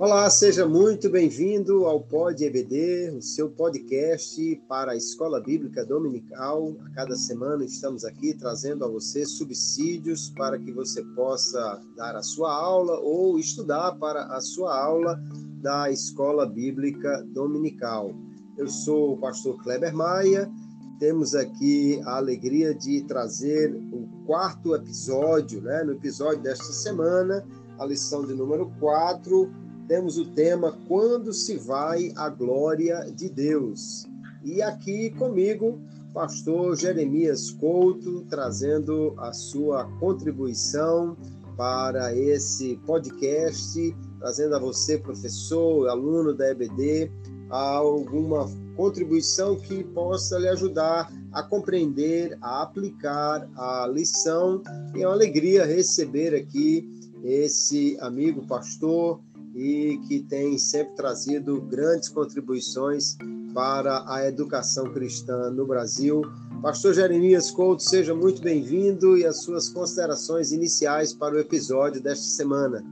Olá, 0.00 0.30
seja 0.30 0.66
muito 0.66 1.10
bem-vindo 1.10 1.84
ao 1.84 2.00
Pod 2.00 2.42
EBD, 2.42 3.10
o 3.18 3.20
seu 3.20 3.50
podcast 3.50 4.56
para 4.66 4.92
a 4.92 4.96
Escola 4.96 5.38
Bíblica 5.38 5.84
Dominical. 5.84 6.74
A 6.86 6.90
cada 6.94 7.14
semana 7.14 7.66
estamos 7.66 8.02
aqui 8.06 8.32
trazendo 8.32 8.82
a 8.82 8.88
você 8.88 9.26
subsídios 9.26 10.30
para 10.30 10.58
que 10.58 10.72
você 10.72 11.02
possa 11.14 11.82
dar 11.98 12.16
a 12.16 12.22
sua 12.22 12.50
aula 12.50 12.98
ou 12.98 13.38
estudar 13.38 13.92
para 13.98 14.24
a 14.34 14.40
sua 14.40 14.74
aula 14.74 15.22
da 15.60 15.90
Escola 15.90 16.46
Bíblica 16.46 17.22
Dominical. 17.34 18.14
Eu 18.56 18.68
sou 18.68 19.12
o 19.12 19.18
pastor 19.18 19.62
Kleber 19.62 19.94
Maia. 19.94 20.50
Temos 20.98 21.34
aqui 21.34 22.00
a 22.06 22.16
alegria 22.16 22.74
de 22.74 23.02
trazer 23.02 23.70
o 23.92 24.08
quarto 24.24 24.74
episódio, 24.74 25.60
né? 25.60 25.84
No 25.84 25.92
episódio 25.92 26.40
desta 26.40 26.72
semana, 26.72 27.46
a 27.78 27.84
lição 27.84 28.26
de 28.26 28.32
número 28.32 28.72
4 28.80 29.59
temos 29.90 30.18
o 30.18 30.24
tema 30.24 30.78
Quando 30.86 31.32
se 31.32 31.56
vai 31.56 32.12
a 32.14 32.28
glória 32.28 33.10
de 33.12 33.28
Deus. 33.28 34.06
E 34.44 34.62
aqui 34.62 35.10
comigo, 35.10 35.80
pastor 36.14 36.76
Jeremias 36.76 37.50
Couto, 37.50 38.24
trazendo 38.30 39.16
a 39.18 39.32
sua 39.32 39.90
contribuição 39.98 41.16
para 41.56 42.14
esse 42.14 42.76
podcast, 42.86 43.96
trazendo 44.20 44.54
a 44.54 44.60
você, 44.60 44.96
professor, 44.96 45.88
aluno 45.88 46.32
da 46.34 46.52
EBD, 46.52 47.10
alguma 47.48 48.48
contribuição 48.76 49.56
que 49.56 49.82
possa 49.82 50.38
lhe 50.38 50.46
ajudar 50.50 51.12
a 51.32 51.42
compreender, 51.42 52.38
a 52.40 52.62
aplicar 52.62 53.50
a 53.56 53.88
lição. 53.88 54.62
E 54.94 55.02
é 55.02 55.06
uma 55.08 55.14
alegria 55.14 55.64
receber 55.64 56.32
aqui 56.32 56.88
esse 57.24 57.98
amigo 58.00 58.46
pastor 58.46 59.20
e 59.60 59.98
que 60.08 60.20
tem 60.20 60.56
sempre 60.56 60.94
trazido 60.94 61.60
grandes 61.60 62.08
contribuições 62.08 63.14
para 63.52 64.02
a 64.08 64.26
educação 64.26 64.90
cristã 64.90 65.50
no 65.50 65.66
Brasil. 65.66 66.22
Pastor 66.62 66.94
Jeremias 66.94 67.50
Couto, 67.50 67.82
seja 67.82 68.14
muito 68.14 68.40
bem-vindo 68.40 69.18
e 69.18 69.26
as 69.26 69.42
suas 69.42 69.68
considerações 69.68 70.50
iniciais 70.50 71.12
para 71.12 71.34
o 71.34 71.38
episódio 71.38 72.02
desta 72.02 72.24
semana. 72.24 72.82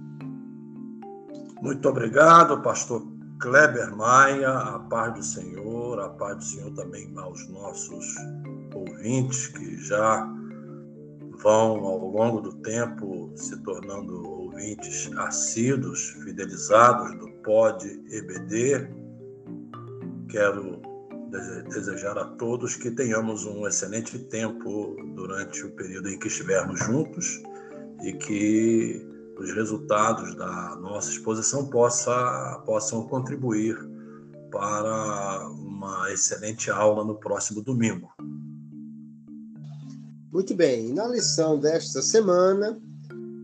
Muito 1.63 1.89
obrigado, 1.89 2.63
pastor 2.63 3.03
Kleber 3.41 3.97
Maia, 3.97 4.51
a 4.51 4.79
paz 4.79 5.15
do 5.15 5.23
Senhor, 5.23 5.99
a 5.99 6.11
paz 6.11 6.37
do 6.37 6.45
Senhor 6.45 6.75
também 6.75 7.11
aos 7.17 7.49
nossos 7.49 8.05
ouvintes 8.75 9.47
que 9.47 9.79
já 9.79 10.29
vão 11.43 11.79
ao 11.87 12.11
longo 12.11 12.43
do 12.43 12.53
tempo 12.57 13.33
se 13.37 13.57
tornando 13.63 14.38
ouvintes 14.59 15.09
assíduos, 15.17 16.11
fidelizados 16.25 17.17
do 17.21 17.31
Pod 17.45 17.87
EBD. 18.11 18.89
Quero 20.29 20.83
desejar 21.71 22.19
a 22.19 22.25
todos 22.25 22.75
que 22.75 22.91
tenhamos 22.91 23.45
um 23.45 23.69
excelente 23.69 24.19
tempo 24.19 24.97
durante 25.15 25.65
o 25.65 25.71
período 25.71 26.09
em 26.09 26.19
que 26.19 26.27
estivermos 26.27 26.81
juntos 26.81 27.41
e 28.03 28.13
que 28.15 29.07
os 29.39 29.55
resultados 29.55 30.35
da 30.35 30.75
nossa 30.77 31.11
exposição 31.11 31.71
possa, 31.71 32.61
possam 32.67 33.07
contribuir 33.07 33.79
para 34.51 35.49
uma 35.51 36.11
excelente 36.11 36.69
aula 36.69 37.05
no 37.05 37.15
próximo 37.15 37.63
domingo. 37.63 38.11
Muito 40.33 40.53
bem, 40.53 40.93
na 40.93 41.07
lição 41.07 41.61
desta 41.61 42.03
semana, 42.03 42.81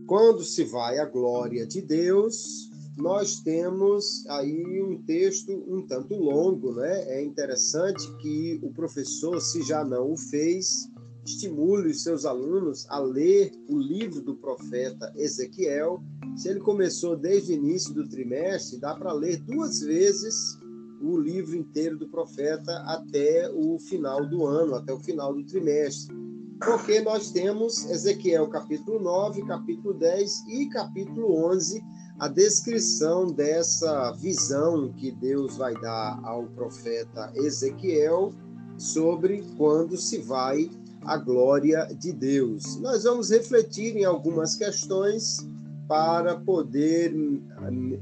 quando 0.07 0.43
se 0.43 0.63
vai 0.63 0.99
à 0.99 1.05
glória 1.05 1.65
de 1.65 1.81
Deus, 1.81 2.69
nós 2.97 3.41
temos 3.41 4.25
aí 4.27 4.81
um 4.81 5.01
texto 5.03 5.51
um 5.67 5.85
tanto 5.85 6.15
longo, 6.15 6.73
né? 6.73 7.03
É 7.07 7.23
interessante 7.23 8.07
que 8.17 8.59
o 8.63 8.71
professor, 8.71 9.41
se 9.41 9.61
já 9.63 9.83
não 9.83 10.13
o 10.13 10.17
fez, 10.17 10.89
estimule 11.25 11.89
os 11.89 12.03
seus 12.03 12.23
alunos 12.23 12.85
a 12.89 12.99
ler 12.99 13.51
o 13.67 13.77
livro 13.77 14.21
do 14.21 14.35
profeta 14.35 15.11
Ezequiel. 15.15 16.01
Se 16.37 16.49
ele 16.49 16.59
começou 16.59 17.17
desde 17.17 17.51
o 17.51 17.55
início 17.55 17.93
do 17.93 18.07
trimestre, 18.07 18.79
dá 18.79 18.95
para 18.95 19.11
ler 19.11 19.37
duas 19.37 19.79
vezes 19.79 20.57
o 21.01 21.17
livro 21.17 21.55
inteiro 21.55 21.97
do 21.97 22.07
profeta 22.07 22.71
até 22.85 23.51
o 23.51 23.77
final 23.79 24.25
do 24.25 24.45
ano, 24.45 24.75
até 24.75 24.93
o 24.93 24.99
final 24.99 25.33
do 25.33 25.43
trimestre 25.43 26.24
porque 26.59 27.01
nós 27.01 27.31
temos 27.31 27.85
Ezequiel 27.89 28.47
capítulo 28.47 28.99
9, 28.99 29.45
capítulo 29.45 29.93
10 29.93 30.47
e 30.47 30.69
capítulo 30.69 31.45
11, 31.53 31.83
a 32.19 32.27
descrição 32.27 33.27
dessa 33.27 34.11
visão 34.13 34.91
que 34.93 35.11
Deus 35.11 35.57
vai 35.57 35.73
dar 35.81 36.19
ao 36.23 36.45
profeta 36.47 37.31
Ezequiel 37.35 38.33
sobre 38.77 39.43
quando 39.57 39.97
se 39.97 40.19
vai 40.19 40.69
a 41.01 41.17
glória 41.17 41.85
de 41.99 42.11
Deus. 42.13 42.77
Nós 42.77 43.03
vamos 43.03 43.29
refletir 43.29 43.95
em 43.95 44.05
algumas 44.05 44.55
questões 44.55 45.45
para 45.87 46.39
poder 46.39 47.13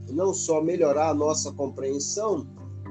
não 0.10 0.34
só 0.34 0.62
melhorar 0.62 1.10
a 1.10 1.14
nossa 1.14 1.52
compreensão, 1.52 2.48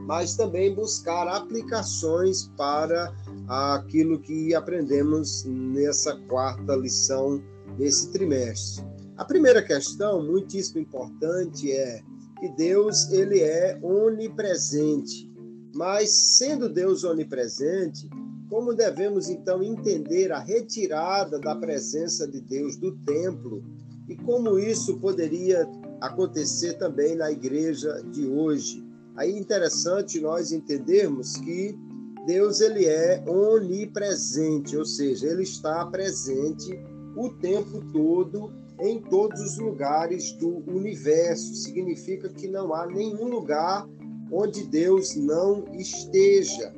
mas 0.07 0.37
também 0.37 0.75
buscar 0.75 1.29
aplicações 1.29 2.51
para 2.57 3.15
aquilo 3.49 4.19
que 4.21 4.55
aprendemos 4.55 5.45
nessa 5.45 6.17
quarta 6.29 6.75
lição 6.77 7.43
desse 7.79 8.11
trimestre. 8.13 8.85
A 9.17 9.25
primeira 9.25 9.63
questão, 9.63 10.25
muitíssimo 10.25 10.81
importante, 10.81 11.71
é 11.71 12.03
que 12.41 12.49
Deus 12.57 13.11
ele 13.13 13.41
é 13.41 13.79
onipresente. 13.83 15.31
Mas 15.75 16.37
sendo 16.37 16.69
Deus 16.69 17.05
onipresente, 17.05 18.11
como 18.51 18.75
devemos 18.75 19.31
então 19.31 19.63
entender 19.63 20.33
a 20.33 20.39
retirada 20.39 21.39
da 21.39 21.55
presença 21.55 22.27
de 22.29 22.41
Deus 22.41 22.77
do 22.77 22.93
templo 22.99 23.65
e 24.09 24.17
como 24.17 24.59
isso 24.59 24.99
poderia 24.99 25.67
acontecer 26.01 26.75
também 26.75 27.15
na 27.15 27.31
igreja 27.31 28.03
de 28.11 28.27
hoje? 28.27 28.85
Aí 29.17 29.33
é 29.33 29.39
interessante 29.39 30.21
nós 30.21 30.53
entendermos 30.53 31.37
que 31.37 31.79
Deus 32.27 32.61
ele 32.61 32.87
é 32.87 33.23
onipresente, 33.27 34.77
ou 34.77 34.85
seja, 34.85 35.27
ele 35.27 35.43
está 35.43 35.85
presente 35.87 36.79
o 37.17 37.31
tempo 37.31 37.83
todo 37.93 38.53
em 38.81 39.01
todos 39.01 39.41
os 39.41 39.59
lugares 39.59 40.33
do 40.33 40.63
universo. 40.71 41.55
Significa 41.55 42.29
que 42.29 42.49
não 42.49 42.73
há 42.75 42.87
nenhum 42.87 43.29
lugar 43.29 43.89
onde 44.31 44.65
Deus 44.65 45.15
não 45.15 45.65
esteja. 45.75 46.73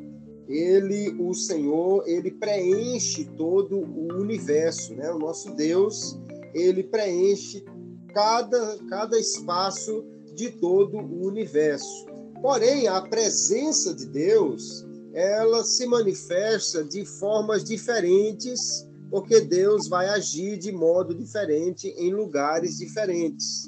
Ele, 0.49 1.11
o 1.21 1.33
Senhor, 1.33 2.03
ele 2.07 2.31
preenche 2.31 3.25
todo 3.37 3.79
o 3.79 4.21
universo, 4.21 4.95
né? 4.95 5.11
O 5.11 5.19
nosso 5.19 5.55
Deus, 5.55 6.19
ele 6.53 6.83
preenche 6.83 7.65
cada 8.13 8.79
cada 8.89 9.19
espaço 9.19 10.05
de 10.35 10.51
todo 10.51 10.99
o 10.99 11.27
universo. 11.27 12.14
Porém, 12.45 12.87
a 12.87 13.01
presença 13.01 13.95
de 13.95 14.05
Deus, 14.05 14.85
ela 15.15 15.65
se 15.65 15.87
manifesta 15.87 16.85
de 16.85 17.03
formas 17.07 17.65
diferentes, 17.65 18.87
porque 19.09 19.41
Deus 19.41 19.89
vai 19.89 20.11
agir 20.11 20.59
de 20.59 20.71
modo 20.71 21.15
diferente 21.15 21.89
em 21.97 22.13
lugares 22.13 22.77
diferentes. 22.77 23.67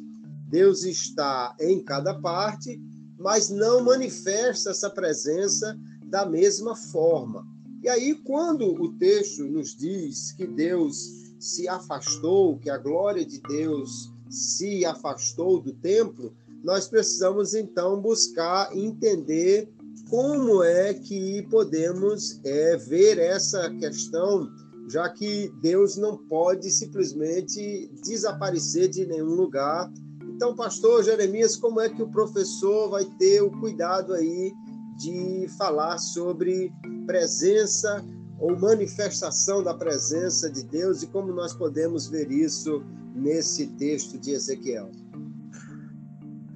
Deus 0.50 0.84
está 0.84 1.56
em 1.58 1.82
cada 1.82 2.20
parte, 2.20 2.78
mas 3.18 3.48
não 3.48 3.82
manifesta 3.82 4.72
essa 4.72 4.90
presença 4.90 5.74
da 6.04 6.26
mesma 6.26 6.76
forma. 6.76 7.46
E 7.82 7.88
aí, 7.88 8.14
quando 8.14 8.74
o 8.74 8.92
texto 8.98 9.42
nos 9.44 9.74
diz 9.74 10.32
que 10.32 10.46
Deus 10.46 11.32
se 11.40 11.66
afastou, 11.66 12.58
que 12.58 12.68
a 12.68 12.76
glória 12.76 13.24
de 13.24 13.40
Deus 13.40 14.12
se 14.28 14.84
afastou 14.84 15.62
do 15.62 15.72
templo, 15.72 16.36
nós 16.66 16.88
precisamos 16.88 17.54
então 17.54 18.00
buscar 18.00 18.76
entender 18.76 19.72
como 20.10 20.64
é 20.64 20.92
que 20.92 21.46
podemos 21.48 22.40
é, 22.44 22.76
ver 22.76 23.18
essa 23.18 23.70
questão, 23.74 24.50
já 24.88 25.08
que 25.08 25.48
Deus 25.62 25.96
não 25.96 26.18
pode 26.18 26.68
simplesmente 26.72 27.88
desaparecer 28.04 28.88
de 28.88 29.06
nenhum 29.06 29.36
lugar. 29.36 29.88
Então, 30.22 30.56
pastor 30.56 31.04
Jeremias, 31.04 31.54
como 31.54 31.80
é 31.80 31.88
que 31.88 32.02
o 32.02 32.10
professor 32.10 32.90
vai 32.90 33.04
ter 33.16 33.42
o 33.42 33.50
cuidado 33.60 34.12
aí 34.12 34.52
de 34.98 35.46
falar 35.56 35.98
sobre 35.98 36.72
presença 37.06 38.04
ou 38.40 38.58
manifestação 38.58 39.62
da 39.62 39.72
presença 39.72 40.50
de 40.50 40.64
Deus 40.64 41.04
e 41.04 41.06
como 41.06 41.32
nós 41.32 41.54
podemos 41.54 42.08
ver 42.08 42.28
isso 42.28 42.82
nesse 43.14 43.68
texto 43.68 44.18
de 44.18 44.32
Ezequiel? 44.32 44.90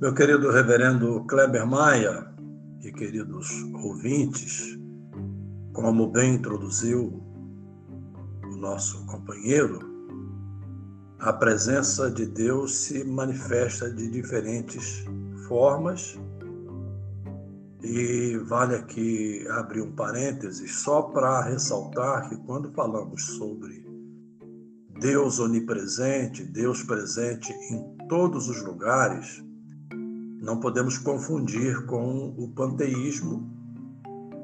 Meu 0.01 0.15
querido 0.15 0.51
reverendo 0.51 1.27
Kleber 1.27 1.67
Maia, 1.67 2.27
e 2.83 2.91
queridos 2.91 3.51
ouvintes, 3.85 4.79
como 5.75 6.11
bem 6.11 6.37
introduziu 6.37 7.23
o 8.43 8.57
nosso 8.57 9.05
companheiro, 9.05 9.79
a 11.19 11.35
presença 11.35 12.11
de 12.11 12.25
Deus 12.25 12.75
se 12.77 13.05
manifesta 13.05 13.93
de 13.93 14.09
diferentes 14.09 15.05
formas. 15.47 16.19
E 17.83 18.39
vale 18.47 18.77
aqui 18.77 19.47
abrir 19.51 19.83
um 19.83 19.93
parênteses 19.93 20.77
só 20.77 21.03
para 21.03 21.43
ressaltar 21.43 22.31
que 22.31 22.37
quando 22.47 22.73
falamos 22.73 23.23
sobre 23.37 23.87
Deus 24.99 25.39
onipresente, 25.39 26.43
Deus 26.43 26.83
presente 26.83 27.53
em 27.53 28.09
todos 28.09 28.49
os 28.49 28.63
lugares, 28.63 29.45
não 30.41 30.59
podemos 30.59 30.97
confundir 30.97 31.85
com 31.85 32.35
o 32.37 32.49
panteísmo, 32.49 33.47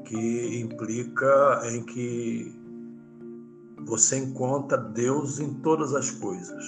que 0.05 0.59
implica 0.61 1.61
em 1.65 1.83
que 1.83 2.55
você 3.85 4.17
encontra 4.17 4.77
Deus 4.77 5.39
em 5.39 5.55
todas 5.55 5.93
as 5.95 6.11
coisas. 6.11 6.63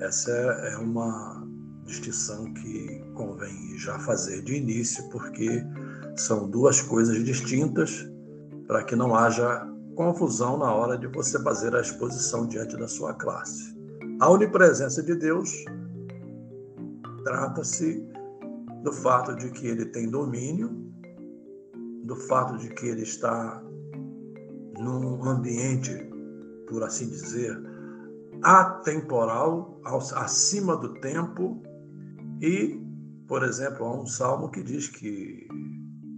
Essa 0.00 0.30
é 0.30 0.76
uma 0.78 1.46
distinção 1.84 2.52
que 2.54 3.02
convém 3.14 3.76
já 3.78 3.98
fazer 4.00 4.42
de 4.42 4.54
início, 4.56 5.06
porque 5.10 5.62
são 6.16 6.48
duas 6.48 6.80
coisas 6.80 7.22
distintas 7.24 8.08
para 8.66 8.84
que 8.84 8.96
não 8.96 9.14
haja 9.14 9.68
confusão 9.94 10.58
na 10.58 10.72
hora 10.72 10.96
de 10.96 11.06
você 11.08 11.40
fazer 11.42 11.74
a 11.74 11.80
exposição 11.80 12.46
diante 12.46 12.76
da 12.76 12.88
sua 12.88 13.12
classe. 13.14 13.76
A 14.20 14.30
onipresença 14.30 15.02
de 15.02 15.14
Deus 15.14 15.50
trata-se 17.24 18.06
do 18.82 18.92
fato 18.92 19.34
de 19.36 19.50
que 19.50 19.66
ele 19.66 19.86
tem 19.86 20.10
domínio, 20.10 20.70
do 22.04 22.16
fato 22.16 22.56
de 22.58 22.68
que 22.70 22.86
ele 22.86 23.02
está 23.02 23.62
num 24.78 25.24
ambiente, 25.24 25.92
por 26.68 26.82
assim 26.82 27.08
dizer, 27.08 27.60
atemporal, 28.42 29.80
acima 30.14 30.76
do 30.76 30.94
tempo, 31.00 31.62
e, 32.40 32.80
por 33.26 33.42
exemplo, 33.42 33.84
há 33.84 34.00
um 34.00 34.06
salmo 34.06 34.50
que 34.50 34.62
diz 34.62 34.88
que 34.88 35.48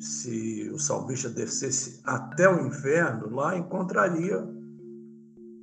se 0.00 0.70
o 0.72 0.78
salmista 0.78 1.28
descesse 1.28 2.00
até 2.04 2.48
o 2.48 2.66
inferno, 2.66 3.34
lá 3.34 3.56
encontraria 3.56 4.42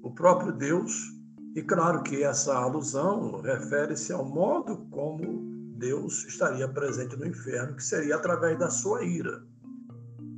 o 0.03 0.11
próprio 0.11 0.51
Deus. 0.53 1.16
E 1.57 1.63
claro 1.63 2.03
que 2.03 2.21
essa 2.21 2.55
alusão 2.55 3.41
refere-se 3.41 4.13
ao 4.13 4.23
modo 4.23 4.77
como 4.91 5.73
Deus 5.75 6.23
estaria 6.25 6.67
presente 6.67 7.17
no 7.17 7.25
inferno, 7.25 7.75
que 7.75 7.83
seria 7.83 8.15
através 8.15 8.59
da 8.59 8.69
sua 8.69 9.03
ira. 9.03 9.43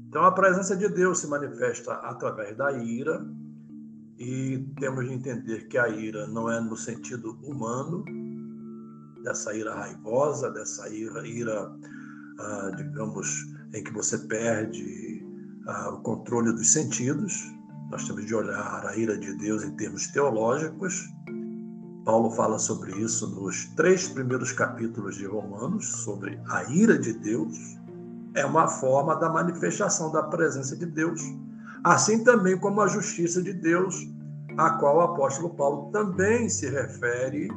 Então 0.08 0.24
a 0.24 0.32
presença 0.32 0.78
de 0.78 0.88
Deus 0.88 1.20
se 1.20 1.28
manifesta 1.28 1.92
através 1.96 2.56
da 2.56 2.72
ira, 2.72 3.22
e 4.18 4.66
temos 4.80 5.10
de 5.10 5.14
entender 5.14 5.68
que 5.68 5.78
a 5.78 5.90
ira 5.90 6.26
não 6.26 6.50
é 6.50 6.62
no 6.62 6.78
sentido 6.78 7.38
humano, 7.44 8.06
dessa 9.22 9.54
ira 9.54 9.76
raivosa, 9.76 10.50
dessa 10.50 10.88
ira, 10.88 11.28
ira 11.28 11.70
ah, 12.40 12.72
digamos, 12.78 13.46
em 13.74 13.84
que 13.84 13.92
você 13.92 14.18
perde 14.20 15.22
ah, 15.68 15.90
o 15.90 16.02
controle 16.02 16.54
dos 16.54 16.72
sentidos. 16.72 17.59
Nós 17.90 18.06
temos 18.06 18.26
de 18.26 18.36
olhar 18.36 18.86
a 18.86 18.96
ira 18.96 19.18
de 19.18 19.34
Deus 19.36 19.64
em 19.64 19.72
termos 19.72 20.08
teológicos. 20.08 21.10
Paulo 22.06 22.32
fala 22.32 22.58
sobre 22.60 22.92
isso 23.00 23.28
nos 23.28 23.66
três 23.76 24.08
primeiros 24.08 24.52
capítulos 24.52 25.16
de 25.16 25.26
Romanos, 25.26 25.88
sobre 26.04 26.40
a 26.50 26.64
ira 26.66 26.98
de 26.98 27.14
Deus. 27.14 27.58
É 28.36 28.46
uma 28.46 28.68
forma 28.68 29.16
da 29.16 29.30
manifestação 29.30 30.12
da 30.12 30.24
presença 30.24 30.76
de 30.76 30.86
Deus 30.86 31.22
assim 31.84 32.24
também 32.24 32.58
como 32.58 32.82
a 32.82 32.88
justiça 32.88 33.42
de 33.42 33.54
Deus, 33.54 34.08
a 34.58 34.72
qual 34.72 34.98
o 34.98 35.02
apóstolo 35.02 35.54
Paulo 35.56 35.92
também 35.92 36.50
se 36.50 36.70
refere 36.70 37.50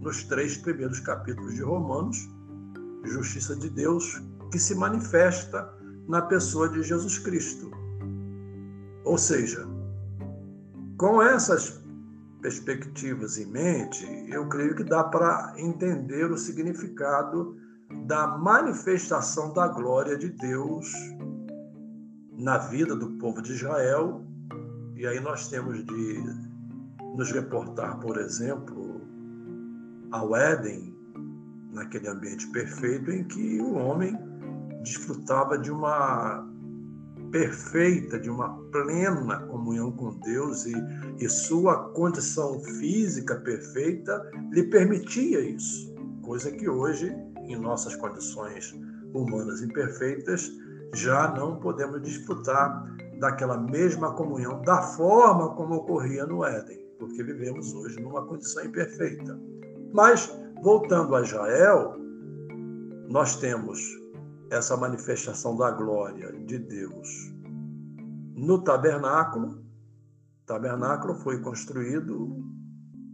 nos 0.00 0.24
três 0.24 0.56
primeiros 0.56 1.00
capítulos 1.00 1.54
de 1.54 1.62
Romanos, 1.62 2.28
justiça 3.04 3.56
de 3.56 3.68
Deus 3.70 4.22
que 4.50 4.58
se 4.58 4.74
manifesta 4.74 5.68
na 6.08 6.22
pessoa 6.22 6.68
de 6.68 6.82
Jesus 6.82 7.18
Cristo. 7.18 7.70
Ou 9.04 9.18
seja, 9.18 9.66
com 10.96 11.20
essas 11.20 11.82
perspectivas 12.40 13.38
em 13.38 13.46
mente, 13.46 14.06
eu 14.28 14.46
creio 14.48 14.74
que 14.76 14.84
dá 14.84 15.04
para 15.04 15.54
entender 15.56 16.30
o 16.30 16.36
significado 16.36 17.56
da 18.06 18.26
manifestação 18.26 19.52
da 19.52 19.68
glória 19.68 20.16
de 20.16 20.28
Deus 20.30 20.92
na 22.32 22.58
vida 22.58 22.94
do 22.94 23.10
povo 23.18 23.40
de 23.40 23.52
Israel. 23.52 24.22
E 24.96 25.06
aí 25.06 25.20
nós 25.20 25.48
temos 25.48 25.84
de 25.84 26.22
nos 27.16 27.30
reportar, 27.32 27.98
por 28.00 28.18
exemplo, 28.18 29.00
ao 30.12 30.36
Éden, 30.36 30.94
naquele 31.72 32.08
ambiente 32.08 32.46
perfeito 32.48 33.10
em 33.10 33.24
que 33.24 33.60
o 33.60 33.74
homem 33.74 34.16
desfrutava 34.82 35.58
de 35.58 35.70
uma 35.70 36.46
perfeita, 37.34 38.16
de 38.16 38.30
uma 38.30 38.48
plena 38.70 39.40
comunhão 39.48 39.90
com 39.90 40.16
Deus 40.20 40.66
e, 40.66 40.74
e 41.18 41.28
sua 41.28 41.88
condição 41.88 42.60
física 42.60 43.34
perfeita 43.40 44.30
lhe 44.52 44.62
permitia 44.62 45.40
isso, 45.40 45.92
coisa 46.22 46.52
que 46.52 46.68
hoje, 46.68 47.12
em 47.42 47.56
nossas 47.56 47.96
condições 47.96 48.72
humanas 49.12 49.62
imperfeitas, 49.62 50.48
já 50.94 51.34
não 51.36 51.58
podemos 51.58 52.00
disputar 52.02 52.86
daquela 53.18 53.58
mesma 53.58 54.14
comunhão 54.14 54.62
da 54.62 54.80
forma 54.80 55.56
como 55.56 55.74
ocorria 55.74 56.24
no 56.26 56.44
Éden, 56.44 56.86
porque 57.00 57.20
vivemos 57.24 57.74
hoje 57.74 58.00
numa 58.00 58.24
condição 58.24 58.64
imperfeita. 58.64 59.36
Mas, 59.92 60.32
voltando 60.62 61.16
a 61.16 61.22
Israel, 61.22 61.96
nós 63.08 63.34
temos 63.34 64.03
essa 64.50 64.76
manifestação 64.76 65.56
da 65.56 65.70
glória 65.70 66.32
de 66.44 66.58
Deus 66.58 67.34
no 68.34 68.62
tabernáculo. 68.62 69.62
O 70.42 70.46
tabernáculo 70.46 71.14
foi 71.14 71.40
construído 71.40 72.44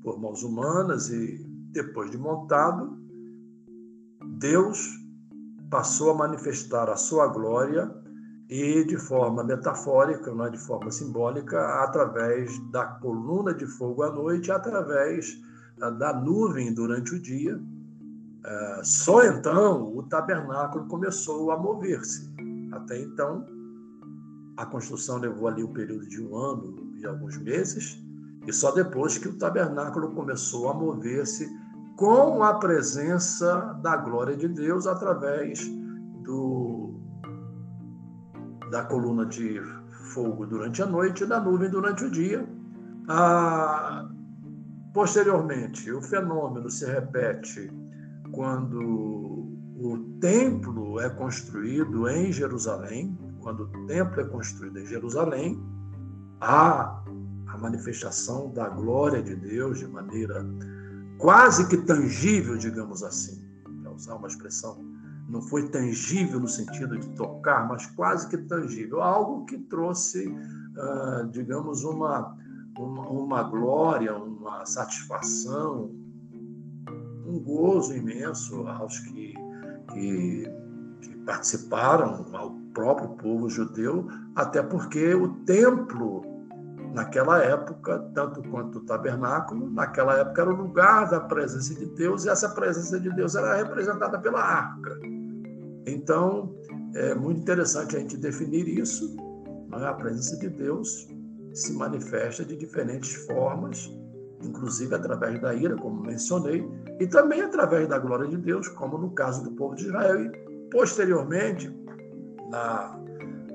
por 0.03 0.19
mãos 0.19 0.43
humanas 0.43 1.11
e, 1.11 1.47
depois 1.73 2.11
de 2.11 2.19
montado, 2.19 2.99
Deus 4.39 4.89
passou 5.71 6.11
a 6.11 6.15
manifestar 6.15 6.89
a 6.89 6.97
sua 6.97 7.29
glória 7.29 7.95
e 8.49 8.83
de 8.85 8.97
forma 8.97 9.45
metafórica, 9.45 10.35
não 10.35 10.47
é 10.47 10.51
de 10.51 10.59
forma 10.59 10.91
simbólica, 10.91 11.85
através 11.85 12.59
da 12.71 12.85
coluna 12.85 13.55
de 13.55 13.65
fogo 13.65 14.03
à 14.03 14.11
noite, 14.11 14.51
através 14.51 15.41
da 15.99 16.13
nuvem 16.13 16.75
durante 16.75 17.15
o 17.15 17.23
dia. 17.23 17.61
Ah, 18.45 18.81
só 18.83 19.25
então 19.25 19.97
o 19.97 20.03
tabernáculo 20.05 20.87
começou 20.87 21.51
a 21.51 21.59
mover-se. 21.59 22.31
Até 22.73 23.01
então, 23.01 23.45
a 24.57 24.65
construção 24.67 25.19
levou 25.19 25.49
ali 25.49 25.63
um 25.63 25.73
período 25.73 26.07
de 26.09 26.23
um 26.23 26.37
ano 26.37 26.93
e 26.97 27.07
alguns 27.07 27.37
meses, 27.39 28.03
e 28.47 28.53
só 28.53 28.73
depois 28.73 29.19
que 29.19 29.29
o 29.29 29.39
tabernáculo 29.39 30.13
começou 30.13 30.69
a 30.69 30.75
mover-se 30.75 31.49
com 31.97 32.43
a 32.43 32.55
presença 32.55 33.79
da 33.83 33.97
glória 33.97 34.37
de 34.37 34.49
Deus 34.49 34.87
através 34.87 35.61
do, 36.23 36.95
da 38.71 38.85
coluna 38.85 39.27
de 39.27 39.61
fogo 40.15 40.47
durante 40.47 40.83
a 40.83 40.87
noite 40.87 41.25
e 41.25 41.27
da 41.27 41.39
nuvem 41.41 41.71
durante 41.71 42.05
o 42.05 42.11
dia. 42.11 42.49
Ah, 43.09 44.09
posteriormente, 44.95 45.91
o 45.93 46.01
fenômeno 46.01 46.71
se 46.71 46.87
repete 46.87 47.71
quando 48.33 49.41
o 49.77 49.99
templo 50.21 51.01
é 51.01 51.09
construído 51.09 52.09
em 52.09 52.33
Jerusalém. 52.33 53.19
Quando 53.41 53.65
o 53.65 53.87
templo 53.87 54.21
é 54.21 54.25
construído 54.25 54.79
em 54.79 54.87
Jerusalém, 54.87 55.59
há 56.41 57.03
a 57.47 57.59
manifestação 57.59 58.53
da 58.53 58.69
glória 58.69 59.23
de 59.23 59.35
Deus 59.35 59.79
de 59.79 59.87
maneira 59.87 60.45
quase 61.19 61.69
que 61.69 61.77
tangível, 61.77 62.57
digamos 62.57 63.03
assim, 63.03 63.43
para 63.83 63.93
usar 63.93 64.15
uma 64.17 64.29
expressão, 64.29 64.79
não 65.29 65.41
foi 65.41 65.69
tangível 65.69 66.41
no 66.41 66.49
sentido 66.49 66.99
de 66.99 67.09
tocar, 67.11 67.69
mas 67.69 67.87
quase 67.87 68.29
que 68.29 68.37
tangível, 68.37 69.01
algo 69.01 69.45
que 69.45 69.57
trouxe, 69.57 70.29
uh, 70.29 71.29
digamos, 71.31 71.85
uma, 71.85 72.37
uma, 72.77 73.09
uma 73.09 73.43
glória, 73.45 74.17
uma 74.17 74.67
satisfação, 74.67 75.91
um 77.31 77.39
gozo 77.39 77.95
imenso 77.95 78.67
aos 78.67 78.99
que, 79.01 79.35
que, 79.93 80.45
que 81.01 81.17
participaram, 81.25 82.27
ao 82.35 82.51
próprio 82.75 83.11
povo 83.11 83.49
judeu, 83.49 84.09
até 84.35 84.63
porque 84.63 85.15
o 85.15 85.29
templo 85.45 86.23
naquela 86.93 87.39
época, 87.39 87.99
tanto 88.15 88.43
quanto 88.51 88.79
o 88.79 88.85
tabernáculo, 88.85 89.71
naquela 89.71 90.19
época 90.19 90.43
era 90.43 90.51
o 90.53 90.57
lugar 90.57 91.09
da 91.09 91.21
presença 91.21 91.75
de 91.75 91.87
Deus, 91.87 92.25
e 92.25 92.29
essa 92.29 92.49
presença 92.49 92.99
de 92.99 93.11
Deus 93.15 93.35
era 93.35 93.57
representada 93.57 94.19
pela 94.19 94.41
arca. 94.41 94.99
Então, 95.87 96.55
é 96.95 97.15
muito 97.15 97.41
interessante 97.41 97.97
a 97.97 98.01
gente 98.01 98.17
definir 98.17 98.67
isso. 98.69 99.15
Né? 99.69 99.87
A 99.87 99.95
presença 99.95 100.37
de 100.39 100.49
Deus 100.49 101.09
se 101.55 101.73
manifesta 101.75 102.45
de 102.45 102.57
diferentes 102.57 103.15
formas 103.27 103.91
inclusive 104.43 104.95
através 104.95 105.41
da 105.41 105.55
ira, 105.55 105.77
como 105.77 106.03
mencionei, 106.03 106.67
e 106.99 107.07
também 107.07 107.43
através 107.43 107.89
da 107.89 107.99
glória 107.99 108.29
de 108.29 108.37
Deus, 108.37 108.69
como 108.69 108.99
no 108.99 109.11
caso 109.11 109.43
do 109.45 109.53
povo 109.53 109.75
de 109.75 109.87
Israel. 109.87 110.25
E, 110.25 110.31
posteriormente, 110.71 111.73
na, 112.51 112.99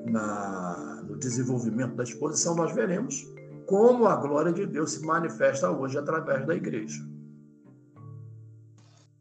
na, 0.05 1.03
no 1.07 1.17
desenvolvimento 1.17 1.95
da 1.95 2.03
exposição, 2.03 2.55
nós 2.55 2.73
veremos 2.73 3.25
como 3.65 4.05
a 4.05 4.15
glória 4.15 4.53
de 4.53 4.65
Deus 4.65 4.91
se 4.91 5.05
manifesta 5.05 5.69
hoje 5.71 5.97
através 5.97 6.45
da 6.45 6.55
igreja. 6.55 7.03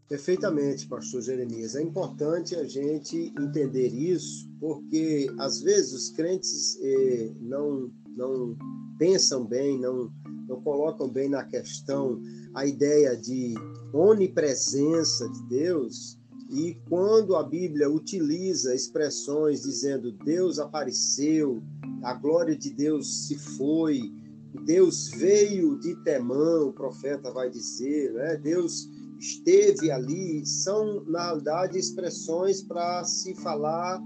Perfeitamente, 0.07 0.87
pastor 0.87 1.23
Jeremias. 1.23 1.75
É 1.75 1.83
importante 1.83 2.55
a 2.55 2.65
gente 2.65 3.33
entender 3.39 3.89
isso, 3.89 4.49
porque 4.61 5.27
às 5.39 5.63
vezes 5.63 5.93
os 5.95 6.11
crentes 6.11 6.79
eh, 6.83 7.33
não, 7.41 7.91
não 8.17 8.57
pensam 8.99 9.45
bem, 9.45 9.79
não, 9.79 10.11
não 10.49 10.61
colocam 10.63 11.09
bem 11.09 11.29
na 11.29 11.45
questão 11.45 12.21
a 12.55 12.67
ideia 12.67 13.17
de 13.17 13.55
onipresença 13.93 15.29
de 15.29 15.43
Deus. 15.49 16.19
E 16.51 16.75
quando 16.89 17.35
a 17.37 17.43
Bíblia 17.43 17.91
utiliza 17.91 18.75
expressões 18.75 19.63
dizendo 19.63 20.13
Deus 20.13 20.59
apareceu, 20.59 21.63
a 22.03 22.15
glória 22.15 22.57
de 22.57 22.71
Deus 22.71 23.27
se 23.27 23.39
foi, 23.57 24.13
Deus 24.65 25.09
veio 25.09 25.79
de 25.81 25.97
Temã, 26.05 26.61
o 26.65 26.73
profeta 26.73 27.33
vai 27.33 27.51
dizer, 27.51 28.13
né? 28.13 28.37
Deus 28.37 28.89
esteve 29.19 29.91
ali, 29.91 30.45
são, 30.47 31.03
na 31.07 31.25
realidade, 31.25 31.79
expressões 31.79 32.63
para 32.63 33.03
se 33.05 33.35
falar 33.37 34.01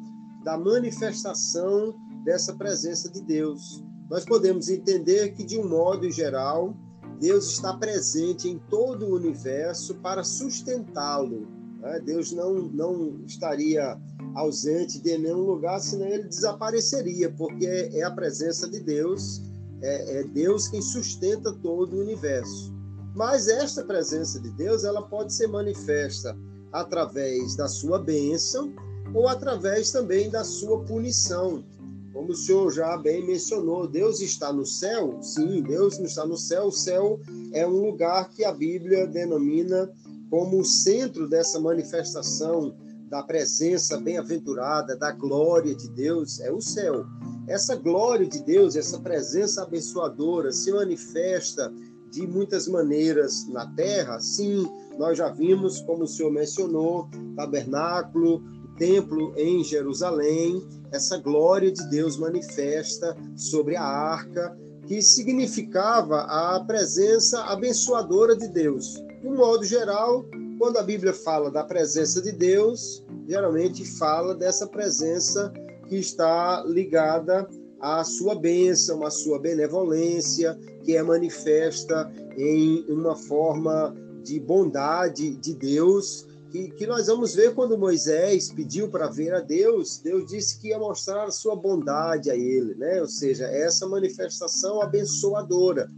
da 0.45 0.57
manifestação 0.57 1.95
dessa 2.25 2.55
presença 2.55 3.11
de 3.11 3.21
Deus. 3.23 3.85
Nós 4.11 4.25
podemos 4.25 4.69
entender 4.69 5.33
que, 5.33 5.45
de 5.45 5.59
um 5.59 5.69
modo 5.69 6.11
geral, 6.11 6.75
Deus 7.21 7.53
está 7.53 7.75
presente 7.75 8.49
em 8.49 8.59
todo 8.71 9.07
o 9.07 9.15
universo 9.15 9.95
para 9.97 10.25
sustentá-lo. 10.25 11.47
Né? 11.81 12.01
Deus 12.05 12.33
não, 12.33 12.55
não 12.55 13.21
estaria 13.27 13.99
ausente 14.35 15.01
de 15.01 15.19
nenhum 15.19 15.45
lugar, 15.45 15.81
senão 15.81 16.07
ele 16.07 16.25
desapareceria, 16.25 17.31
porque 17.31 17.67
é 17.67 18.03
a 18.03 18.11
presença 18.11 18.69
de 18.69 18.81
Deus 18.81 19.43
é, 19.83 20.21
é 20.21 20.25
Deus 20.25 20.69
quem 20.69 20.83
sustenta 20.83 21.53
todo 21.53 21.97
o 21.97 22.01
universo. 22.01 22.73
Mas 23.15 23.49
esta 23.49 23.85
presença 23.85 24.41
de 24.41 24.51
Deus, 24.51 24.85
ela 24.85 25.03
pode 25.03 25.33
ser 25.33 25.49
manifesta 25.49 26.37
através 26.73 27.57
da 27.57 27.67
sua 27.67 27.99
bênção 27.99 28.73
ou 29.15 29.27
através 29.27 29.91
também 29.91 30.31
da 30.31 30.45
sua 30.45 30.85
punição. 30.85 31.65
Como 32.13 32.33
o 32.33 32.35
senhor 32.35 32.73
já 32.73 32.97
bem 32.97 33.27
mencionou, 33.27 33.87
Deus 33.87 34.21
está 34.21 34.53
no 34.53 34.65
céu? 34.65 35.19
Sim, 35.23 35.63
Deus 35.63 35.99
não 35.99 36.07
está 36.07 36.27
no 36.27 36.37
céu. 36.37 36.67
O 36.67 36.73
céu 36.73 37.21
é 37.53 37.67
um 37.67 37.81
lugar 37.87 38.31
que 38.31 38.45
a 38.45 38.53
Bíblia 38.53 39.07
denomina 39.07 39.91
como 40.31 40.61
o 40.61 40.65
centro 40.65 41.29
dessa 41.29 41.59
manifestação 41.61 42.75
da 43.09 43.23
presença 43.23 43.99
bem-aventurada, 43.99 44.95
da 44.95 45.11
glória 45.11 45.75
de 45.75 45.89
Deus, 45.89 46.41
é 46.41 46.53
o 46.53 46.61
céu. 46.61 47.07
Essa 47.47 47.75
glória 47.75 48.27
de 48.27 48.43
Deus, 48.43 48.77
essa 48.77 49.01
presença 49.01 49.63
abençoadora 49.63 50.53
se 50.53 50.71
manifesta 50.71 51.73
de 52.11 52.27
muitas 52.27 52.69
maneiras 52.69 53.47
na 53.49 53.67
terra. 53.75 54.21
Sim, 54.21 54.67
nós 54.99 55.17
já 55.17 55.31
vimos, 55.31 55.81
como 55.81 56.05
o 56.05 56.07
senhor 56.07 56.31
mencionou, 56.31 57.09
tabernáculo, 57.35 58.43
templo 58.79 59.35
em 59.37 59.63
Jerusalém, 59.63 60.67
essa 60.93 61.19
glória 61.19 61.71
de 61.71 61.85
Deus 61.91 62.17
manifesta 62.17 63.17
sobre 63.37 63.77
a 63.77 63.83
arca, 63.83 64.57
que 64.87 65.03
significava 65.03 66.21
a 66.23 66.65
presença 66.65 67.43
abençoadora 67.45 68.35
de 68.35 68.49
Deus. 68.49 68.95
De 69.21 69.29
um 69.29 69.37
modo 69.37 69.65
geral, 69.65 70.25
quando 70.59 70.79
a 70.79 70.83
Bíblia 70.83 71.13
fala 71.13 71.51
da 71.51 71.63
presença 71.63 72.23
de 72.23 72.33
Deus, 72.33 73.05
geralmente 73.27 73.85
fala 73.85 74.35
dessa 74.35 74.67
presença 74.67 75.53
que 75.89 75.97
está 75.97 76.65
ligada 76.67 77.49
à 77.81 78.03
sua 78.05 78.35
bênção, 78.35 79.05
à 79.05 79.11
sua 79.11 79.39
benevolência, 79.39 80.59
que 80.83 80.97
é 80.97 81.03
manifesta 81.03 82.11
em 82.37 82.85
uma 82.89 83.15
forma 83.15 83.95
de 84.23 84.41
bondade 84.41 85.37
de 85.37 85.55
Deus, 85.55 86.27
que, 86.51 86.71
que 86.71 86.87
nós 86.87 87.07
vamos 87.07 87.35
ver 87.35 87.55
quando 87.55 87.79
Moisés 87.79 88.51
pediu 88.51 88.89
para 88.89 89.09
ver 89.09 89.35
a 89.35 89.41
Deus, 89.41 89.99
Deus 89.99 90.31
disse 90.31 90.59
que 90.59 90.69
ia 90.69 90.79
mostrar 90.79 91.25
a 91.25 91.31
sua 91.31 91.55
bondade 91.55 92.31
a 92.31 92.37
ele, 92.37 92.75
né? 92.75 93.01
ou 93.01 93.09
seja, 93.09 93.45
essa 93.45 93.87
manifestação 93.87 94.81
abençoadora. 94.81 95.91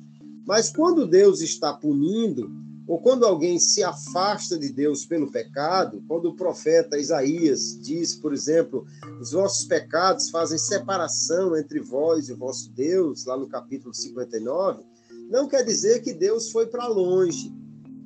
Mas 0.46 0.70
quando 0.70 1.06
Deus 1.06 1.40
está 1.40 1.72
punindo, 1.72 2.50
ou 2.90 3.00
quando 3.00 3.24
alguém 3.24 3.60
se 3.60 3.84
afasta 3.84 4.58
de 4.58 4.68
Deus 4.68 5.06
pelo 5.06 5.30
pecado, 5.30 6.02
quando 6.08 6.26
o 6.26 6.34
profeta 6.34 6.98
Isaías 6.98 7.78
diz, 7.80 8.16
por 8.16 8.32
exemplo, 8.32 8.84
os 9.20 9.30
vossos 9.30 9.64
pecados 9.66 10.28
fazem 10.28 10.58
separação 10.58 11.56
entre 11.56 11.78
vós 11.78 12.28
e 12.28 12.32
o 12.32 12.36
vosso 12.36 12.68
Deus, 12.72 13.24
lá 13.26 13.36
no 13.36 13.48
capítulo 13.48 13.94
59, 13.94 14.82
não 15.30 15.46
quer 15.46 15.62
dizer 15.64 16.02
que 16.02 16.12
Deus 16.12 16.50
foi 16.50 16.66
para 16.66 16.88
longe. 16.88 17.54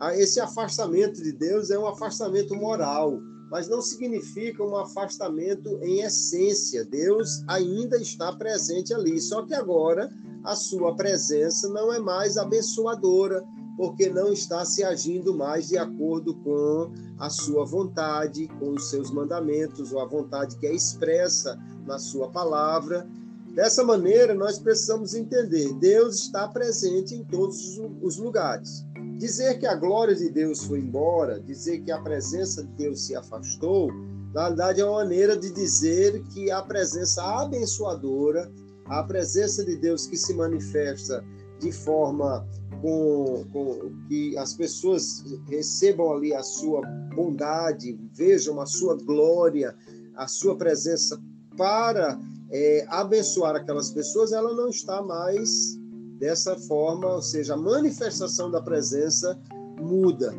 Ah, 0.01 0.17
esse 0.17 0.41
afastamento 0.41 1.23
de 1.23 1.33
Deus 1.33 1.71
é 1.71 1.79
um 1.79 1.87
afastamento 1.87 2.55
moral, 2.55 3.21
mas 3.51 3.69
não 3.69 3.81
significa 3.81 4.65
um 4.65 4.77
afastamento 4.77 5.79
em 5.83 6.01
essência. 6.01 6.85
Deus 6.85 7.43
ainda 7.47 7.97
está 7.97 8.33
presente 8.33 8.93
ali, 8.93 9.21
só 9.21 9.43
que 9.43 9.55
agora 9.55 10.11
a 10.43 10.57
sua 10.57 10.95
presença 10.97 11.69
não 11.69 11.93
é 11.93 11.99
mais 11.99 12.37
abençoadora, 12.37 13.45
porque 13.77 14.09
não 14.09 14.33
está 14.33 14.65
se 14.65 14.85
agindo 14.85 15.35
mais 15.35 15.69
de 15.69 15.79
acordo 15.79 16.35
com 16.35 16.93
a 17.19 17.31
sua 17.31 17.65
vontade, 17.65 18.49
com 18.59 18.71
os 18.71 18.91
seus 18.91 19.11
mandamentos, 19.11 19.93
ou 19.93 20.01
a 20.01 20.07
vontade 20.07 20.57
que 20.59 20.67
é 20.67 20.75
expressa 20.75 21.59
na 21.87 21.99
sua 21.99 22.29
palavra. 22.31 23.09
Dessa 23.55 23.85
maneira, 23.85 24.35
nós 24.35 24.59
precisamos 24.59 25.15
entender: 25.15 25.73
Deus 25.75 26.17
está 26.17 26.49
presente 26.49 27.15
em 27.15 27.25
todos 27.25 27.79
os 28.03 28.17
lugares. 28.17 28.85
Dizer 29.25 29.59
que 29.59 29.67
a 29.67 29.75
glória 29.75 30.15
de 30.15 30.29
Deus 30.29 30.65
foi 30.65 30.81
embora, 30.81 31.41
dizer 31.41 31.81
que 31.81 31.91
a 31.91 31.99
presença 31.99 32.63
de 32.63 32.69
Deus 32.73 33.07
se 33.07 33.17
afastou, 33.17 33.91
na 34.35 34.49
verdade 34.49 34.83
é 34.83 34.85
uma 34.85 34.97
maneira 34.97 35.35
de 35.35 35.51
dizer 35.51 36.23
que 36.25 36.51
a 36.51 36.61
presença 36.61 37.23
abençoadora, 37.41 38.53
a 38.85 39.03
presença 39.03 39.65
de 39.65 39.77
Deus 39.77 40.07
que 40.07 40.19
se 40.19 40.35
manifesta 40.35 41.25
de 41.59 41.73
forma 41.73 42.47
com, 42.83 43.47
com, 43.51 43.95
que 44.09 44.37
as 44.37 44.53
pessoas 44.53 45.25
recebam 45.49 46.13
ali 46.13 46.35
a 46.35 46.43
sua 46.43 46.83
bondade, 47.17 47.99
vejam 48.13 48.61
a 48.61 48.67
sua 48.67 48.95
glória, 48.95 49.75
a 50.17 50.29
sua 50.29 50.55
presença 50.55 51.19
para 51.57 52.21
é, 52.51 52.85
abençoar 52.91 53.57
aquelas 53.57 53.91
pessoas, 53.91 54.33
ela 54.33 54.53
não 54.53 54.69
está 54.69 55.01
mais 55.01 55.83
dessa 56.25 56.57
forma, 56.57 57.17
ou 57.17 57.21
seja, 57.21 57.53
a 57.53 57.57
manifestação 57.57 58.51
da 58.51 58.63
presença 58.63 59.39
muda. 59.79 60.35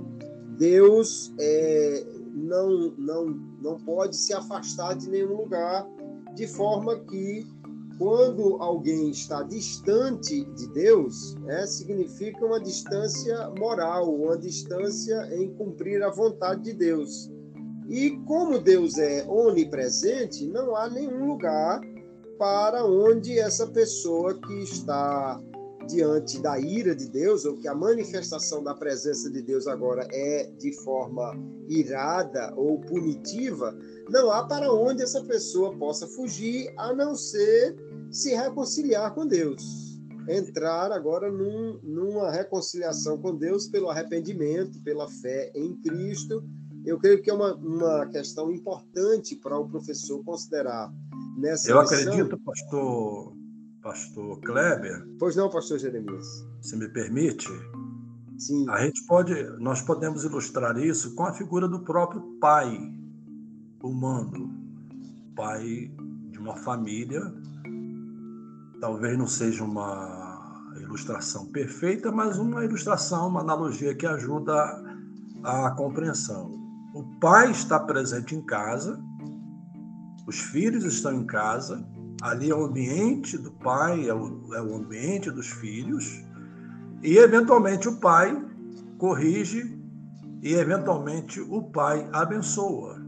Deus 0.58 1.32
é, 1.40 2.04
não, 2.34 2.92
não, 2.98 3.26
não 3.62 3.76
pode 3.78 4.16
se 4.16 4.34
afastar 4.34 4.96
de 4.96 5.08
nenhum 5.08 5.38
lugar, 5.38 5.88
de 6.34 6.48
forma 6.48 6.98
que 7.02 7.46
quando 8.00 8.58
alguém 8.60 9.12
está 9.12 9.44
distante 9.44 10.44
de 10.56 10.68
Deus, 10.74 11.36
é, 11.50 11.68
significa 11.68 12.44
uma 12.44 12.60
distância 12.60 13.52
moral, 13.60 14.12
uma 14.12 14.40
distância 14.40 15.30
em 15.36 15.54
cumprir 15.54 16.02
a 16.02 16.10
vontade 16.10 16.64
de 16.64 16.74
Deus. 16.74 17.30
E 17.88 18.18
como 18.26 18.58
Deus 18.58 18.98
é 18.98 19.24
onipresente, 19.30 20.48
não 20.48 20.76
há 20.76 20.90
nenhum 20.90 21.28
lugar 21.28 21.80
para 22.40 22.84
onde 22.84 23.38
essa 23.38 23.68
pessoa 23.68 24.34
que 24.34 24.64
está 24.64 25.40
diante 25.88 26.42
da 26.42 26.60
ira 26.60 26.96
de 26.96 27.10
Deus, 27.10 27.46
ou 27.46 27.56
que 27.58 27.68
a 27.68 27.76
manifestação 27.76 28.64
da 28.64 28.74
presença 28.74 29.30
de 29.30 29.42
Deus 29.42 29.68
agora 29.68 30.08
é 30.12 30.52
de 30.58 30.74
forma 30.84 31.34
irada 31.68 32.54
ou 32.56 32.80
punitiva, 32.80 33.78
não 34.10 34.32
há 34.32 34.46
para 34.46 34.72
onde 34.72 35.02
essa 35.02 35.24
pessoa 35.24 35.76
possa 35.78 36.08
fugir, 36.08 36.74
a 36.78 36.94
não 36.94 37.16
ser 37.16 37.76
se 38.12 38.34
reconciliar 38.36 39.14
com 39.14 39.26
Deus. 39.26 40.00
Entrar 40.28 40.92
agora 40.92 41.32
num, 41.32 41.80
numa 41.84 42.32
reconciliação 42.32 43.18
com 43.18 43.36
Deus 43.36 43.68
pelo 43.68 43.90
arrependimento, 43.90 44.82
pela 44.82 45.08
fé 45.08 45.52
em 45.56 45.76
Cristo. 45.76 46.44
Eu 46.84 47.00
creio 47.00 47.22
que 47.22 47.30
é 47.30 47.34
uma, 47.34 47.54
uma 47.56 48.08
questão 48.08 48.52
importante 48.52 49.36
para 49.36 49.58
o 49.58 49.68
professor 49.68 50.24
considerar 50.24 50.92
nessa 51.38 51.70
Eu 51.70 51.82
lição. 51.82 52.00
acredito, 52.00 52.40
pastor, 52.40 53.34
pastor 53.86 54.40
Kleber. 54.42 55.08
Pois 55.20 55.36
não, 55.36 55.48
pastor 55.48 55.78
Jeremias. 55.78 56.26
Se 56.60 56.76
me 56.76 56.90
permite. 56.90 57.48
Sim. 58.40 58.68
A 58.70 58.84
gente 58.84 59.06
pode, 59.06 59.34
nós 59.60 59.82
podemos 59.82 60.24
ilustrar 60.24 60.76
isso 60.78 61.14
com 61.14 61.24
a 61.24 61.34
figura 61.34 61.68
do 61.68 61.82
próprio 61.82 62.22
pai 62.42 62.78
humano, 63.84 64.52
pai 65.36 65.92
de 66.32 66.40
uma 66.40 66.56
família 66.58 67.32
talvez 68.86 69.18
não 69.18 69.28
seja 69.28 69.64
uma 69.64 70.74
ilustração 70.80 71.48
perfeita, 71.48 72.12
mas 72.12 72.38
uma 72.38 72.64
ilustração, 72.64 73.30
uma 73.30 73.42
analogia 73.42 73.96
que 73.96 74.06
ajuda 74.06 74.54
a, 75.44 75.68
a 75.68 75.72
compreensão. 75.72 76.54
O 76.94 77.04
pai 77.20 77.52
está 77.52 77.80
presente 77.80 78.36
em 78.36 78.42
casa, 78.42 79.02
os 80.28 80.40
filhos 80.40 80.84
estão 80.84 81.14
em 81.14 81.26
casa, 81.26 81.84
ali 82.26 82.50
é 82.50 82.56
o 82.56 82.66
ambiente 82.66 83.38
do 83.38 83.52
pai, 83.52 84.10
é 84.10 84.14
o, 84.14 84.54
é 84.56 84.62
o 84.62 84.76
ambiente 84.76 85.30
dos 85.30 85.48
filhos, 85.48 86.24
e 87.04 87.18
eventualmente 87.18 87.88
o 87.88 87.98
pai 87.98 88.36
corrige 88.98 89.80
e 90.42 90.54
eventualmente 90.56 91.40
o 91.40 91.62
pai 91.62 92.10
abençoa. 92.12 93.00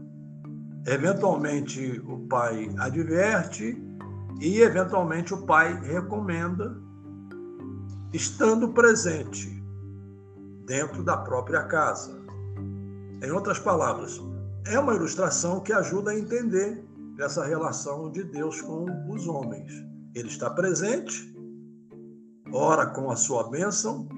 Eventualmente 0.86 2.00
o 2.06 2.18
pai 2.28 2.70
adverte 2.78 3.76
e 4.40 4.60
eventualmente 4.60 5.34
o 5.34 5.42
pai 5.42 5.74
recomenda, 5.82 6.80
estando 8.12 8.68
presente 8.68 9.50
dentro 10.64 11.02
da 11.02 11.16
própria 11.16 11.64
casa. 11.64 12.16
Em 13.20 13.32
outras 13.32 13.58
palavras, 13.58 14.22
é 14.64 14.78
uma 14.78 14.94
ilustração 14.94 15.58
que 15.58 15.72
ajuda 15.72 16.12
a 16.12 16.18
entender 16.18 16.87
essa 17.18 17.44
relação 17.44 18.10
de 18.10 18.22
Deus 18.24 18.60
com 18.60 18.86
os 19.08 19.26
homens. 19.26 19.72
Ele 20.14 20.28
está 20.28 20.48
presente, 20.48 21.34
ora 22.52 22.86
com 22.86 23.10
a 23.10 23.16
sua 23.16 23.48
bênção, 23.50 24.08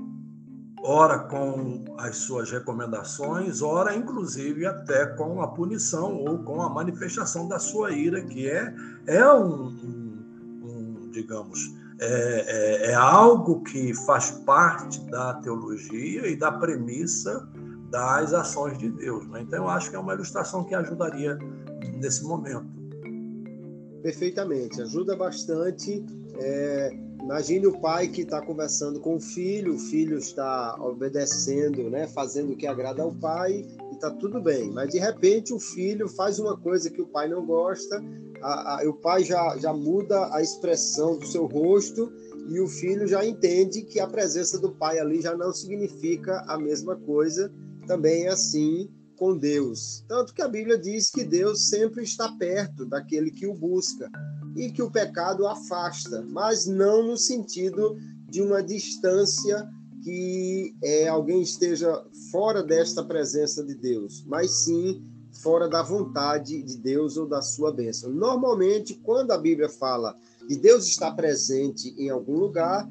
ora 0.83 1.19
com 1.19 1.85
as 1.99 2.17
suas 2.17 2.51
recomendações, 2.51 3.63
ora 3.63 3.95
inclusive 3.95 4.67
até 4.67 5.07
com 5.07 5.43
a 5.43 5.49
punição 5.49 6.17
ou 6.17 6.39
com 6.45 6.63
a 6.63 6.69
manifestação 6.69 7.49
da 7.49 7.59
sua 7.59 7.91
ira, 7.93 8.23
que 8.23 8.49
é, 8.49 8.75
é 9.07 9.33
um, 9.33 9.67
um, 9.67 10.63
um 10.65 11.11
digamos, 11.11 11.59
é, 11.99 12.87
é, 12.87 12.91
é, 12.93 12.95
algo 12.95 13.63
que 13.63 13.93
faz 14.07 14.31
parte 14.31 15.01
da 15.11 15.35
teologia 15.35 16.27
e 16.27 16.35
da 16.35 16.51
premissa 16.51 17.47
das 17.91 18.33
ações 18.33 18.79
de 18.79 18.89
Deus. 18.89 19.27
Né? 19.29 19.43
Então, 19.43 19.65
eu 19.65 19.69
acho 19.69 19.91
que 19.91 19.97
é 19.97 19.99
uma 19.99 20.15
ilustração 20.15 20.65
que 20.65 20.75
ajudaria 20.75 21.39
nesse 21.99 22.25
momento. 22.25 22.80
Perfeitamente, 24.03 24.81
ajuda 24.81 25.15
bastante. 25.15 26.05
É, 26.39 26.91
imagine 27.23 27.67
o 27.67 27.81
pai 27.81 28.09
que 28.09 28.23
está 28.23 28.41
conversando 28.41 28.99
com 29.01 29.17
o 29.17 29.21
filho, 29.21 29.75
o 29.75 29.79
filho 29.79 30.17
está 30.17 30.77
obedecendo, 30.81 31.91
né, 31.91 32.07
fazendo 32.07 32.53
o 32.53 32.57
que 32.57 32.67
agrada 32.67 33.03
ao 33.03 33.13
pai 33.13 33.67
e 33.91 33.95
está 33.95 34.11
tudo 34.11 34.41
bem. 34.41 34.71
Mas 34.71 34.91
de 34.91 34.99
repente 34.99 35.53
o 35.53 35.61
filho 35.61 36.09
faz 36.09 36.39
uma 36.39 36.57
coisa 36.57 36.91
que 36.91 37.03
o 37.03 37.07
pai 37.07 37.29
não 37.29 37.45
gosta, 37.45 38.03
a, 38.43 38.83
a, 38.83 38.89
o 38.89 38.95
pai 38.95 39.23
já, 39.23 39.57
já 39.59 39.73
muda 39.73 40.35
a 40.35 40.41
expressão 40.41 41.19
do 41.19 41.27
seu 41.27 41.47
rosto 41.47 42.11
e 42.49 42.59
o 42.59 42.67
filho 42.67 43.07
já 43.07 43.25
entende 43.25 43.83
que 43.83 44.01
a 44.01 44.07
presença 44.07 44.59
do 44.59 44.73
pai 44.73 44.99
ali 44.99 45.21
já 45.21 45.37
não 45.37 45.53
significa 45.53 46.43
a 46.49 46.59
mesma 46.59 46.97
coisa. 46.97 47.53
Também 47.87 48.25
é 48.25 48.29
assim 48.29 48.89
com 49.21 49.37
Deus. 49.37 50.03
Tanto 50.09 50.33
que 50.33 50.41
a 50.41 50.49
Bíblia 50.49 50.79
diz 50.79 51.11
que 51.11 51.23
Deus 51.23 51.69
sempre 51.69 52.03
está 52.03 52.33
perto 52.39 52.87
daquele 52.87 53.31
que 53.31 53.47
o 53.47 53.53
busca 53.53 54.11
e 54.57 54.73
que 54.73 54.83
o 54.83 54.91
pecado 54.91 55.47
afasta, 55.47 56.25
mas 56.27 56.67
não 56.67 57.07
no 57.07 57.19
sentido 57.19 57.99
de 58.27 58.41
uma 58.41 58.63
distância 58.63 59.69
que 60.03 60.75
é, 60.83 61.07
alguém 61.07 61.43
esteja 61.43 62.03
fora 62.33 62.63
desta 62.63 63.05
presença 63.05 63.63
de 63.63 63.75
Deus, 63.75 64.25
mas 64.27 64.65
sim 64.65 65.05
fora 65.43 65.69
da 65.69 65.83
vontade 65.83 66.63
de 66.63 66.79
Deus 66.79 67.19
ou 67.19 67.27
da 67.27 67.43
sua 67.43 67.71
bênção. 67.71 68.11
Normalmente, 68.11 68.95
quando 68.95 69.33
a 69.33 69.39
Bíblia 69.39 69.69
fala 69.69 70.17
de 70.49 70.57
Deus 70.57 70.87
estar 70.87 71.13
presente 71.13 71.95
em 71.99 72.09
algum 72.09 72.39
lugar, 72.39 72.89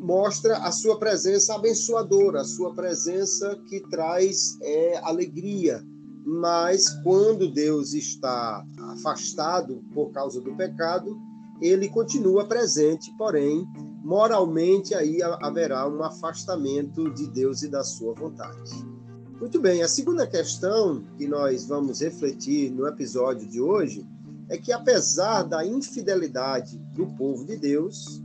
mostra 0.00 0.56
a 0.58 0.72
sua 0.72 0.98
presença 0.98 1.54
abençoadora, 1.54 2.40
a 2.40 2.44
sua 2.44 2.74
presença 2.74 3.56
que 3.68 3.80
traz 3.88 4.58
é, 4.62 4.98
alegria. 5.02 5.84
Mas 6.24 6.88
quando 7.02 7.52
Deus 7.52 7.92
está 7.92 8.64
afastado 8.92 9.84
por 9.92 10.10
causa 10.10 10.40
do 10.40 10.54
pecado, 10.56 11.16
ele 11.60 11.88
continua 11.88 12.46
presente, 12.46 13.14
porém, 13.18 13.66
moralmente 14.02 14.94
aí 14.94 15.22
haverá 15.22 15.86
um 15.86 16.02
afastamento 16.02 17.12
de 17.12 17.26
Deus 17.28 17.62
e 17.62 17.68
da 17.68 17.84
sua 17.84 18.14
vontade. 18.14 18.72
Muito 19.38 19.60
bem, 19.60 19.82
a 19.82 19.88
segunda 19.88 20.26
questão 20.26 21.04
que 21.16 21.26
nós 21.26 21.66
vamos 21.66 22.00
refletir 22.00 22.70
no 22.70 22.86
episódio 22.86 23.46
de 23.48 23.60
hoje 23.60 24.06
é 24.48 24.58
que, 24.58 24.72
apesar 24.72 25.44
da 25.44 25.64
infidelidade 25.64 26.78
do 26.94 27.06
povo 27.14 27.44
de 27.44 27.56
Deus, 27.56 28.22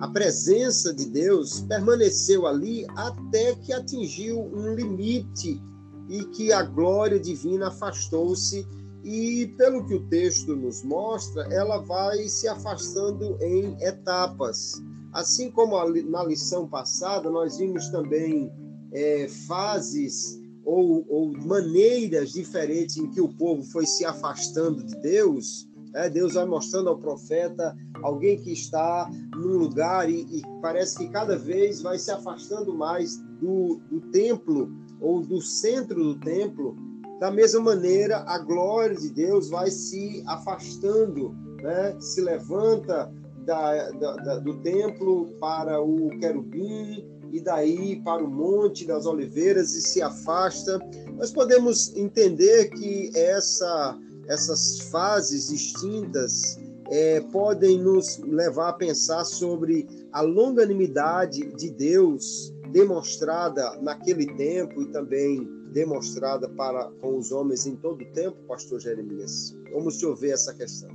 a 0.00 0.08
presença 0.08 0.92
de 0.92 1.06
Deus 1.06 1.60
permaneceu 1.60 2.46
ali 2.46 2.86
até 2.96 3.54
que 3.54 3.72
atingiu 3.72 4.40
um 4.40 4.74
limite 4.74 5.60
e 6.08 6.24
que 6.26 6.52
a 6.52 6.62
glória 6.62 7.18
divina 7.18 7.68
afastou-se. 7.68 8.66
E, 9.02 9.54
pelo 9.56 9.86
que 9.86 9.94
o 9.94 10.08
texto 10.08 10.56
nos 10.56 10.82
mostra, 10.82 11.42
ela 11.52 11.78
vai 11.78 12.28
se 12.28 12.48
afastando 12.48 13.38
em 13.40 13.76
etapas. 13.80 14.82
Assim 15.12 15.50
como 15.50 15.76
na 16.10 16.24
lição 16.24 16.68
passada, 16.68 17.30
nós 17.30 17.56
vimos 17.56 17.88
também 17.88 18.52
é, 18.92 19.28
fases 19.46 20.38
ou, 20.64 21.06
ou 21.08 21.32
maneiras 21.32 22.32
diferentes 22.32 22.96
em 22.96 23.08
que 23.08 23.20
o 23.20 23.28
povo 23.28 23.62
foi 23.62 23.86
se 23.86 24.04
afastando 24.04 24.84
de 24.84 24.96
Deus 25.00 25.68
é, 25.94 26.10
Deus 26.10 26.34
vai 26.34 26.44
mostrando 26.44 26.88
ao 26.88 26.98
profeta 26.98 27.76
alguém 28.02 28.38
que 28.38 28.52
está 28.52 29.10
num 29.34 29.56
lugar 29.56 30.10
e, 30.10 30.22
e 30.22 30.42
parece 30.60 30.98
que 30.98 31.08
cada 31.08 31.36
vez 31.38 31.82
vai 31.82 31.98
se 31.98 32.10
afastando 32.10 32.74
mais 32.74 33.18
do, 33.40 33.80
do 33.90 34.00
templo 34.10 34.70
ou 35.00 35.20
do 35.20 35.40
centro 35.40 36.02
do 36.02 36.18
templo. 36.20 36.76
Da 37.18 37.30
mesma 37.30 37.60
maneira, 37.60 38.24
a 38.26 38.38
glória 38.38 38.94
de 38.94 39.10
Deus 39.10 39.48
vai 39.48 39.70
se 39.70 40.22
afastando, 40.26 41.34
né? 41.62 41.96
se 41.98 42.20
levanta 42.20 43.10
da, 43.46 43.90
da, 43.92 44.16
da, 44.16 44.38
do 44.38 44.54
templo 44.58 45.28
para 45.40 45.80
o 45.80 46.10
querubim 46.18 47.08
e 47.32 47.40
daí 47.40 48.00
para 48.02 48.22
o 48.22 48.30
monte 48.30 48.86
das 48.86 49.06
oliveiras 49.06 49.74
e 49.74 49.80
se 49.80 50.02
afasta. 50.02 50.78
Nós 51.16 51.30
podemos 51.30 51.96
entender 51.96 52.70
que 52.70 53.10
essa 53.14 53.98
essas 54.28 54.80
fases 54.90 55.48
distintas 55.48 56.58
é, 56.90 57.20
podem 57.32 57.78
nos 57.78 58.18
levar 58.18 58.70
a 58.70 58.72
pensar 58.72 59.24
sobre 59.24 59.86
a 60.12 60.20
longanimidade 60.20 61.52
de 61.56 61.70
Deus 61.70 62.52
demonstrada 62.72 63.80
naquele 63.82 64.26
tempo 64.36 64.82
e 64.82 64.92
também 64.92 65.48
demonstrada 65.72 66.48
para 66.48 66.90
com 67.00 67.18
os 67.18 67.30
homens 67.32 67.66
em 67.66 67.76
todo 67.76 68.02
o 68.02 68.12
tempo, 68.12 68.36
pastor 68.46 68.80
Jeremias. 68.80 69.56
Vamos 69.72 69.98
te 69.98 70.06
ouvir 70.06 70.30
essa 70.30 70.54
questão. 70.54 70.90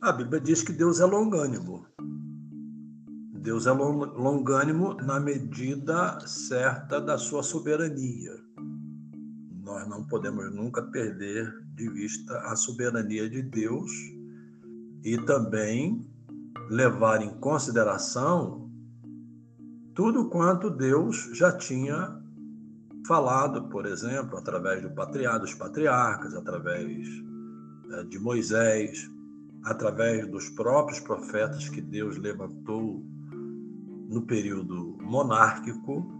A 0.00 0.12
Bíblia 0.12 0.40
diz 0.40 0.62
que 0.62 0.72
Deus 0.72 1.00
é 1.00 1.04
longânimo. 1.04 1.86
Deus 3.32 3.66
é 3.66 3.72
longânimo 3.72 4.94
na 4.94 5.20
medida 5.20 6.18
certa 6.26 7.00
da 7.00 7.18
sua 7.18 7.42
soberania. 7.42 8.32
Nós 9.62 9.88
não 9.88 10.04
podemos 10.06 10.54
nunca 10.54 10.82
perder 10.82 11.63
de 11.74 11.88
vista 11.90 12.38
a 12.50 12.56
soberania 12.56 13.28
de 13.28 13.42
Deus 13.42 13.90
e 15.02 15.18
também 15.18 16.08
levar 16.70 17.22
em 17.22 17.30
consideração 17.38 18.70
tudo 19.94 20.28
quanto 20.28 20.70
Deus 20.70 21.30
já 21.34 21.52
tinha 21.52 22.20
falado, 23.06 23.68
por 23.68 23.86
exemplo, 23.86 24.38
através 24.38 24.82
do 24.82 24.90
patriarca, 24.90 25.40
dos 25.40 25.54
patriarcas, 25.54 26.34
através 26.34 27.06
eh, 27.90 28.04
de 28.04 28.18
Moisés, 28.18 29.10
através 29.64 30.26
dos 30.28 30.48
próprios 30.50 31.00
profetas 31.00 31.68
que 31.68 31.80
Deus 31.80 32.16
levantou 32.16 33.04
no 34.08 34.22
período 34.22 34.96
monárquico, 35.02 36.10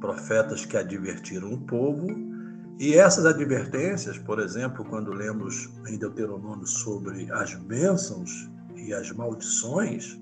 profetas 0.00 0.64
que 0.64 0.76
advertiram 0.76 1.52
o 1.52 1.60
povo 1.66 2.27
e 2.78 2.94
essas 2.94 3.26
advertências, 3.26 4.18
por 4.18 4.38
exemplo, 4.38 4.84
quando 4.84 5.12
lemos 5.12 5.68
em 5.88 5.98
Deuteronômio 5.98 6.66
sobre 6.66 7.28
as 7.32 7.52
bênçãos 7.54 8.48
e 8.76 8.94
as 8.94 9.10
maldições, 9.10 10.16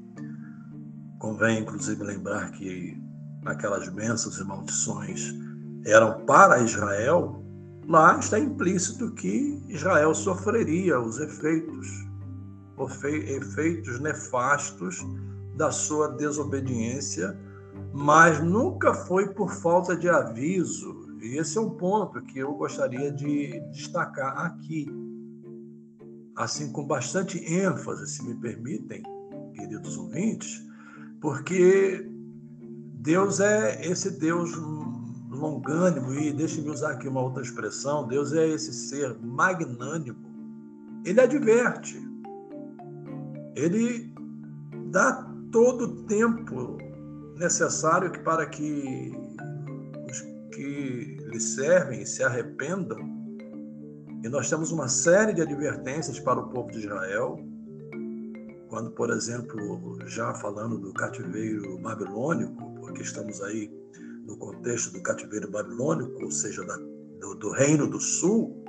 convém 1.18 1.60
inclusive 1.60 2.02
lembrar 2.02 2.50
que 2.52 2.98
aquelas 3.44 3.86
bênçãos 3.90 4.38
e 4.38 4.44
maldições 4.44 5.34
eram 5.84 6.24
para 6.24 6.60
Israel, 6.60 7.44
lá 7.86 8.18
está 8.18 8.38
implícito 8.38 9.12
que 9.12 9.62
Israel 9.68 10.14
sofreria 10.14 10.98
os 10.98 11.20
efeitos, 11.20 11.86
efeitos 13.02 14.00
nefastos 14.00 15.04
da 15.56 15.70
sua 15.70 16.08
desobediência, 16.12 17.38
mas 17.92 18.42
nunca 18.42 18.94
foi 18.94 19.28
por 19.28 19.52
falta 19.52 19.94
de 19.94 20.08
aviso 20.08 21.05
e 21.20 21.38
esse 21.38 21.56
é 21.58 21.60
um 21.60 21.70
ponto 21.70 22.20
que 22.22 22.38
eu 22.38 22.54
gostaria 22.54 23.10
de 23.10 23.60
destacar 23.70 24.38
aqui, 24.44 24.86
assim 26.34 26.70
com 26.70 26.86
bastante 26.86 27.38
ênfase, 27.38 28.06
se 28.06 28.24
me 28.24 28.34
permitem, 28.34 29.02
queridos 29.54 29.96
ouvintes, 29.96 30.62
porque 31.20 32.06
Deus 32.94 33.40
é 33.40 33.86
esse 33.86 34.10
Deus 34.18 34.52
longânimo, 35.30 36.12
e 36.14 36.32
deixe-me 36.32 36.70
usar 36.70 36.92
aqui 36.92 37.08
uma 37.08 37.20
outra 37.22 37.42
expressão: 37.42 38.06
Deus 38.06 38.32
é 38.32 38.46
esse 38.48 38.72
ser 38.72 39.16
magnânimo. 39.20 40.26
Ele 41.04 41.20
adverte, 41.20 41.96
ele 43.54 44.12
dá 44.90 45.30
todo 45.52 45.84
o 45.84 46.02
tempo 46.04 46.78
necessário 47.36 48.10
para 48.24 48.46
que 48.46 49.12
que 50.56 51.18
lhe 51.20 51.38
servem 51.40 52.06
se 52.06 52.24
arrependam. 52.24 52.98
E 54.24 54.28
nós 54.28 54.48
temos 54.48 54.72
uma 54.72 54.88
série 54.88 55.34
de 55.34 55.42
advertências 55.42 56.18
para 56.18 56.40
o 56.40 56.48
povo 56.48 56.72
de 56.72 56.78
Israel, 56.78 57.38
quando, 58.68 58.90
por 58.92 59.10
exemplo, 59.10 59.98
já 60.06 60.34
falando 60.34 60.78
do 60.78 60.92
cativeiro 60.94 61.78
babilônico, 61.78 62.74
porque 62.80 63.02
estamos 63.02 63.42
aí 63.42 63.70
no 64.26 64.36
contexto 64.38 64.92
do 64.92 65.02
cativeiro 65.02 65.48
babilônico, 65.50 66.24
ou 66.24 66.30
seja, 66.30 66.64
da, 66.64 66.76
do, 67.20 67.34
do, 67.34 67.50
Reino 67.52 67.86
do 67.86 68.00
Sul, 68.00 68.64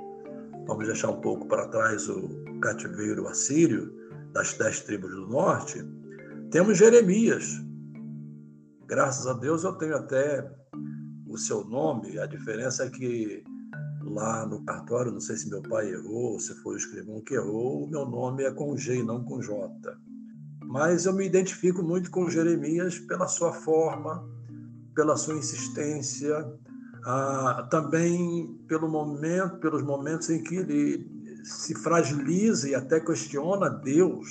vamos 0.66 0.86
deixar 0.86 1.10
um 1.10 1.20
pouco 1.20 1.48
para 1.48 1.66
trás 1.68 2.08
o 2.08 2.28
cativeiro 2.60 3.26
assírio 3.26 3.92
das 4.32 4.52
dez 4.52 4.82
tribos 4.82 5.10
do 5.10 5.26
norte, 5.26 5.82
temos 6.50 6.78
Jeremias. 6.78 7.60
Graças 8.86 9.26
a 9.26 9.32
Deus 9.32 9.64
eu 9.64 9.72
tenho 9.72 9.96
até 9.96 10.57
seu 11.38 11.64
nome, 11.64 12.18
a 12.18 12.26
diferença 12.26 12.84
é 12.84 12.90
que 12.90 13.42
lá 14.02 14.46
no 14.46 14.64
cartório, 14.64 15.12
não 15.12 15.20
sei 15.20 15.36
se 15.36 15.48
meu 15.48 15.62
pai 15.62 15.90
errou, 15.90 16.38
se 16.40 16.54
foi 16.62 16.74
o 16.74 16.78
escrivão 16.78 17.20
que 17.20 17.34
errou, 17.34 17.84
o 17.84 17.90
meu 17.90 18.06
nome 18.06 18.44
é 18.44 18.50
com 18.50 18.76
G 18.76 18.96
e 18.96 19.02
não 19.02 19.22
com 19.24 19.40
J. 19.40 19.70
Mas 20.64 21.06
eu 21.06 21.12
me 21.12 21.26
identifico 21.26 21.82
muito 21.82 22.10
com 22.10 22.28
Jeremias 22.28 22.98
pela 22.98 23.26
sua 23.26 23.52
forma, 23.52 24.28
pela 24.94 25.16
sua 25.16 25.36
insistência, 25.36 26.44
ah, 27.04 27.66
também 27.70 28.58
pelo 28.66 28.88
momento, 28.88 29.56
pelos 29.58 29.82
momentos 29.82 30.28
em 30.30 30.42
que 30.42 30.56
ele 30.56 31.18
se 31.44 31.74
fragiliza 31.74 32.68
e 32.68 32.74
até 32.74 33.00
questiona 33.00 33.70
Deus. 33.70 34.28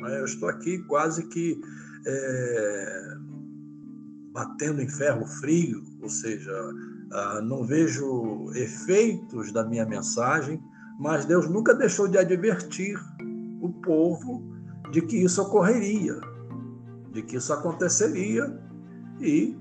Eu 0.00 0.24
estou 0.24 0.48
aqui 0.48 0.78
quase 0.84 1.26
que 1.26 1.60
é, 2.06 3.16
batendo 4.38 4.80
em 4.80 4.88
ferro 4.88 5.26
frio, 5.26 5.82
ou 6.00 6.08
seja, 6.08 6.52
ah, 7.12 7.40
não 7.42 7.64
vejo 7.64 8.52
efeitos 8.54 9.50
da 9.50 9.64
minha 9.64 9.84
mensagem, 9.84 10.62
mas 11.00 11.24
Deus 11.24 11.48
nunca 11.48 11.74
deixou 11.74 12.06
de 12.06 12.18
advertir 12.18 12.96
o 13.60 13.68
povo 13.82 14.44
de 14.92 15.02
que 15.02 15.16
isso 15.16 15.42
ocorreria, 15.42 16.20
de 17.12 17.22
que 17.22 17.36
isso 17.36 17.52
aconteceria 17.52 18.56
e 19.20 19.58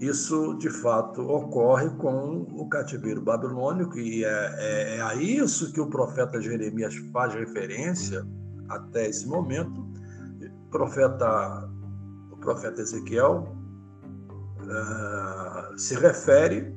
isso, 0.00 0.54
de 0.58 0.70
fato, 0.70 1.20
ocorre 1.22 1.90
com 1.96 2.46
o 2.54 2.68
cativeiro 2.68 3.20
babilônico, 3.20 3.98
e 3.98 4.24
é, 4.24 4.54
é, 4.58 4.96
é, 4.96 5.02
a 5.02 5.14
isso 5.16 5.72
que 5.72 5.80
o 5.80 5.90
profeta 5.90 6.40
Jeremias 6.40 6.94
faz 7.12 7.34
referência 7.34 8.24
até 8.68 9.08
esse 9.08 9.26
momento. 9.26 9.84
Profeta, 10.70 11.68
o 12.30 12.36
profeta 12.36 12.80
Ezequiel 12.80 13.59
uh, 14.70 15.78
se 15.78 15.94
refere, 15.94 16.74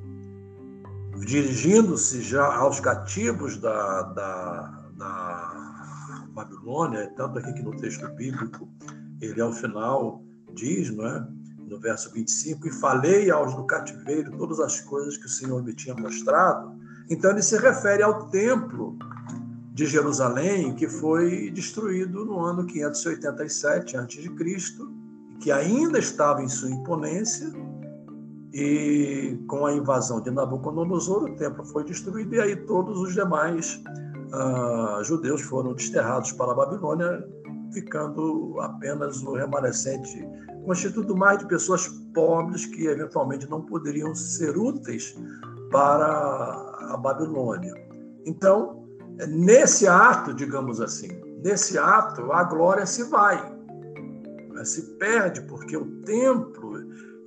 dirigindo-se 1.19 2.21
já 2.21 2.53
aos 2.55 2.79
cativos 2.79 3.57
da, 3.57 4.01
da, 4.03 4.89
da 4.97 6.25
Babilônia, 6.29 7.11
tanto 7.15 7.39
aqui 7.39 7.53
que 7.53 7.61
no 7.61 7.75
texto 7.77 8.07
bíblico 8.15 8.67
ele, 9.21 9.39
ao 9.39 9.53
final, 9.53 10.21
diz, 10.53 10.89
não 10.89 11.05
é? 11.05 11.27
no 11.57 11.79
verso 11.79 12.11
25, 12.11 12.67
e 12.67 12.71
falei 12.71 13.31
aos 13.31 13.55
do 13.55 13.63
cativeiro 13.63 14.37
todas 14.37 14.59
as 14.59 14.81
coisas 14.81 15.17
que 15.17 15.25
o 15.25 15.29
Senhor 15.29 15.63
me 15.63 15.73
tinha 15.73 15.95
mostrado. 15.95 16.77
Então 17.09 17.31
ele 17.31 17.41
se 17.41 17.57
refere 17.57 18.03
ao 18.03 18.29
templo 18.29 18.97
de 19.73 19.85
Jerusalém, 19.87 20.75
que 20.75 20.87
foi 20.87 21.49
destruído 21.51 22.25
no 22.25 22.39
ano 22.39 22.65
587 22.65 23.97
a.C., 23.97 24.13
que 25.39 25.51
ainda 25.51 25.97
estava 25.97 26.43
em 26.43 26.47
sua 26.47 26.69
imponência, 26.69 27.51
e 28.53 29.35
com 29.47 29.65
a 29.65 29.73
invasão 29.73 30.21
de 30.21 30.29
Nabucodonosor, 30.29 31.23
o 31.23 31.35
templo 31.35 31.65
foi 31.65 31.83
destruído, 31.83 32.35
e 32.35 32.39
aí 32.39 32.55
todos 32.55 32.99
os 32.99 33.13
demais 33.13 33.81
uh, 34.31 35.03
judeus 35.03 35.41
foram 35.41 35.73
desterrados 35.73 36.31
para 36.33 36.51
a 36.51 36.55
Babilônia, 36.55 37.27
ficando 37.73 38.59
apenas 38.59 39.23
o 39.23 39.33
remanescente 39.33 40.23
constituído 40.65 41.15
mais 41.15 41.39
de 41.39 41.47
pessoas 41.47 41.87
pobres 42.13 42.67
que 42.67 42.85
eventualmente 42.85 43.49
não 43.49 43.61
poderiam 43.63 44.13
ser 44.13 44.55
úteis 44.55 45.15
para 45.71 46.05
a 46.91 46.97
Babilônia. 46.97 47.73
Então, 48.25 48.87
nesse 49.27 49.87
ato, 49.87 50.33
digamos 50.33 50.79
assim, 50.79 51.09
nesse 51.43 51.77
ato, 51.77 52.31
a 52.31 52.43
glória 52.43 52.85
se 52.85 53.03
vai, 53.05 53.51
se 54.63 54.81
perde, 54.97 55.41
porque 55.41 55.75
o 55.75 55.85
templo, 56.03 56.79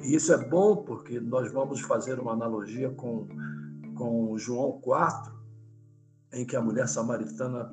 e 0.07 0.15
isso 0.15 0.33
é 0.33 0.49
bom 0.49 0.77
porque 0.77 1.21
nós 1.21 1.53
vamos 1.53 1.81
fazer 1.81 2.19
uma 2.19 2.33
analogia 2.33 2.91
com, 2.91 3.29
com 3.97 4.37
João 4.39 4.81
4, 4.81 5.33
em 6.33 6.47
que 6.47 6.57
a 6.57 6.63
mulher 6.63 6.89
samaritana 6.89 7.71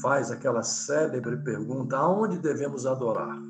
faz 0.00 0.30
aquela 0.30 0.62
célebre 0.62 1.36
pergunta: 1.38 1.96
aonde 1.96 2.38
devemos 2.38 2.86
adorar? 2.86 3.48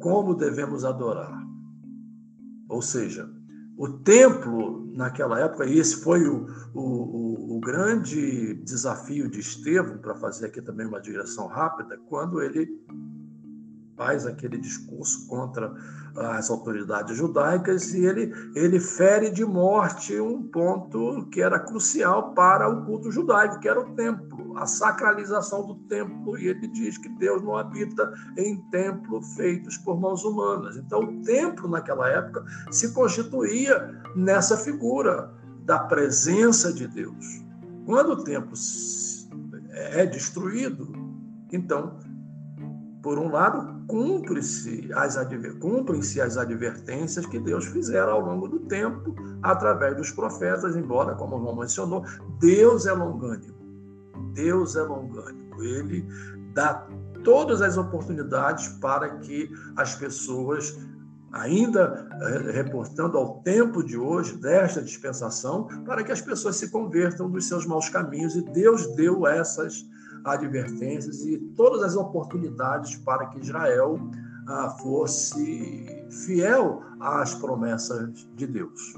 como 0.00 0.34
devemos 0.34 0.84
adorar. 0.84 1.46
Ou 2.68 2.82
seja, 2.82 3.30
o 3.76 3.88
templo 3.88 4.90
naquela 4.94 5.38
época, 5.38 5.66
e 5.66 5.78
esse 5.78 6.02
foi 6.02 6.26
o, 6.26 6.46
o, 6.74 7.56
o 7.56 7.60
grande 7.60 8.54
desafio 8.64 9.30
de 9.30 9.40
Estevão, 9.40 9.98
para 9.98 10.14
fazer 10.16 10.46
aqui 10.46 10.60
também 10.60 10.86
uma 10.86 11.00
digressão 11.00 11.46
rápida, 11.46 11.98
quando 12.08 12.40
ele 12.40 12.68
faz 14.00 14.26
aquele 14.26 14.56
discurso 14.56 15.26
contra 15.26 15.74
as 16.16 16.48
autoridades 16.48 17.18
judaicas 17.18 17.92
e 17.92 18.06
ele, 18.06 18.32
ele 18.54 18.80
fere 18.80 19.28
de 19.28 19.44
morte 19.44 20.18
um 20.18 20.42
ponto 20.42 21.28
que 21.30 21.42
era 21.42 21.60
crucial 21.60 22.32
para 22.32 22.66
o 22.66 22.86
culto 22.86 23.12
judaico, 23.12 23.60
que 23.60 23.68
era 23.68 23.78
o 23.78 23.94
templo, 23.94 24.56
a 24.56 24.66
sacralização 24.66 25.66
do 25.66 25.74
templo. 25.86 26.38
E 26.38 26.46
ele 26.46 26.66
diz 26.68 26.96
que 26.96 27.10
Deus 27.10 27.42
não 27.42 27.58
habita 27.58 28.10
em 28.38 28.56
templo 28.70 29.20
feitos 29.36 29.76
por 29.76 30.00
mãos 30.00 30.24
humanas. 30.24 30.78
Então, 30.78 31.00
o 31.00 31.22
templo, 31.22 31.68
naquela 31.68 32.08
época, 32.08 32.42
se 32.70 32.94
constituía 32.94 34.00
nessa 34.16 34.56
figura 34.56 35.30
da 35.64 35.78
presença 35.78 36.72
de 36.72 36.88
Deus. 36.88 37.44
Quando 37.84 38.12
o 38.12 38.24
templo 38.24 38.54
é 39.72 40.06
destruído, 40.06 40.90
então 41.52 41.98
por 43.02 43.18
um 43.18 43.30
lado, 43.30 43.86
cumpre-se 43.86 44.90
as, 44.94 45.16
cumprem-se 45.58 46.20
as 46.20 46.36
advertências 46.36 47.24
que 47.26 47.38
Deus 47.38 47.64
fizera 47.66 48.10
ao 48.10 48.20
longo 48.20 48.46
do 48.46 48.60
tempo, 48.60 49.14
através 49.42 49.96
dos 49.96 50.10
profetas, 50.10 50.76
embora, 50.76 51.14
como 51.14 51.36
o 51.36 51.38
irmão 51.38 51.56
mencionou, 51.56 52.04
Deus 52.38 52.86
é 52.86 52.92
longânimo. 52.92 53.54
Deus 54.34 54.76
é 54.76 54.82
longânimo. 54.82 55.62
Ele 55.62 56.06
dá 56.54 56.86
todas 57.24 57.62
as 57.62 57.76
oportunidades 57.78 58.68
para 58.80 59.18
que 59.18 59.50
as 59.76 59.94
pessoas, 59.94 60.78
ainda 61.32 62.08
eh, 62.20 62.52
reportando 62.52 63.16
ao 63.16 63.40
tempo 63.42 63.82
de 63.82 63.96
hoje, 63.96 64.36
desta 64.36 64.82
dispensação, 64.82 65.66
para 65.86 66.04
que 66.04 66.12
as 66.12 66.20
pessoas 66.20 66.56
se 66.56 66.70
convertam 66.70 67.30
dos 67.30 67.46
seus 67.46 67.64
maus 67.64 67.88
caminhos. 67.88 68.36
E 68.36 68.42
Deus 68.42 68.86
deu 68.94 69.26
essas 69.26 69.86
advertências 70.24 71.24
e 71.24 71.38
todas 71.56 71.82
as 71.82 71.96
oportunidades 71.96 72.96
para 72.96 73.26
que 73.26 73.40
Israel 73.40 73.98
ah, 74.46 74.70
fosse 74.82 75.86
fiel 76.26 76.82
às 77.00 77.34
promessas 77.34 78.26
de 78.36 78.46
Deus. 78.46 78.94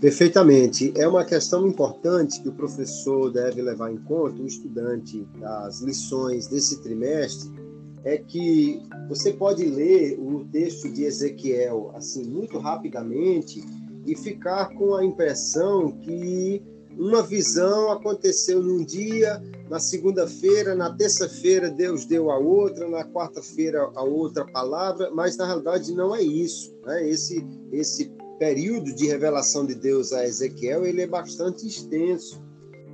Perfeitamente. 0.00 0.92
É 0.96 1.08
uma 1.08 1.24
questão 1.24 1.66
importante 1.66 2.40
que 2.40 2.48
o 2.48 2.52
professor 2.52 3.32
deve 3.32 3.60
levar 3.60 3.92
em 3.92 3.98
conta, 3.98 4.40
o 4.40 4.46
estudante 4.46 5.26
das 5.40 5.80
lições 5.80 6.46
desse 6.46 6.80
trimestre, 6.82 7.50
é 8.04 8.16
que 8.16 8.80
você 9.08 9.32
pode 9.32 9.64
ler 9.64 10.18
o 10.20 10.44
texto 10.44 10.88
de 10.90 11.02
Ezequiel 11.02 11.90
assim 11.94 12.24
muito 12.24 12.58
rapidamente 12.58 13.60
e 14.06 14.16
ficar 14.16 14.68
com 14.74 14.94
a 14.94 15.04
impressão 15.04 15.90
que 15.90 16.62
uma 16.98 17.22
visão 17.22 17.92
aconteceu 17.92 18.60
num 18.60 18.84
dia, 18.84 19.40
na 19.70 19.78
segunda-feira, 19.78 20.74
na 20.74 20.92
terça-feira 20.92 21.70
Deus 21.70 22.04
deu 22.04 22.28
a 22.28 22.36
outra, 22.36 22.88
na 22.88 23.04
quarta-feira 23.04 23.88
a 23.94 24.02
outra 24.02 24.44
palavra, 24.44 25.08
mas 25.12 25.36
na 25.36 25.46
realidade 25.46 25.94
não 25.94 26.14
é 26.14 26.20
isso. 26.20 26.74
Né? 26.84 27.08
Esse, 27.08 27.46
esse 27.70 28.12
período 28.38 28.92
de 28.92 29.06
revelação 29.06 29.64
de 29.64 29.76
Deus 29.76 30.12
a 30.12 30.26
Ezequiel 30.26 30.84
ele 30.84 31.02
é 31.02 31.06
bastante 31.06 31.66
extenso. 31.66 32.42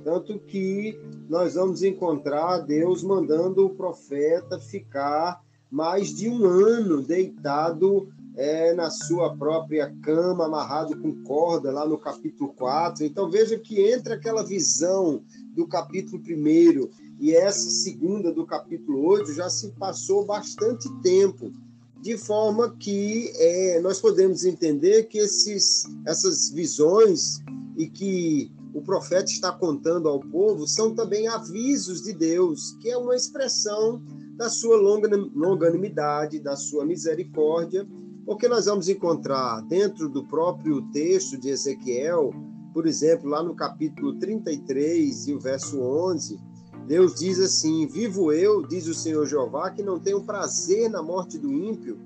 Tanto 0.03 0.37
que 0.37 0.99
nós 1.27 1.55
vamos 1.55 1.81
encontrar 1.81 2.59
Deus 2.59 3.01
mandando 3.01 3.65
o 3.65 3.71
profeta 3.71 4.59
ficar 4.59 5.41
mais 5.71 6.13
de 6.13 6.29
um 6.29 6.45
ano 6.45 7.01
deitado 7.01 8.07
é, 8.37 8.73
na 8.73 8.89
sua 8.89 9.35
própria 9.35 9.93
cama, 10.01 10.45
amarrado 10.45 10.99
com 10.99 11.23
corda, 11.23 11.71
lá 11.71 11.87
no 11.87 11.97
capítulo 11.97 12.53
4. 12.53 13.05
Então 13.05 13.29
veja 13.29 13.57
que 13.57 13.81
entre 13.81 14.13
aquela 14.13 14.43
visão 14.43 15.23
do 15.55 15.67
capítulo 15.67 16.21
1 16.21 16.89
e 17.19 17.33
essa 17.33 17.69
segunda 17.69 18.31
do 18.31 18.45
capítulo 18.45 19.05
8 19.05 19.33
já 19.33 19.49
se 19.49 19.71
passou 19.71 20.25
bastante 20.25 20.89
tempo, 21.01 21.51
de 22.01 22.17
forma 22.17 22.75
que 22.77 23.31
é, 23.35 23.79
nós 23.79 23.99
podemos 23.99 24.43
entender 24.43 25.03
que 25.03 25.17
esses, 25.17 25.85
essas 26.05 26.51
visões 26.51 27.39
e 27.77 27.87
que 27.87 28.51
o 28.73 28.81
profeta 28.81 29.31
está 29.31 29.51
contando 29.53 30.09
ao 30.09 30.19
povo 30.19 30.67
são 30.67 30.93
também 30.93 31.27
avisos 31.27 32.01
de 32.01 32.11
Deus, 32.11 32.75
que 32.81 32.89
é 32.89 32.97
uma 32.97 33.15
expressão 33.15 34.01
da 34.35 34.49
sua 34.49 34.75
longanimidade, 34.75 36.39
da 36.39 36.57
sua 36.57 36.85
misericórdia, 36.85 37.87
porque 38.25 38.47
nós 38.47 38.65
vamos 38.65 38.89
encontrar 38.89 39.61
dentro 39.61 40.09
do 40.09 40.25
próprio 40.25 40.81
texto 40.91 41.37
de 41.37 41.49
Ezequiel, 41.49 42.31
por 42.73 42.87
exemplo, 42.87 43.29
lá 43.29 43.41
no 43.43 43.55
capítulo 43.55 44.17
33 44.19 45.27
e 45.27 45.33
o 45.33 45.39
verso 45.39 45.79
11, 45.79 46.39
Deus 46.87 47.15
diz 47.15 47.39
assim: 47.39 47.87
Vivo 47.87 48.31
eu, 48.31 48.65
diz 48.65 48.87
o 48.87 48.93
Senhor 48.93 49.25
Jeová, 49.25 49.71
que 49.71 49.81
não 49.81 49.99
tenho 49.99 50.23
prazer 50.23 50.89
na 50.89 51.01
morte 51.01 51.37
do 51.37 51.51
ímpio, 51.51 51.97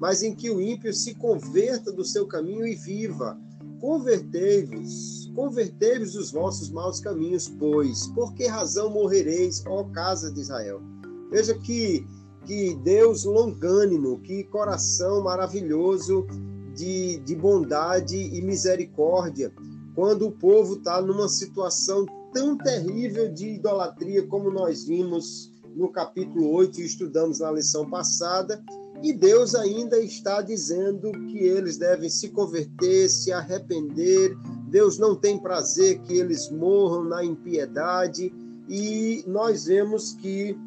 mas 0.00 0.22
em 0.22 0.34
que 0.34 0.50
o 0.50 0.60
ímpio 0.60 0.92
se 0.92 1.14
converta 1.14 1.92
do 1.92 2.04
seu 2.04 2.26
caminho 2.26 2.66
e 2.66 2.74
viva. 2.74 3.38
Convertei-vos, 3.80 5.30
convertei-vos 5.34 6.12
dos 6.12 6.32
vossos 6.32 6.68
maus 6.70 7.00
caminhos, 7.00 7.48
pois, 7.48 8.08
por 8.08 8.34
que 8.34 8.46
razão 8.46 8.90
morrereis, 8.90 9.64
ó 9.66 9.84
casa 9.84 10.32
de 10.32 10.40
Israel? 10.40 10.82
Veja 11.30 11.54
que, 11.54 12.04
que 12.48 12.74
Deus 12.76 13.24
longânimo, 13.24 14.20
que 14.20 14.42
coração 14.44 15.22
maravilhoso 15.22 16.26
de, 16.74 17.18
de 17.18 17.36
bondade 17.36 18.16
e 18.16 18.40
misericórdia, 18.40 19.52
quando 19.94 20.26
o 20.26 20.32
povo 20.32 20.76
está 20.76 21.02
numa 21.02 21.28
situação 21.28 22.06
tão 22.32 22.56
terrível 22.56 23.30
de 23.30 23.50
idolatria 23.56 24.26
como 24.26 24.50
nós 24.50 24.84
vimos 24.84 25.52
no 25.76 25.90
capítulo 25.92 26.50
8 26.52 26.80
e 26.80 26.86
estudamos 26.86 27.40
na 27.40 27.52
lição 27.52 27.88
passada, 27.90 28.64
e 29.02 29.12
Deus 29.12 29.54
ainda 29.54 30.00
está 30.00 30.40
dizendo 30.40 31.12
que 31.12 31.40
eles 31.40 31.76
devem 31.76 32.08
se 32.08 32.30
converter, 32.30 33.10
se 33.10 33.30
arrepender. 33.30 34.34
Deus 34.70 34.98
não 34.98 35.14
tem 35.14 35.38
prazer 35.38 36.00
que 36.00 36.14
eles 36.14 36.50
morram 36.50 37.04
na 37.04 37.22
impiedade. 37.22 38.32
E 38.68 39.22
nós 39.26 39.66
vemos 39.66 40.14
que 40.14 40.58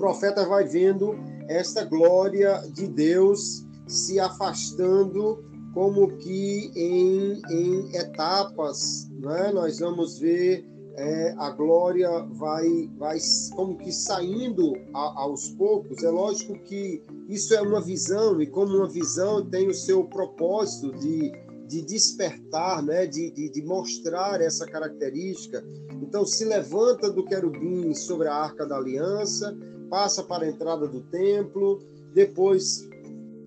profeta 0.00 0.46
vai 0.46 0.64
vendo 0.64 1.14
esta 1.46 1.84
glória 1.84 2.62
de 2.72 2.88
Deus 2.88 3.66
se 3.86 4.18
afastando 4.18 5.44
como 5.74 6.16
que 6.16 6.72
em, 6.74 7.42
em 7.50 7.94
etapas, 7.94 9.10
né? 9.10 9.52
nós 9.52 9.78
vamos 9.78 10.18
ver 10.18 10.66
é, 10.96 11.34
a 11.36 11.50
glória 11.50 12.08
vai, 12.32 12.90
vai 12.96 13.18
como 13.54 13.76
que 13.76 13.92
saindo 13.92 14.72
a, 14.94 15.20
aos 15.20 15.50
poucos. 15.50 16.02
É 16.02 16.08
lógico 16.08 16.54
que 16.64 17.02
isso 17.28 17.54
é 17.54 17.60
uma 17.60 17.80
visão, 17.80 18.40
e 18.40 18.46
como 18.46 18.78
uma 18.78 18.88
visão 18.88 19.44
tem 19.44 19.68
o 19.68 19.74
seu 19.74 20.04
propósito 20.04 20.92
de, 20.98 21.30
de 21.68 21.82
despertar, 21.82 22.82
né? 22.82 23.06
de, 23.06 23.30
de, 23.30 23.50
de 23.50 23.62
mostrar 23.62 24.40
essa 24.40 24.64
característica. 24.64 25.62
Então, 26.02 26.24
se 26.24 26.44
levanta 26.46 27.10
do 27.10 27.22
querubim 27.24 27.92
sobre 27.94 28.28
a 28.28 28.34
arca 28.34 28.66
da 28.66 28.76
aliança, 28.76 29.56
passa 29.90 30.22
para 30.22 30.44
a 30.44 30.48
entrada 30.48 30.86
do 30.86 31.00
templo, 31.02 31.82
depois 32.14 32.88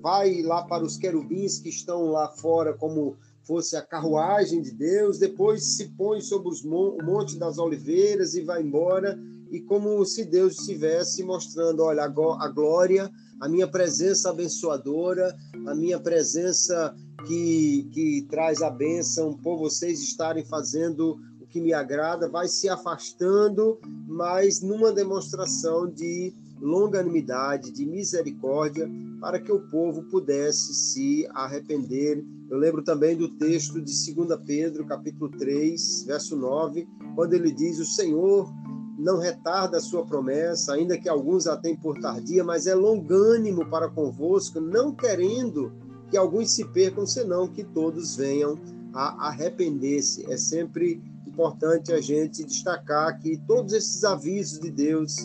vai 0.02 0.42
lá 0.42 0.64
para 0.64 0.84
os 0.84 0.98
querubins 0.98 1.58
que 1.58 1.70
estão 1.70 2.12
lá 2.12 2.28
fora 2.28 2.74
como 2.74 3.16
fosse 3.44 3.76
a 3.76 3.82
carruagem 3.82 4.62
de 4.62 4.72
Deus, 4.72 5.18
depois 5.18 5.64
se 5.64 5.90
põe 5.98 6.22
sobre 6.22 6.50
os 6.50 6.64
mon 6.64 6.98
o 7.02 7.04
Monte 7.04 7.38
das 7.38 7.58
Oliveiras 7.58 8.36
e 8.36 8.42
vai 8.42 8.62
embora, 8.62 9.20
e 9.52 9.62
como 9.62 10.04
se 10.06 10.26
Deus 10.26 10.60
estivesse 10.60 11.24
mostrando: 11.24 11.84
olha, 11.84 12.04
a 12.04 12.48
glória, 12.48 13.12
a 13.40 13.50
minha 13.50 13.68
presença 13.68 14.30
abençoadora, 14.30 15.36
a 15.68 15.76
minha 15.76 16.00
presença 16.00 16.96
que, 17.28 17.90
que 17.94 18.26
traz 18.30 18.62
a 18.62 18.70
bênção 18.70 19.34
por 19.34 19.58
vocês 19.58 20.02
estarem 20.02 20.46
fazendo 20.46 21.20
que 21.54 21.62
me 21.62 21.72
agrada, 21.72 22.28
vai 22.28 22.48
se 22.48 22.68
afastando, 22.68 23.80
mas 24.08 24.60
numa 24.60 24.92
demonstração 24.92 25.88
de 25.88 26.34
longanimidade, 26.60 27.72
de 27.72 27.86
misericórdia, 27.86 28.90
para 29.22 29.40
que 29.40 29.52
o 29.52 29.60
povo 29.70 30.02
pudesse 30.10 30.74
se 30.74 31.28
arrepender. 31.36 32.26
Eu 32.50 32.58
lembro 32.58 32.84
também 32.84 33.16
do 33.16 33.30
texto 33.38 33.80
de 33.80 34.14
2 34.16 34.40
Pedro, 34.48 34.84
capítulo 34.86 35.30
3, 35.30 36.06
verso 36.08 36.36
9, 36.36 36.88
quando 37.14 37.34
ele 37.34 37.52
diz: 37.52 37.78
O 37.78 37.86
Senhor 37.86 38.52
não 38.98 39.20
retarda 39.20 39.78
a 39.78 39.82
sua 39.82 40.04
promessa, 40.04 40.74
ainda 40.74 40.98
que 40.98 41.08
alguns 41.08 41.46
a 41.46 41.56
tenham 41.56 41.78
por 41.78 42.00
tardia, 42.00 42.44
mas 42.44 42.66
é 42.66 42.74
longânimo 42.74 43.70
para 43.70 43.90
convosco, 43.90 44.60
não 44.60 44.92
querendo 44.92 45.72
que 46.10 46.18
alguns 46.18 46.50
se 46.52 46.66
percam, 46.66 47.06
senão 47.06 47.48
que 47.48 47.64
todos 47.64 48.16
venham 48.16 48.58
a 48.92 49.28
arrepender-se. 49.28 50.32
É 50.32 50.38
sempre 50.38 51.02
importante 51.34 51.92
a 51.92 52.00
gente 52.00 52.44
destacar 52.44 53.20
que 53.20 53.38
todos 53.48 53.74
esses 53.74 54.04
avisos 54.04 54.60
de 54.60 54.72
Deus 54.72 55.16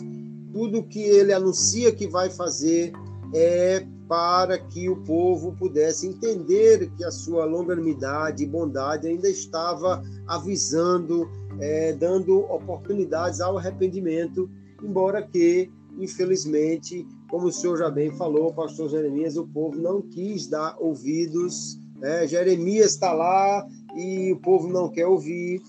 tudo 0.51 0.83
que 0.83 1.01
ele 1.01 1.33
anuncia 1.33 1.93
que 1.93 2.07
vai 2.07 2.29
fazer 2.29 2.91
é 3.33 3.85
para 4.07 4.57
que 4.57 4.89
o 4.89 4.95
povo 5.03 5.55
pudesse 5.55 6.07
entender 6.07 6.89
que 6.97 7.03
a 7.03 7.11
sua 7.11 7.45
longanimidade 7.45 8.43
e 8.43 8.47
bondade 8.47 9.07
ainda 9.07 9.29
estava 9.29 10.01
avisando, 10.25 11.29
é, 11.59 11.93
dando 11.93 12.39
oportunidades 12.51 13.39
ao 13.39 13.57
arrependimento, 13.57 14.49
embora 14.83 15.21
que, 15.21 15.69
infelizmente, 15.99 17.07
como 17.29 17.47
o 17.47 17.51
senhor 17.51 17.77
já 17.77 17.91
bem 17.91 18.11
falou, 18.11 18.51
pastor 18.51 18.89
Jeremias, 18.89 19.37
o 19.37 19.45
povo 19.45 19.79
não 19.79 20.01
quis 20.01 20.47
dar 20.47 20.75
ouvidos. 20.79 21.79
Né? 21.99 22.25
Jeremias 22.25 22.93
está 22.93 23.13
lá 23.13 23.67
e 23.95 24.31
o 24.33 24.37
povo 24.37 24.67
não 24.67 24.89
quer 24.89 25.05
ouvir. 25.05 25.61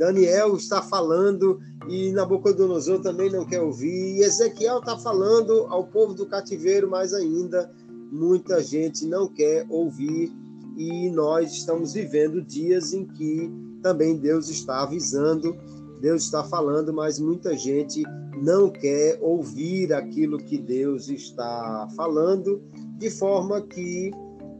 Daniel 0.00 0.56
está 0.56 0.80
falando 0.80 1.60
e 1.86 2.10
Nabucodonosor 2.10 3.02
também 3.02 3.30
não 3.30 3.44
quer 3.44 3.60
ouvir. 3.60 4.16
E 4.16 4.22
Ezequiel 4.22 4.78
está 4.78 4.96
falando 4.96 5.66
ao 5.68 5.88
povo 5.88 6.14
do 6.14 6.24
cativeiro, 6.24 6.88
mas 6.88 7.12
ainda 7.12 7.70
muita 8.10 8.62
gente 8.62 9.04
não 9.04 9.28
quer 9.28 9.66
ouvir. 9.68 10.32
E 10.74 11.10
nós 11.10 11.52
estamos 11.52 11.92
vivendo 11.92 12.40
dias 12.40 12.94
em 12.94 13.04
que 13.04 13.52
também 13.82 14.16
Deus 14.16 14.48
está 14.48 14.84
avisando, 14.84 15.54
Deus 16.00 16.22
está 16.22 16.42
falando, 16.44 16.94
mas 16.94 17.18
muita 17.18 17.54
gente 17.54 18.02
não 18.40 18.70
quer 18.70 19.18
ouvir 19.20 19.92
aquilo 19.92 20.38
que 20.38 20.56
Deus 20.56 21.10
está 21.10 21.86
falando, 21.94 22.62
de 22.96 23.10
forma 23.10 23.60
que 23.60 24.10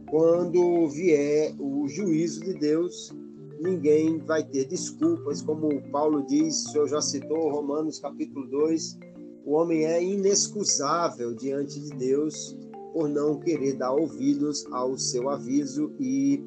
quando 0.07 0.87
vier 0.87 1.55
o 1.57 1.87
juízo 1.87 2.41
de 2.41 2.53
Deus, 2.53 3.11
ninguém 3.61 4.17
vai 4.17 4.43
ter 4.43 4.65
desculpas, 4.65 5.41
como 5.41 5.81
Paulo 5.91 6.25
diz, 6.25 6.65
o 6.65 6.71
senhor 6.71 6.89
já 6.89 7.01
citou 7.01 7.49
Romanos 7.49 7.99
capítulo 7.99 8.47
2, 8.47 8.97
o 9.45 9.53
homem 9.53 9.85
é 9.85 10.03
inexcusável 10.03 11.33
diante 11.35 11.79
de 11.79 11.91
Deus 11.91 12.57
por 12.91 13.07
não 13.07 13.39
querer 13.39 13.73
dar 13.73 13.93
ouvidos 13.93 14.65
ao 14.71 14.97
seu 14.97 15.29
aviso 15.29 15.93
e 15.99 16.43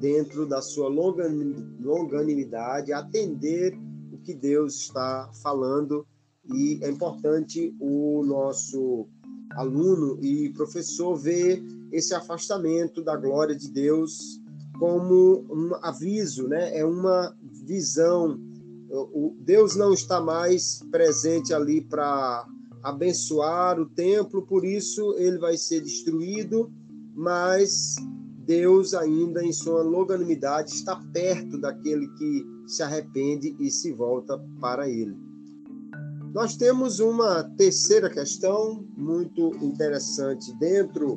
dentro 0.00 0.46
da 0.46 0.62
sua 0.62 0.88
longanimidade 0.88 2.92
atender 2.92 3.78
o 4.12 4.18
que 4.18 4.34
Deus 4.34 4.74
está 4.74 5.30
falando. 5.42 6.06
E 6.52 6.78
é 6.82 6.90
importante 6.90 7.74
o 7.80 8.22
nosso 8.24 9.06
aluno 9.52 10.18
e 10.22 10.50
professor 10.50 11.16
ver 11.16 11.62
esse 11.92 12.14
afastamento 12.14 13.02
da 13.02 13.16
glória 13.16 13.54
de 13.54 13.70
Deus 13.70 14.40
como 14.78 15.44
um 15.50 15.74
aviso, 15.82 16.48
né? 16.48 16.76
é 16.76 16.84
uma 16.84 17.34
visão. 17.64 18.38
O 18.90 19.36
Deus 19.40 19.76
não 19.76 19.92
está 19.92 20.20
mais 20.20 20.80
presente 20.90 21.52
ali 21.52 21.80
para 21.80 22.46
abençoar 22.82 23.80
o 23.80 23.86
templo, 23.86 24.42
por 24.42 24.64
isso 24.64 25.14
ele 25.18 25.38
vai 25.38 25.56
ser 25.56 25.80
destruído, 25.80 26.70
mas 27.14 27.96
Deus 28.46 28.92
ainda 28.94 29.42
em 29.42 29.52
sua 29.52 29.82
longanimidade 29.82 30.70
está 30.70 30.96
perto 31.12 31.58
daquele 31.58 32.06
que 32.08 32.44
se 32.66 32.82
arrepende 32.82 33.56
e 33.58 33.70
se 33.70 33.92
volta 33.92 34.38
para 34.60 34.88
ele. 34.88 35.16
Nós 36.34 36.56
temos 36.56 36.98
uma 36.98 37.44
terceira 37.56 38.10
questão 38.10 38.84
muito 38.96 39.54
interessante 39.62 40.52
dentro 40.58 41.14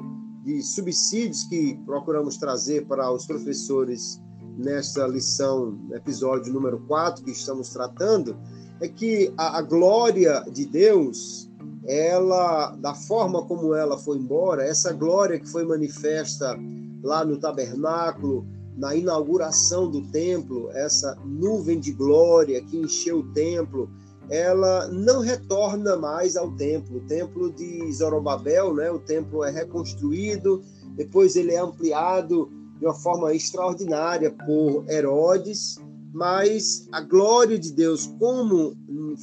de 0.47 0.63
subsídios 0.63 1.43
que 1.43 1.77
procuramos 1.85 2.37
trazer 2.37 2.85
para 2.85 3.11
os 3.11 3.25
professores 3.25 4.17
nesta 4.57 5.05
lição, 5.05 5.77
episódio 5.91 6.53
número 6.53 6.79
4 6.87 7.21
que 7.25 7.31
estamos 7.31 7.71
tratando, 7.71 8.37
é 8.79 8.87
que 8.87 9.33
a, 9.35 9.57
a 9.57 9.61
glória 9.61 10.45
de 10.49 10.65
Deus, 10.65 11.51
ela, 11.85 12.73
da 12.77 12.93
forma 12.93 13.43
como 13.43 13.75
ela 13.75 13.97
foi 13.97 14.17
embora, 14.17 14.63
essa 14.63 14.93
glória 14.93 15.37
que 15.37 15.49
foi 15.49 15.65
manifesta 15.65 16.57
lá 17.03 17.25
no 17.25 17.37
tabernáculo, 17.37 18.47
na 18.77 18.95
inauguração 18.95 19.91
do 19.91 20.01
templo, 20.11 20.71
essa 20.71 21.17
nuvem 21.25 21.77
de 21.77 21.91
glória 21.91 22.63
que 22.63 22.77
encheu 22.77 23.19
o 23.19 23.33
templo, 23.33 23.89
ela 24.29 24.87
não 24.87 25.21
retorna 25.21 25.95
mais 25.95 26.35
ao 26.35 26.51
templo. 26.55 26.97
O 26.97 27.07
templo 27.07 27.51
de 27.51 27.91
Zorobabel, 27.91 28.73
né? 28.73 28.91
o 28.91 28.99
templo 28.99 29.43
é 29.43 29.51
reconstruído, 29.51 30.61
depois 30.95 31.35
ele 31.35 31.53
é 31.53 31.59
ampliado 31.59 32.49
de 32.79 32.85
uma 32.85 32.93
forma 32.93 33.33
extraordinária 33.33 34.31
por 34.45 34.85
Herodes, 34.89 35.77
mas 36.13 36.87
a 36.91 37.01
glória 37.01 37.57
de 37.57 37.71
Deus, 37.71 38.07
como 38.19 38.75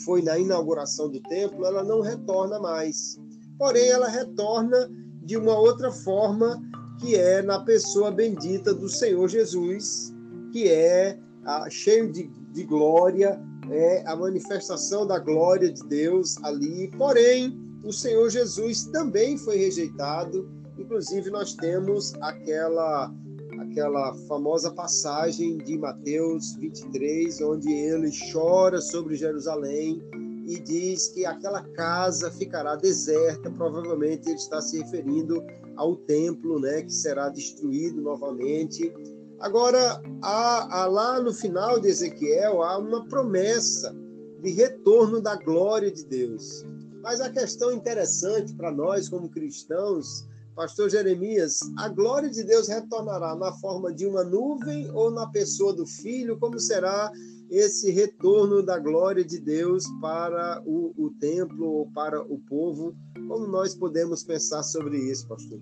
foi 0.05 0.23
na 0.23 0.39
inauguração 0.39 1.09
do 1.09 1.21
templo, 1.21 1.65
ela 1.65 1.83
não 1.83 2.01
retorna 2.01 2.59
mais. 2.59 3.19
Porém, 3.59 3.89
ela 3.89 4.09
retorna 4.09 4.91
de 5.23 5.37
uma 5.37 5.57
outra 5.59 5.91
forma, 5.91 6.61
que 7.01 7.15
é 7.17 7.43
na 7.43 7.61
pessoa 7.61 8.11
bendita 8.11 8.75
do 8.75 8.89
Senhor 8.89 9.29
Jesus, 9.29 10.13
que 10.53 10.69
é 10.69 11.19
ah, 11.45 11.69
cheio 11.71 12.11
de, 12.11 12.31
de 12.53 12.65
glória, 12.65 13.41
é 13.71 14.03
a 14.07 14.17
manifestação 14.17 15.07
da 15.07 15.19
glória 15.19 15.73
de 15.73 15.83
Deus 15.85 16.37
ali. 16.43 16.91
Porém, 16.97 17.59
o 17.85 17.93
Senhor 17.93 18.31
Jesus 18.31 18.85
também 18.87 19.37
foi 19.37 19.57
rejeitado. 19.57 20.49
Inclusive, 20.79 21.31
nós 21.31 21.55
temos 21.55 22.15
aquela 22.21 23.13
aquela 23.61 24.15
famosa 24.29 24.71
passagem 24.71 25.59
de 25.59 25.79
Mateus 25.79 26.55
23, 26.57 27.41
onde 27.41 27.73
ele 27.73 28.11
chora 28.33 28.81
sobre 28.81 29.15
Jerusalém 29.15 30.03
e 30.47 30.59
diz 30.61 31.09
que 31.09 31.25
aquela 31.25 31.63
casa 31.63 32.31
ficará 32.31 32.77
deserta. 32.77 33.51
Provavelmente 33.51 34.29
ele 34.29 34.37
está 34.37 34.61
se 34.61 34.79
referindo 34.79 35.43
ao 35.77 35.97
templo, 35.97 36.61
né, 36.61 36.83
que 36.83 36.93
será 36.93 37.29
destruído 37.29 38.01
novamente. 38.01 38.93
Agora, 39.41 40.01
há, 40.23 40.83
há 40.83 40.87
lá 40.87 41.21
no 41.21 41.33
final 41.33 41.81
de 41.81 41.89
Ezequiel 41.89 42.63
há 42.63 42.79
uma 42.79 43.07
promessa 43.09 43.95
de 44.41 44.51
retorno 44.51 45.21
da 45.21 45.37
glória 45.37 45.91
de 45.91 46.05
Deus. 46.05 46.65
Mas 47.03 47.21
a 47.21 47.31
questão 47.31 47.73
interessante 47.73 48.55
para 48.55 48.71
nós 48.71 49.09
como 49.09 49.29
cristãos 49.29 50.27
Pastor 50.55 50.89
Jeremias, 50.89 51.59
a 51.77 51.89
glória 51.89 52.31
de 52.31 52.45
Deus 52.45 52.69
retornará 52.69 53.35
na 53.35 53.53
forma 53.55 53.93
de 53.93 54.07
uma 54.07 54.23
nuvem 54.23 54.89
ou 54.93 55.11
na 55.11 55.27
pessoa 55.27 55.75
do 55.75 55.85
Filho? 55.85 56.39
Como 56.39 56.61
será 56.61 57.11
esse 57.51 57.91
retorno 57.91 58.63
da 58.63 58.79
glória 58.79 59.25
de 59.25 59.41
Deus 59.41 59.85
para 60.01 60.63
o, 60.65 60.95
o 60.97 61.11
templo 61.19 61.67
ou 61.67 61.91
para 61.91 62.23
o 62.23 62.39
povo? 62.39 62.95
Como 63.27 63.49
nós 63.49 63.75
podemos 63.75 64.23
pensar 64.23 64.63
sobre 64.63 64.97
isso, 64.97 65.27
pastor? 65.27 65.59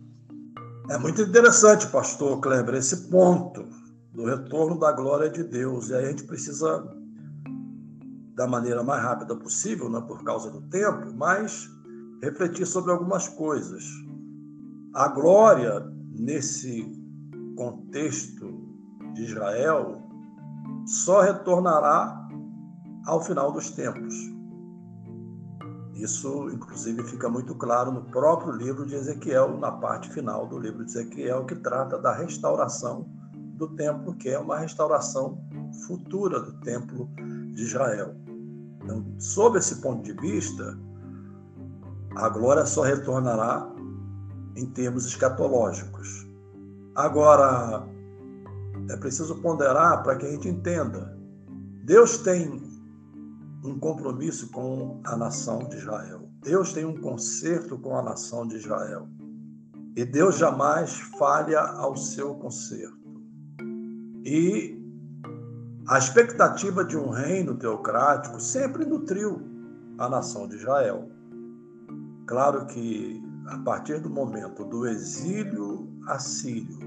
É 0.89 0.99
muito 0.99 1.23
interessante, 1.23 1.87
pastor 1.87 2.41
Kleber, 2.41 2.75
esse 2.75 3.09
ponto 3.09 3.65
do 4.13 4.25
retorno 4.27 4.79
da 4.79 4.93
glória 4.93 5.31
de 5.31 5.45
Deus. 5.45 5.89
E 5.89 5.95
aí 5.95 6.05
a 6.07 6.09
gente 6.09 6.25
precisa, 6.25 6.85
da 8.35 8.47
maneira 8.47 8.83
mais 8.83 9.03
rápida 9.03 9.37
possível, 9.37 9.89
não 9.89 10.01
é 10.01 10.03
por 10.03 10.23
causa 10.25 10.51
do 10.51 10.61
tempo, 10.63 11.13
mas 11.15 11.69
refletir 12.23 12.67
sobre 12.67 12.91
algumas 12.91 13.29
coisas. 13.29 13.85
A 14.95 15.09
glória, 15.09 15.81
nesse 16.11 16.85
contexto 17.57 18.53
de 19.15 19.23
Israel, 19.23 20.03
só 20.87 21.23
retornará 21.23 22.29
ao 23.07 23.23
final 23.23 23.53
dos 23.53 23.71
tempos. 23.71 24.32
Isso, 25.95 26.51
inclusive, 26.51 27.03
fica 27.05 27.29
muito 27.29 27.55
claro 27.55 27.93
no 27.93 28.03
próprio 28.05 28.53
livro 28.53 28.87
de 28.87 28.95
Ezequiel, 28.95 29.59
na 29.59 29.71
parte 29.71 30.09
final 30.11 30.47
do 30.47 30.59
livro 30.59 30.85
de 30.85 30.91
Ezequiel, 30.91 31.45
que 31.45 31.55
trata 31.57 31.99
da 31.99 32.13
restauração 32.13 33.07
do 33.57 33.69
templo, 33.69 34.15
que 34.15 34.31
é 34.31 34.39
uma 34.39 34.59
restauração 34.59 35.39
futura 35.87 36.41
do 36.41 36.53
templo 36.61 37.09
de 37.53 37.63
Israel. 37.63 38.15
Então, 38.83 39.05
sob 39.19 39.59
esse 39.59 39.77
ponto 39.77 40.03
de 40.03 40.13
vista, 40.15 40.79
a 42.17 42.29
glória 42.29 42.65
só 42.67 42.83
retornará 42.83 43.71
em 44.57 44.67
termos 44.67 45.07
escatológicos. 45.07 46.27
Agora, 46.95 47.87
é 48.91 48.97
preciso 48.97 49.37
ponderar 49.37 50.03
para 50.03 50.17
que 50.17 50.27
a 50.27 50.31
gente 50.31 50.49
entenda. 50.49 51.17
Deus 51.85 52.19
tem 52.19 52.72
um 53.65 53.79
compromisso 53.79 54.51
com 54.51 55.01
a 55.05 55.17
nação 55.17 55.61
de 55.69 55.77
Israel. 55.77 56.29
Deus 56.43 56.73
tem 56.73 56.85
um 56.85 57.01
conserto 57.01 57.79
com 57.79 57.97
a 57.97 58.03
nação 58.03 58.47
de 58.47 58.57
Israel. 58.57 59.09
E 59.95 60.05
Deus 60.05 60.39
jamais 60.39 60.99
falha 61.19 61.61
ao 61.61 61.97
seu 61.97 62.35
conserto. 62.35 62.99
E 64.25 64.81
a 65.87 65.99
expectativa 65.99 66.85
de 66.85 66.97
um 66.97 67.11
reino 67.11 67.55
teocrático 67.57 68.41
sempre 68.41 68.85
nutriu 68.85 69.43
a 69.99 70.09
nação 70.09 70.49
de 70.49 70.57
Israel. 70.57 71.09
Claro 72.27 72.67
que 72.67 73.23
a 73.47 73.59
partir 73.59 74.01
do 74.01 74.09
momento 74.09 74.65
do 74.65 74.87
exílio 74.87 75.89
assírio 76.09 76.79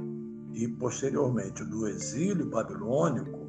e 0.53 0.67
posteriormente 0.67 1.63
do 1.65 1.87
exílio 1.87 2.49
babilônico, 2.49 3.45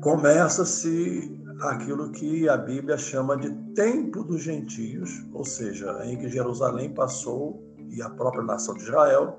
começa-se 0.00 1.43
aquilo 1.60 2.10
que 2.10 2.48
a 2.48 2.56
Bíblia 2.56 2.96
chama 2.96 3.36
de 3.36 3.50
tempo 3.74 4.22
dos 4.24 4.42
gentios, 4.42 5.24
ou 5.32 5.44
seja, 5.44 6.04
em 6.04 6.18
que 6.18 6.28
Jerusalém 6.28 6.92
passou 6.92 7.62
e 7.90 8.02
a 8.02 8.10
própria 8.10 8.42
nação 8.42 8.74
de 8.74 8.82
Israel 8.82 9.38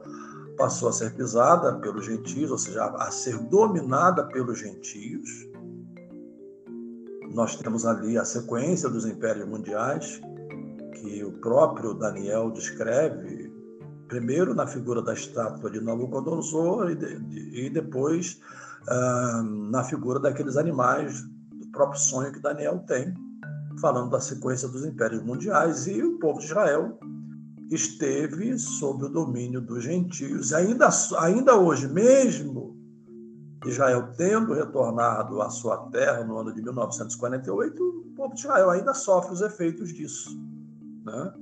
passou 0.57 0.89
a 0.89 0.93
ser 0.93 1.13
pisada 1.15 1.73
pelos 1.79 2.05
gentios, 2.05 2.51
ou 2.51 2.57
seja, 2.57 2.85
a 2.85 3.11
ser 3.11 3.37
dominada 3.49 4.23
pelos 4.27 4.59
gentios. 4.59 5.29
Nós 7.33 7.55
temos 7.57 7.85
ali 7.85 8.17
a 8.17 8.23
sequência 8.23 8.87
dos 8.87 9.05
impérios 9.05 9.47
mundiais, 9.47 10.21
que 10.93 11.23
o 11.23 11.33
próprio 11.33 11.93
Daniel 11.93 12.49
descreve, 12.51 13.51
primeiro 14.07 14.55
na 14.55 14.65
figura 14.65 15.01
da 15.01 15.13
estátua 15.13 15.69
de 15.69 15.81
Nabucodonosor 15.81 16.91
e, 16.91 16.95
de, 16.95 17.65
e 17.65 17.69
depois 17.69 18.39
ah, 18.87 19.43
na 19.43 19.83
figura 19.83 20.19
daqueles 20.19 20.55
animais 20.55 21.25
próprio 21.75 21.99
sonho 21.99 22.31
que 22.31 22.39
Daniel 22.39 22.79
tem, 22.87 23.13
falando 23.79 24.09
da 24.09 24.19
sequência 24.19 24.67
dos 24.67 24.85
impérios 24.85 25.21
mundiais 25.21 25.85
e 25.85 26.01
o 26.01 26.17
povo 26.17 26.39
de 26.39 26.45
Israel 26.45 26.97
esteve 27.69 28.57
sob 28.57 29.05
o 29.05 29.09
domínio 29.09 29.59
dos 29.59 29.83
gentios. 29.83 30.53
Ainda, 30.53 30.89
ainda 31.19 31.55
hoje, 31.55 31.87
mesmo 31.87 32.75
Israel 33.65 34.11
tendo 34.15 34.53
retornado 34.53 35.41
à 35.41 35.49
sua 35.49 35.89
terra 35.89 36.23
no 36.23 36.37
ano 36.37 36.53
de 36.53 36.61
1948, 36.61 37.83
o 37.83 38.15
povo 38.15 38.33
de 38.33 38.41
Israel 38.41 38.69
ainda 38.69 38.93
sofre 38.93 39.33
os 39.33 39.41
efeitos 39.41 39.91
disso. 39.91 40.29
Né? 41.03 41.33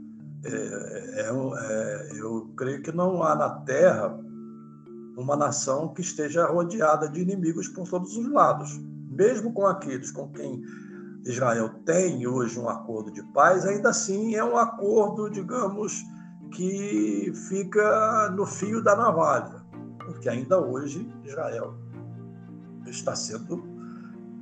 É, 0.45 1.21
é, 1.21 1.29
é, 1.29 2.19
eu 2.19 2.51
creio 2.57 2.81
que 2.81 2.91
não 2.91 3.23
há 3.23 3.35
na 3.35 3.49
Terra 3.49 4.17
uma 5.15 5.35
nação 5.35 5.93
que 5.93 6.01
esteja 6.01 6.47
rodeada 6.47 7.07
de 7.07 7.21
inimigos 7.21 7.67
por 7.67 7.87
todos 7.87 8.17
os 8.17 8.31
lados. 8.31 8.81
Mesmo 9.13 9.53
com 9.53 9.65
aqueles 9.65 10.11
com 10.11 10.29
quem 10.29 10.61
Israel 11.25 11.69
tem 11.85 12.27
hoje 12.27 12.59
um 12.59 12.67
acordo 12.67 13.11
de 13.11 13.23
paz, 13.33 13.65
ainda 13.65 13.89
assim 13.89 14.35
é 14.35 14.43
um 14.43 14.57
acordo, 14.57 15.29
digamos, 15.29 16.03
que 16.51 17.31
fica 17.47 18.29
no 18.35 18.45
fio 18.45 18.83
da 18.83 18.95
navalha, 18.95 19.63
porque 19.99 20.29
ainda 20.29 20.59
hoje 20.59 21.09
Israel 21.23 21.75
está 22.85 23.15
sendo 23.15 23.63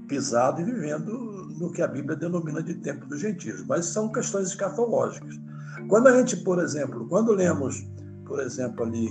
pisado 0.07 0.61
e 0.61 0.63
vivendo 0.63 1.31
no 1.59 1.71
que 1.71 1.81
a 1.81 1.87
Bíblia 1.87 2.17
denomina 2.17 2.61
de 2.61 2.73
tempo 2.75 3.05
dos 3.05 3.19
gentios, 3.19 3.63
mas 3.65 3.85
são 3.85 4.11
questões 4.11 4.49
escatológicas. 4.49 5.39
Quando 5.87 6.07
a 6.07 6.17
gente, 6.17 6.37
por 6.37 6.59
exemplo, 6.59 7.07
quando 7.07 7.31
lemos, 7.31 7.87
por 8.25 8.39
exemplo, 8.39 8.83
ali 8.83 9.05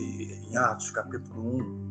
em 0.49 0.57
Atos 0.57 0.91
capítulo 0.91 1.57
1, 1.57 1.91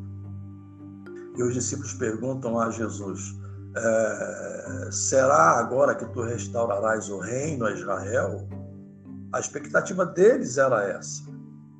e 1.37 1.43
os 1.43 1.53
discípulos 1.53 1.93
perguntam 1.93 2.59
a 2.59 2.69
Jesus: 2.69 3.38
é, 3.79 4.91
será 4.91 5.59
agora 5.59 5.95
que 5.95 6.05
tu 6.07 6.21
restaurarás 6.21 7.09
o 7.09 7.19
reino 7.19 7.65
a 7.65 7.71
Israel? 7.71 8.47
A 9.31 9.39
expectativa 9.39 10.05
deles 10.05 10.57
era 10.57 10.83
essa. 10.83 11.23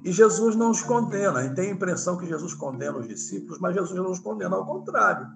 E 0.04 0.12
Jesus 0.12 0.56
não 0.56 0.72
os 0.72 0.82
condena. 0.82 1.40
A 1.40 1.44
gente 1.44 1.56
tem 1.56 1.70
a 1.70 1.74
impressão 1.74 2.18
que 2.18 2.26
Jesus 2.26 2.54
condena 2.54 2.98
os 2.98 3.08
discípulos, 3.08 3.60
mas 3.60 3.76
Jesus 3.76 3.96
não 3.96 4.12
os 4.12 4.20
condena, 4.20 4.56
ao 4.56 4.66
contrário. 4.66 5.28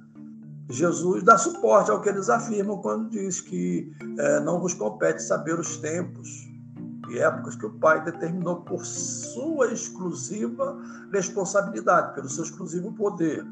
Jesus 0.70 1.24
dá 1.24 1.38
suporte 1.38 1.92
ao 1.92 2.02
que 2.02 2.08
eles 2.08 2.30
afirmam 2.30 2.78
quando 2.78 3.10
diz 3.10 3.42
que 3.42 3.92
é, 4.18 4.40
não 4.40 4.62
vos 4.62 4.74
compete 4.74 5.22
saber 5.22 5.60
os 5.60 5.78
tempos 5.78 6.30
e 7.10 7.20
épocas 7.20 7.56
que 7.56 7.66
o 7.66 7.74
Pai 7.80 8.04
determinou 8.04 8.62
por 8.62 8.86
sua 8.86 9.72
exclusiva 9.74 10.78
responsabilidade, 11.12 12.16
pelo 12.16 12.30
seu 12.30 12.46
exclusivo 12.46 12.94
poder. 12.94 13.46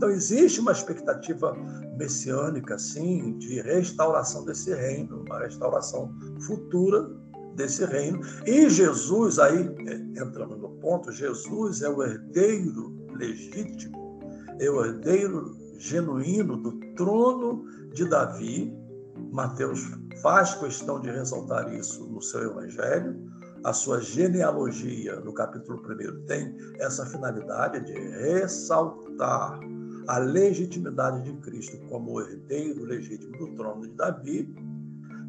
Então, 0.00 0.08
existe 0.08 0.60
uma 0.60 0.72
expectativa 0.72 1.54
messiânica, 1.98 2.78
sim, 2.78 3.36
de 3.36 3.60
restauração 3.60 4.46
desse 4.46 4.72
reino, 4.72 5.24
uma 5.26 5.40
restauração 5.40 6.10
futura 6.46 7.06
desse 7.54 7.84
reino. 7.84 8.18
E 8.46 8.70
Jesus, 8.70 9.38
aí, 9.38 9.58
é, 9.86 9.96
entrando 10.22 10.56
no 10.56 10.70
ponto, 10.78 11.12
Jesus 11.12 11.82
é 11.82 11.90
o 11.90 12.02
herdeiro 12.02 12.96
legítimo, 13.14 14.18
é 14.58 14.70
o 14.70 14.82
herdeiro 14.82 15.54
genuíno 15.76 16.56
do 16.56 16.80
trono 16.94 17.66
de 17.92 18.06
Davi. 18.06 18.74
Mateus 19.30 19.80
faz 20.22 20.54
questão 20.54 20.98
de 20.98 21.10
ressaltar 21.10 21.74
isso 21.74 22.06
no 22.06 22.22
seu 22.22 22.52
evangelho. 22.52 23.22
A 23.64 23.74
sua 23.74 24.00
genealogia, 24.00 25.20
no 25.20 25.34
capítulo 25.34 25.78
1, 25.78 26.24
tem 26.24 26.56
essa 26.78 27.04
finalidade 27.04 27.84
de 27.84 27.92
ressaltar 27.92 29.60
a 30.10 30.18
legitimidade 30.18 31.22
de 31.22 31.32
Cristo 31.40 31.78
como 31.88 32.20
herdeiro 32.20 32.82
legítimo 32.82 33.30
do 33.38 33.54
trono 33.54 33.82
de 33.82 33.94
Davi. 33.94 34.52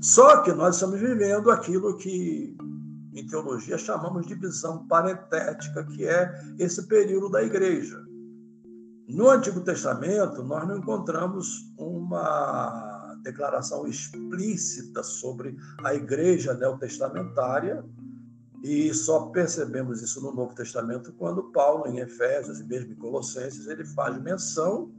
Só 0.02 0.42
que 0.42 0.52
nós 0.54 0.74
estamos 0.74 1.00
vivendo 1.00 1.52
aquilo 1.52 1.96
que 1.98 2.58
em 3.14 3.28
teologia 3.28 3.78
chamamos 3.78 4.26
de 4.26 4.34
visão 4.34 4.88
parentética, 4.88 5.84
que 5.84 6.08
é 6.08 6.34
esse 6.58 6.88
período 6.88 7.30
da 7.30 7.44
igreja. 7.44 8.04
No 9.08 9.30
Antigo 9.30 9.62
Testamento, 9.62 10.42
nós 10.42 10.68
não 10.68 10.80
encontramos 10.80 11.72
uma 11.78 13.20
declaração 13.22 13.86
explícita 13.86 15.04
sobre 15.04 15.56
a 15.84 15.94
igreja 15.94 16.56
neotestamentária, 16.56 17.86
e 18.64 18.94
só 18.94 19.28
percebemos 19.28 20.02
isso 20.02 20.22
no 20.22 20.34
Novo 20.34 20.54
Testamento 20.54 21.14
quando 21.14 21.52
Paulo, 21.52 21.88
em 21.88 22.00
Efésios 22.00 22.60
e 22.60 22.64
mesmo 22.64 22.92
em 22.92 22.96
Colossenses, 22.96 23.68
ele 23.68 23.84
faz 23.86 24.22
menção 24.22 24.92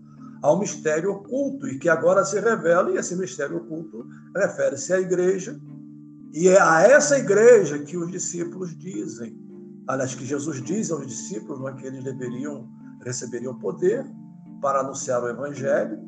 ao 0.43 0.59
mistério 0.59 1.13
oculto 1.13 1.69
e 1.69 1.79
que 1.79 1.89
agora 1.89 2.25
se 2.25 2.41
revela, 2.41 2.91
e 2.91 2.97
esse 2.97 3.15
mistério 3.15 3.59
oculto 3.59 4.07
refere-se 4.35 4.93
à 4.93 5.01
igreja, 5.01 5.61
e 6.33 6.49
é 6.49 6.61
a 6.61 6.83
essa 6.83 7.17
igreja 7.19 7.79
que 7.79 7.97
os 7.97 8.11
discípulos 8.11 8.77
dizem, 8.77 9.39
aliás, 9.87 10.15
que 10.15 10.25
Jesus 10.25 10.61
diz 10.63 10.91
aos 10.91 11.07
discípulos 11.07 11.61
não 11.61 11.69
é, 11.69 11.75
que 11.75 11.87
eles 11.87 12.03
deveriam 12.03 12.69
receberiam 13.05 13.59
poder 13.59 14.05
para 14.61 14.81
anunciar 14.81 15.23
o 15.23 15.29
evangelho 15.29 15.99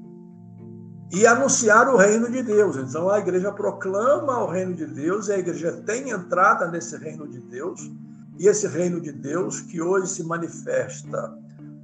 e 1.15 1.27
anunciar 1.27 1.89
o 1.89 1.97
reino 1.97 2.29
de 2.29 2.43
Deus. 2.43 2.77
Então 2.77 3.09
a 3.09 3.21
igreja 3.21 3.53
proclama 3.53 4.43
o 4.43 4.51
reino 4.51 4.75
de 4.75 4.85
Deus 4.85 5.29
e 5.29 5.33
a 5.33 5.39
igreja 5.39 5.73
tem 5.87 6.11
entrada 6.11 6.69
nesse 6.69 6.97
reino 6.97 7.29
de 7.29 7.39
Deus. 7.39 7.81
E 8.37 8.49
esse 8.49 8.67
reino 8.67 9.01
de 9.01 9.13
Deus 9.13 9.61
que 9.61 9.81
hoje 9.81 10.09
se 10.09 10.25
manifesta 10.25 11.33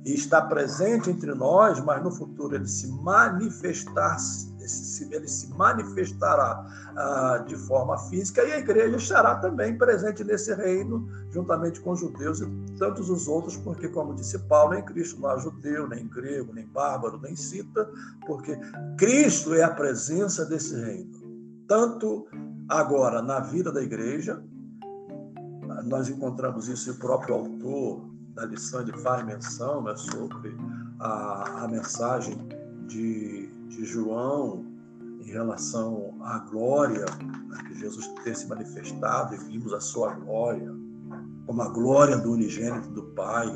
e 0.05 0.15
está 0.15 0.41
presente 0.41 1.11
entre 1.11 1.35
nós, 1.35 1.79
mas 1.81 2.03
no 2.03 2.11
futuro 2.11 2.55
ele 2.55 2.67
se 2.67 2.89
manifestar, 2.89 4.17
ele 5.11 5.29
se 5.29 5.51
manifestará 5.55 6.65
ah, 6.97 7.45
de 7.47 7.55
forma 7.57 7.99
física 8.09 8.43
e 8.43 8.53
a 8.53 8.59
igreja 8.59 8.97
estará 8.97 9.35
também 9.37 9.77
presente 9.77 10.25
nesse 10.25 10.55
reino, 10.55 11.07
juntamente 11.31 11.81
com 11.81 11.91
os 11.91 12.01
judeus 12.01 12.41
e 12.41 12.47
tantos 12.79 13.11
os 13.11 13.29
outros, 13.29 13.57
porque, 13.59 13.89
como 13.89 14.15
disse 14.15 14.39
Paulo, 14.39 14.75
em 14.75 14.83
Cristo 14.83 15.21
não 15.21 15.29
há 15.29 15.37
judeu, 15.37 15.87
nem 15.87 16.07
grego, 16.07 16.53
nem 16.55 16.67
bárbaro, 16.67 17.21
nem 17.21 17.37
cita, 17.37 17.91
porque 18.27 18.59
Cristo 18.97 19.55
é 19.55 19.63
a 19.63 19.71
presença 19.71 20.47
desse 20.47 20.75
reino. 20.75 21.11
Tanto 21.69 22.27
agora 22.69 23.21
na 23.21 23.41
vida 23.41 23.71
da 23.71 23.83
igreja, 23.83 24.43
nós 25.85 26.09
encontramos 26.09 26.69
isso 26.69 26.93
o 26.93 26.97
próprio 26.97 27.35
autor 27.35 28.10
da 28.47 28.81
ele 28.81 28.93
faz 28.99 29.25
menção 29.25 29.83
né, 29.83 29.95
sobre 29.97 30.57
a, 30.99 31.65
a 31.65 31.69
mensagem 31.69 32.37
de, 32.87 33.49
de 33.69 33.85
João 33.85 34.65
em 35.21 35.31
relação 35.31 36.17
à 36.23 36.39
glória, 36.39 37.05
né, 37.49 37.59
que 37.69 37.79
Jesus 37.79 38.07
ter 38.25 38.35
se 38.35 38.49
manifestado 38.49 39.35
e 39.35 39.39
vimos 39.39 39.73
a 39.75 39.81
sua 39.81 40.15
glória, 40.15 40.73
como 41.47 41.63
a 41.63 41.69
glória 41.69 42.17
do 42.17 42.33
unigênito 42.33 42.89
do 42.91 43.03
Pai. 43.15 43.49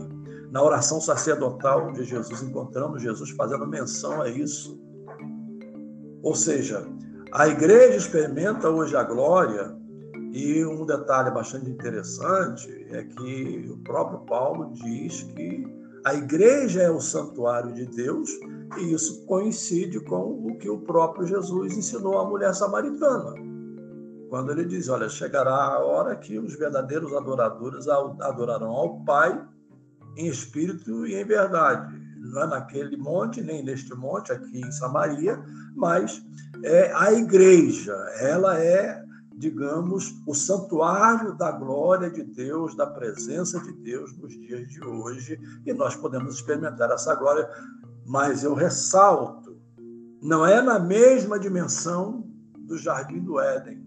Na 0.51 0.62
oração 0.62 1.01
sacerdotal 1.01 1.93
de 1.93 2.05
Jesus, 2.05 2.43
encontramos 2.43 3.03
Jesus 3.03 3.30
fazendo 3.30 3.66
menção 3.66 4.20
a 4.20 4.28
isso. 4.28 4.78
Ou 6.22 6.35
seja, 6.35 6.87
a 7.32 7.49
igreja 7.49 7.97
experimenta 7.97 8.68
hoje 8.68 8.97
a 8.97 9.03
glória 9.03 9.76
e 10.35 10.66
um 10.66 10.85
detalhe 10.85 11.30
bastante 11.30 11.70
interessante 11.70 12.68
é 12.91 13.05
que 13.05 13.70
o 13.70 13.78
próprio 13.85 14.18
Paulo 14.26 14.72
diz 14.72 15.22
que 15.22 15.64
a 16.05 16.12
igreja 16.12 16.82
é 16.82 16.91
o 16.91 17.01
santuário 17.01 17.72
de 17.72 17.87
Deus, 17.87 18.28
e 18.76 18.93
isso 18.93 19.24
coincide 19.26 20.01
com 20.01 20.45
o 20.45 20.59
que 20.59 20.68
o 20.68 20.80
próprio 20.80 21.24
Jesus 21.24 21.76
ensinou 21.76 22.18
à 22.18 22.28
mulher 22.28 22.53
samaritana. 22.53 23.32
Quando 24.28 24.51
ele 24.51 24.64
diz: 24.64 24.89
Olha, 24.89 25.09
chegará 25.09 25.55
a 25.55 25.78
hora 25.78 26.16
que 26.16 26.37
os 26.37 26.59
verdadeiros 26.59 27.14
adoradores 27.14 27.87
adorarão 27.87 28.72
ao 28.72 29.05
Pai 29.05 29.41
em 30.16 30.26
espírito 30.26 31.07
e 31.07 31.14
em 31.14 31.24
verdade. 31.24 31.97
Não 32.18 32.43
é 32.43 32.47
naquele 32.49 32.97
monte, 32.97 33.41
nem 33.41 33.64
neste 33.64 33.95
monte, 33.95 34.32
aqui 34.32 34.61
em 34.61 34.72
Samaria, 34.72 35.41
mas 35.76 36.20
é 36.64 36.93
a 36.93 37.12
igreja. 37.12 37.95
Ela 38.18 38.59
é 38.59 39.03
digamos, 39.37 40.14
o 40.26 40.35
santuário 40.35 41.35
da 41.35 41.51
glória 41.51 42.11
de 42.11 42.22
Deus, 42.22 42.76
da 42.76 42.87
presença 42.87 43.61
de 43.61 43.72
Deus 43.72 44.16
nos 44.18 44.32
dias 44.32 44.68
de 44.68 44.82
hoje, 44.85 45.41
e 45.66 45.72
nós 45.72 45.97
podemos 45.97 46.37
experimentar 46.37 46.91
essa 46.91 47.14
glória, 47.14 47.49
mas 48.07 48.45
eu 48.45 48.55
ressalto, 48.55 49.57
não 50.22 50.47
é 50.47 50.62
na 50.62 50.78
mesma 50.78 51.39
dimensão 51.39 52.26
do 52.59 52.78
jardim 52.78 53.20
do 53.20 53.41
Éden, 53.41 53.85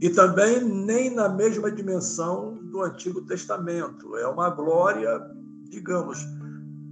e 0.00 0.10
também 0.10 0.62
nem 0.64 1.14
na 1.14 1.28
mesma 1.28 1.70
dimensão 1.70 2.54
do 2.64 2.82
Antigo 2.82 3.22
Testamento. 3.22 4.16
É 4.16 4.26
uma 4.26 4.50
glória, 4.50 5.20
digamos, 5.70 6.18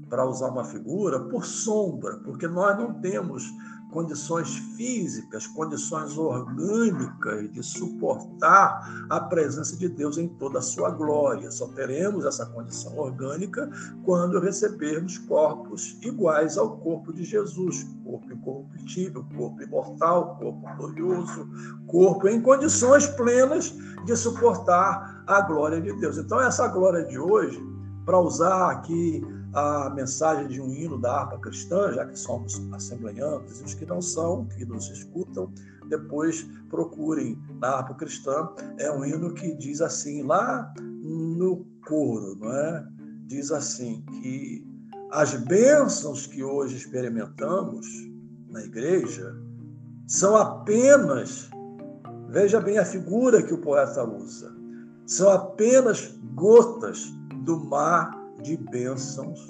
para 0.09 0.25
usar 0.25 0.49
uma 0.49 0.65
figura, 0.65 1.19
por 1.19 1.45
sombra, 1.45 2.19
porque 2.19 2.47
nós 2.47 2.79
não 2.79 3.01
temos 3.01 3.43
condições 3.91 4.57
físicas, 4.76 5.47
condições 5.47 6.16
orgânicas 6.16 7.51
de 7.53 7.62
suportar 7.62 9.07
a 9.09 9.20
presença 9.20 9.76
de 9.76 9.88
Deus 9.88 10.18
em 10.18 10.28
toda 10.28 10.59
a 10.59 10.62
sua 10.62 10.91
glória. 10.91 11.51
Só 11.51 11.68
teremos 11.68 12.24
essa 12.24 12.47
condição 12.47 12.97
orgânica 12.97 13.70
quando 14.05 14.41
recebermos 14.41 15.18
corpos 15.18 15.99
iguais 16.03 16.57
ao 16.57 16.78
corpo 16.78 17.12
de 17.12 17.24
Jesus, 17.24 17.86
corpo 18.05 18.32
incorruptível, 18.32 19.24
corpo 19.36 19.62
imortal, 19.62 20.36
corpo 20.36 20.76
glorioso, 20.76 21.49
corpo 21.86 22.28
em 22.28 22.41
condições 22.41 23.07
plenas 23.07 23.74
de 24.05 24.16
suportar 24.16 25.22
a 25.26 25.41
glória 25.43 25.80
de 25.80 25.93
Deus. 26.01 26.18
Então 26.18 26.41
essa 26.41 26.66
glória 26.68 27.05
de 27.05 27.18
hoje, 27.18 27.61
para 28.05 28.18
usar 28.18 28.70
aqui 28.70 29.22
a 29.53 29.91
mensagem 29.91 30.47
de 30.49 30.61
um 30.61 30.73
hino 30.73 30.99
da 30.99 31.21
harpa 31.21 31.39
cristã, 31.39 31.93
já 31.93 32.07
que 32.07 32.19
somos 32.19 32.61
assembleantes, 32.73 33.61
e 33.61 33.65
os 33.65 33.75
que 33.75 33.85
não 33.85 34.01
são, 34.01 34.47
que 34.47 34.65
nos 34.65 34.89
escutam, 34.91 35.53
depois 35.89 36.47
procurem 36.69 37.39
na 37.59 37.69
harpa 37.69 37.95
cristã. 37.95 38.49
É 38.79 38.91
um 38.91 39.05
hino 39.05 39.35
que 39.35 39.55
diz 39.57 39.81
assim, 39.81 40.23
lá 40.23 40.73
no 41.03 41.67
coro, 41.87 42.37
não 42.37 42.53
é? 42.53 42.87
Diz 43.27 43.51
assim, 43.51 44.05
que 44.21 44.65
as 45.11 45.35
bênçãos 45.35 46.27
que 46.27 46.43
hoje 46.45 46.77
experimentamos 46.77 47.87
na 48.49 48.63
igreja 48.63 49.35
são 50.07 50.37
apenas, 50.37 51.51
veja 52.29 52.61
bem 52.61 52.79
a 52.79 52.85
figura 52.85 53.43
que 53.43 53.55
o 53.55 53.59
poeta 53.59 54.05
usa, 54.05 54.55
são 55.07 55.29
apenas 55.31 56.17
gotas 56.35 57.13
do 57.45 57.59
mar 57.65 58.20
de 58.41 58.57
bênçãos, 58.57 59.47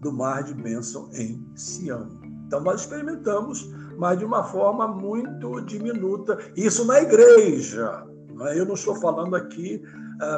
do 0.00 0.12
mar 0.12 0.42
de 0.42 0.54
bênção 0.54 1.10
em 1.12 1.44
Sião. 1.54 2.08
Então, 2.46 2.60
nós 2.60 2.80
experimentamos, 2.80 3.68
mas 3.98 4.18
de 4.18 4.24
uma 4.24 4.42
forma 4.42 4.88
muito 4.88 5.60
diminuta. 5.62 6.38
Isso 6.56 6.84
na 6.84 7.00
igreja. 7.00 8.06
É? 8.46 8.58
Eu 8.58 8.64
não 8.64 8.74
estou 8.74 8.94
falando 8.96 9.34
aqui 9.34 9.82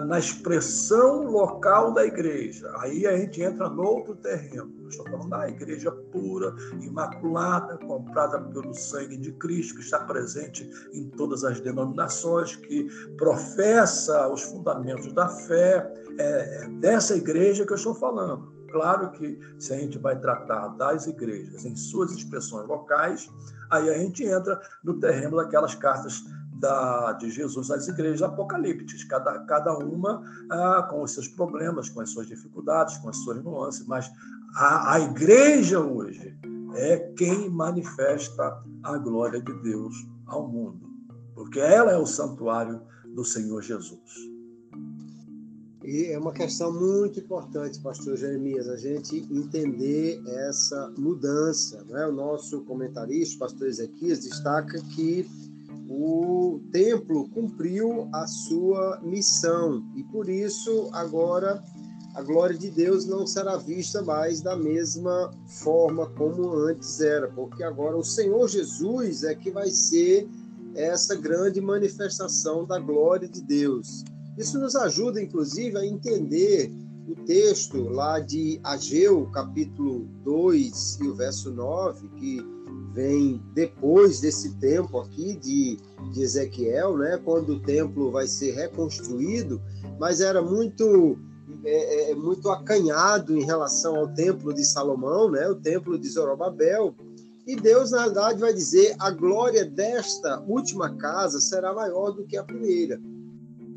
na 0.06 0.18
expressão 0.18 1.24
local 1.24 1.92
da 1.92 2.04
igreja. 2.04 2.70
Aí 2.78 3.06
a 3.06 3.16
gente 3.16 3.42
entra 3.42 3.68
no 3.68 3.82
outro 3.82 4.14
terreno. 4.14 4.70
estou 4.88 5.06
falando 5.06 5.30
da 5.30 5.48
igreja 5.48 5.90
pura, 5.90 6.54
imaculada, 6.82 7.78
comprada 7.78 8.40
pelo 8.40 8.74
sangue 8.74 9.16
de 9.16 9.32
Cristo, 9.32 9.76
que 9.76 9.80
está 9.80 10.00
presente 10.00 10.68
em 10.92 11.08
todas 11.08 11.44
as 11.44 11.60
denominações, 11.60 12.56
que 12.56 12.88
professa 13.16 14.28
os 14.28 14.42
fundamentos 14.42 15.12
da 15.12 15.28
fé. 15.28 15.92
É, 16.18 16.64
é 16.64 16.68
dessa 16.80 17.16
igreja 17.16 17.64
que 17.64 17.72
eu 17.72 17.76
estou 17.76 17.94
falando. 17.94 18.52
Claro 18.70 19.10
que 19.12 19.38
se 19.58 19.72
a 19.72 19.76
gente 19.76 19.98
vai 19.98 20.18
tratar 20.18 20.68
das 20.68 21.06
igrejas 21.06 21.64
em 21.64 21.74
suas 21.74 22.12
expressões 22.12 22.68
locais, 22.68 23.28
aí 23.70 23.88
a 23.88 23.98
gente 23.98 24.24
entra 24.24 24.60
no 24.84 24.98
terreno 25.00 25.36
daquelas 25.36 25.74
cartas 25.74 26.22
da, 26.60 27.12
de 27.12 27.30
Jesus 27.30 27.70
às 27.70 27.88
igrejas 27.88 28.22
apocalípticas, 28.22 29.02
cada, 29.04 29.38
cada 29.40 29.76
uma 29.78 30.22
ah, 30.50 30.86
com 30.90 31.02
os 31.02 31.12
seus 31.12 31.26
problemas, 31.26 31.88
com 31.88 32.00
as 32.00 32.10
suas 32.10 32.26
dificuldades, 32.26 32.98
com 32.98 33.08
as 33.08 33.16
suas 33.16 33.42
nuances, 33.42 33.86
mas 33.86 34.10
a, 34.54 34.94
a 34.94 35.00
igreja 35.00 35.80
hoje 35.80 36.38
é 36.74 36.98
quem 37.16 37.48
manifesta 37.48 38.62
a 38.82 38.98
glória 38.98 39.40
de 39.40 39.52
Deus 39.62 39.94
ao 40.26 40.46
mundo, 40.46 40.88
porque 41.34 41.58
ela 41.58 41.92
é 41.92 41.96
o 41.96 42.06
santuário 42.06 42.82
do 43.14 43.24
Senhor 43.24 43.62
Jesus. 43.62 44.30
E 45.82 46.12
é 46.12 46.18
uma 46.18 46.32
questão 46.32 46.70
muito 46.70 47.18
importante, 47.18 47.80
pastor 47.80 48.16
Jeremias, 48.16 48.68
a 48.68 48.76
gente 48.76 49.16
entender 49.30 50.22
essa 50.26 50.92
mudança. 50.96 51.82
Né? 51.88 52.06
O 52.06 52.12
nosso 52.12 52.60
comentarista, 52.64 53.38
pastor 53.38 53.66
Ezequias, 53.66 54.20
destaca 54.20 54.78
que 54.94 55.26
o 55.92 56.60
templo 56.70 57.28
cumpriu 57.30 58.08
a 58.14 58.24
sua 58.24 59.00
missão 59.02 59.84
e 59.96 60.04
por 60.04 60.28
isso 60.28 60.88
agora 60.92 61.60
a 62.14 62.22
glória 62.22 62.56
de 62.56 62.70
Deus 62.70 63.06
não 63.06 63.26
será 63.26 63.56
vista 63.56 64.00
mais 64.00 64.40
da 64.40 64.54
mesma 64.54 65.32
forma 65.64 66.06
como 66.10 66.52
antes 66.52 67.00
era, 67.00 67.28
porque 67.32 67.64
agora 67.64 67.96
o 67.96 68.04
Senhor 68.04 68.48
Jesus 68.48 69.24
é 69.24 69.34
que 69.34 69.50
vai 69.50 69.68
ser 69.68 70.28
essa 70.76 71.16
grande 71.16 71.60
manifestação 71.60 72.64
da 72.64 72.78
glória 72.78 73.28
de 73.28 73.42
Deus. 73.42 74.04
Isso 74.38 74.60
nos 74.60 74.76
ajuda, 74.76 75.20
inclusive, 75.20 75.76
a 75.76 75.84
entender 75.84 76.72
o 77.08 77.16
texto 77.24 77.88
lá 77.88 78.20
de 78.20 78.60
Ageu, 78.62 79.28
capítulo 79.32 80.08
2 80.22 80.98
e 81.00 81.08
o 81.08 81.14
verso 81.16 81.50
9, 81.50 82.08
que 82.10 82.59
vem 82.92 83.40
depois 83.54 84.20
desse 84.20 84.54
tempo 84.54 84.98
aqui 84.98 85.34
de, 85.34 85.78
de 86.12 86.22
Ezequiel, 86.22 86.96
né, 86.96 87.20
quando 87.24 87.54
o 87.54 87.60
templo 87.60 88.10
vai 88.10 88.26
ser 88.26 88.52
reconstruído, 88.52 89.60
mas 89.98 90.20
era 90.20 90.42
muito 90.42 91.18
é, 91.64 92.10
é, 92.10 92.14
muito 92.14 92.48
acanhado 92.48 93.36
em 93.36 93.44
relação 93.44 93.96
ao 93.96 94.08
templo 94.08 94.52
de 94.52 94.64
Salomão, 94.64 95.30
né, 95.30 95.48
o 95.48 95.54
templo 95.54 95.98
de 95.98 96.08
Zorobabel, 96.08 96.94
e 97.46 97.56
Deus, 97.56 97.90
na 97.90 98.04
verdade, 98.04 98.40
vai 98.40 98.52
dizer: 98.52 98.94
a 98.98 99.10
glória 99.10 99.64
desta 99.64 100.40
última 100.46 100.94
casa 100.96 101.40
será 101.40 101.72
maior 101.72 102.12
do 102.12 102.24
que 102.24 102.36
a 102.36 102.44
primeira. 102.44 103.00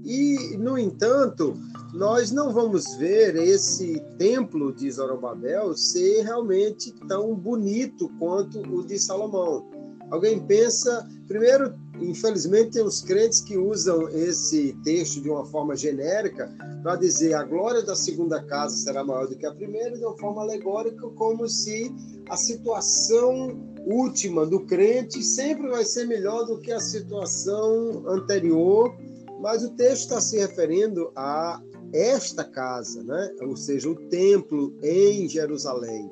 E, 0.03 0.57
no 0.57 0.77
entanto, 0.77 1.57
nós 1.93 2.31
não 2.31 2.51
vamos 2.51 2.95
ver 2.95 3.35
esse 3.35 4.01
templo 4.17 4.73
de 4.73 4.91
Zorobabel 4.91 5.75
ser 5.75 6.23
realmente 6.23 6.93
tão 7.07 7.33
bonito 7.35 8.09
quanto 8.19 8.59
o 8.59 8.83
de 8.85 8.99
Salomão. 8.99 9.65
Alguém 10.11 10.39
pensa, 10.39 11.07
primeiro, 11.27 11.73
infelizmente, 12.01 12.71
tem 12.71 12.83
os 12.83 13.01
crentes 13.01 13.41
que 13.41 13.57
usam 13.57 14.09
esse 14.09 14.73
texto 14.83 15.21
de 15.21 15.29
uma 15.29 15.45
forma 15.45 15.75
genérica 15.75 16.53
para 16.83 16.97
dizer 16.97 17.33
a 17.33 17.43
glória 17.43 17.81
da 17.81 17.95
segunda 17.95 18.43
casa 18.43 18.75
será 18.75 19.03
maior 19.03 19.27
do 19.27 19.37
que 19.37 19.45
a 19.45 19.53
primeira, 19.53 19.97
de 19.97 20.03
uma 20.03 20.17
forma 20.17 20.41
alegórica, 20.41 21.07
como 21.15 21.47
se 21.47 21.91
a 22.29 22.35
situação 22.35 23.57
última 23.85 24.45
do 24.45 24.61
crente 24.65 25.23
sempre 25.23 25.69
vai 25.69 25.85
ser 25.85 26.05
melhor 26.05 26.45
do 26.45 26.59
que 26.59 26.71
a 26.71 26.79
situação 26.79 28.03
anterior 28.07 28.95
mas 29.43 29.61
o 29.61 29.71
texto 29.71 30.03
está 30.03 30.21
se 30.21 30.37
referindo 30.37 31.11
a 31.17 31.61
esta 31.91 32.45
casa, 32.45 33.03
né? 33.03 33.35
ou 33.41 33.57
seja, 33.57 33.89
o 33.89 33.95
templo 34.07 34.73
em 34.81 35.27
Jerusalém. 35.27 36.09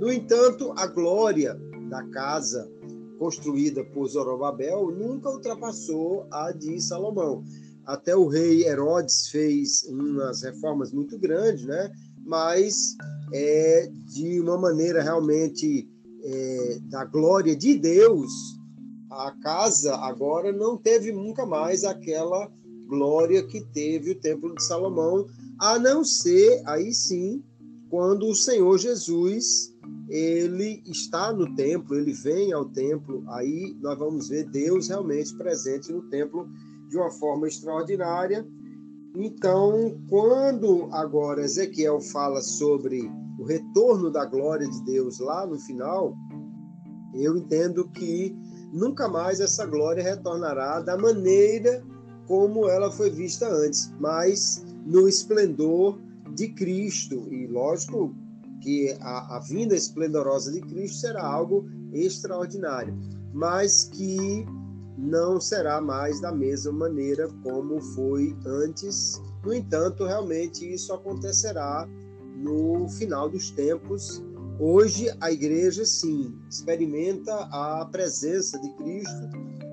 No 0.00 0.10
entanto, 0.10 0.72
a 0.74 0.86
glória 0.86 1.60
da 1.90 2.02
casa 2.04 2.66
construída 3.18 3.84
por 3.84 4.08
Zorobabel 4.08 4.90
nunca 4.90 5.28
ultrapassou 5.28 6.26
a 6.30 6.52
de 6.52 6.80
Salomão. 6.80 7.44
Até 7.84 8.16
o 8.16 8.26
rei 8.26 8.66
Herodes 8.66 9.28
fez 9.28 9.82
umas 9.82 10.42
reformas 10.42 10.90
muito 10.90 11.18
grandes, 11.18 11.66
né? 11.66 11.92
mas 12.24 12.96
é, 13.34 13.90
de 14.06 14.40
uma 14.40 14.56
maneira 14.56 15.02
realmente 15.02 15.86
é, 16.24 16.78
da 16.84 17.04
glória 17.04 17.54
de 17.54 17.74
Deus, 17.74 18.30
a 19.10 19.32
casa 19.42 19.96
agora 19.96 20.50
não 20.50 20.78
teve 20.78 21.12
nunca 21.12 21.44
mais 21.44 21.84
aquela 21.84 22.50
glória 22.90 23.46
que 23.46 23.60
teve 23.60 24.10
o 24.10 24.20
Templo 24.20 24.54
de 24.54 24.62
Salomão, 24.62 25.26
a 25.58 25.78
não 25.78 26.04
ser, 26.04 26.60
aí 26.66 26.92
sim, 26.92 27.42
quando 27.88 28.26
o 28.26 28.34
Senhor 28.34 28.76
Jesus 28.78 29.74
ele 30.08 30.82
está 30.86 31.32
no 31.32 31.54
templo, 31.54 31.96
ele 31.96 32.12
vem 32.12 32.52
ao 32.52 32.64
templo, 32.64 33.24
aí 33.28 33.76
nós 33.80 33.98
vamos 33.98 34.28
ver 34.28 34.44
Deus 34.50 34.88
realmente 34.88 35.34
presente 35.36 35.92
no 35.92 36.02
templo 36.10 36.48
de 36.88 36.96
uma 36.96 37.10
forma 37.10 37.46
extraordinária. 37.46 38.46
Então, 39.16 39.96
quando 40.08 40.88
agora 40.92 41.42
Ezequiel 41.42 42.00
fala 42.00 42.40
sobre 42.40 43.10
o 43.38 43.44
retorno 43.44 44.10
da 44.10 44.24
glória 44.24 44.68
de 44.68 44.84
Deus 44.84 45.18
lá 45.20 45.46
no 45.46 45.58
final, 45.58 46.14
eu 47.14 47.36
entendo 47.36 47.88
que 47.90 48.36
nunca 48.72 49.08
mais 49.08 49.40
essa 49.40 49.66
glória 49.66 50.02
retornará 50.02 50.80
da 50.80 50.96
maneira 50.96 51.84
como 52.30 52.68
ela 52.68 52.92
foi 52.92 53.10
vista 53.10 53.52
antes, 53.52 53.92
mas 53.98 54.64
no 54.86 55.08
esplendor 55.08 55.98
de 56.36 56.46
Cristo. 56.50 57.26
E 57.28 57.48
lógico 57.48 58.14
que 58.62 58.96
a, 59.00 59.36
a 59.36 59.40
vinda 59.40 59.74
esplendorosa 59.74 60.52
de 60.52 60.60
Cristo 60.60 60.98
será 60.98 61.26
algo 61.26 61.68
extraordinário, 61.92 62.96
mas 63.34 63.90
que 63.92 64.46
não 64.96 65.40
será 65.40 65.80
mais 65.80 66.20
da 66.20 66.30
mesma 66.30 66.70
maneira 66.70 67.28
como 67.42 67.80
foi 67.80 68.36
antes. 68.46 69.20
No 69.44 69.52
entanto, 69.52 70.04
realmente 70.04 70.72
isso 70.72 70.92
acontecerá 70.92 71.88
no 72.36 72.88
final 72.90 73.28
dos 73.28 73.50
tempos. 73.50 74.22
Hoje, 74.60 75.08
a 75.20 75.32
igreja, 75.32 75.84
sim, 75.84 76.32
experimenta 76.48 77.34
a 77.50 77.84
presença 77.86 78.56
de 78.60 78.70
Cristo, 78.74 79.30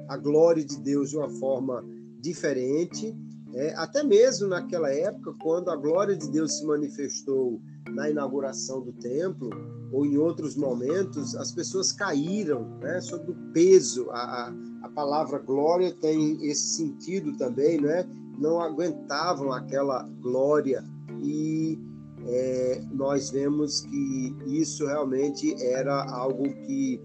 a 0.10 0.18
glória 0.18 0.66
de 0.66 0.80
Deus 0.80 1.12
de 1.12 1.18
uma 1.18 1.30
forma 1.30 1.86
diferente, 2.28 3.16
é, 3.54 3.74
até 3.76 4.04
mesmo 4.04 4.48
naquela 4.48 4.92
época, 4.92 5.34
quando 5.42 5.72
a 5.72 5.76
glória 5.76 6.16
de 6.16 6.30
Deus 6.30 6.58
se 6.58 6.66
manifestou 6.66 7.62
na 7.90 8.10
inauguração 8.10 8.82
do 8.82 8.92
templo, 8.94 9.50
ou 9.92 10.06
em 10.06 10.18
outros 10.18 10.56
momentos, 10.56 11.34
as 11.36 11.54
pessoas 11.54 11.94
caíram 11.94 12.68
né, 12.82 13.00
sob 13.00 13.32
o 13.32 13.36
peso. 13.54 14.10
A, 14.12 14.54
a 14.84 14.90
palavra 14.90 15.40
glória 15.40 15.94
tem 15.94 16.46
esse 16.46 16.76
sentido 16.76 17.38
também, 17.38 17.80
né? 17.80 18.06
não 18.38 18.60
aguentavam 18.60 19.54
aquela 19.54 20.04
glória. 20.22 20.84
E 21.24 21.80
é, 22.28 22.82
nós 22.92 23.30
vemos 23.30 23.82
que 23.82 24.36
isso 24.46 24.86
realmente 24.86 25.56
era 25.64 26.04
algo 26.12 26.44
que 26.66 27.02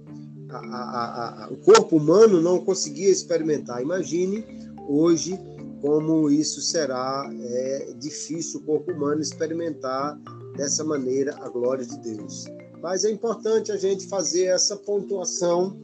a, 0.50 1.44
a, 1.44 1.48
o 1.50 1.56
corpo 1.58 1.96
humano 1.96 2.42
não 2.42 2.62
conseguia 2.64 3.08
experimentar. 3.08 3.80
Imagine 3.80 4.44
Hoje, 4.88 5.38
como 5.80 6.30
isso 6.30 6.60
será 6.60 7.28
é 7.40 7.92
difícil 7.98 8.60
o 8.60 8.62
corpo 8.64 8.92
humano 8.92 9.20
experimentar 9.20 10.18
dessa 10.56 10.84
maneira 10.84 11.36
a 11.40 11.48
glória 11.48 11.84
de 11.84 11.98
Deus. 11.98 12.44
Mas 12.80 13.04
é 13.04 13.10
importante 13.10 13.72
a 13.72 13.76
gente 13.76 14.08
fazer 14.08 14.44
essa 14.44 14.76
pontuação, 14.76 15.76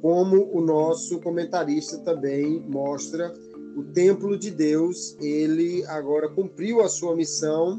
como 0.00 0.50
o 0.52 0.60
nosso 0.60 1.20
comentarista 1.20 1.98
também 1.98 2.60
mostra. 2.68 3.32
O 3.76 3.84
templo 3.84 4.38
de 4.38 4.50
Deus, 4.50 5.16
ele 5.20 5.84
agora 5.86 6.28
cumpriu 6.28 6.80
a 6.80 6.88
sua 6.88 7.14
missão 7.14 7.78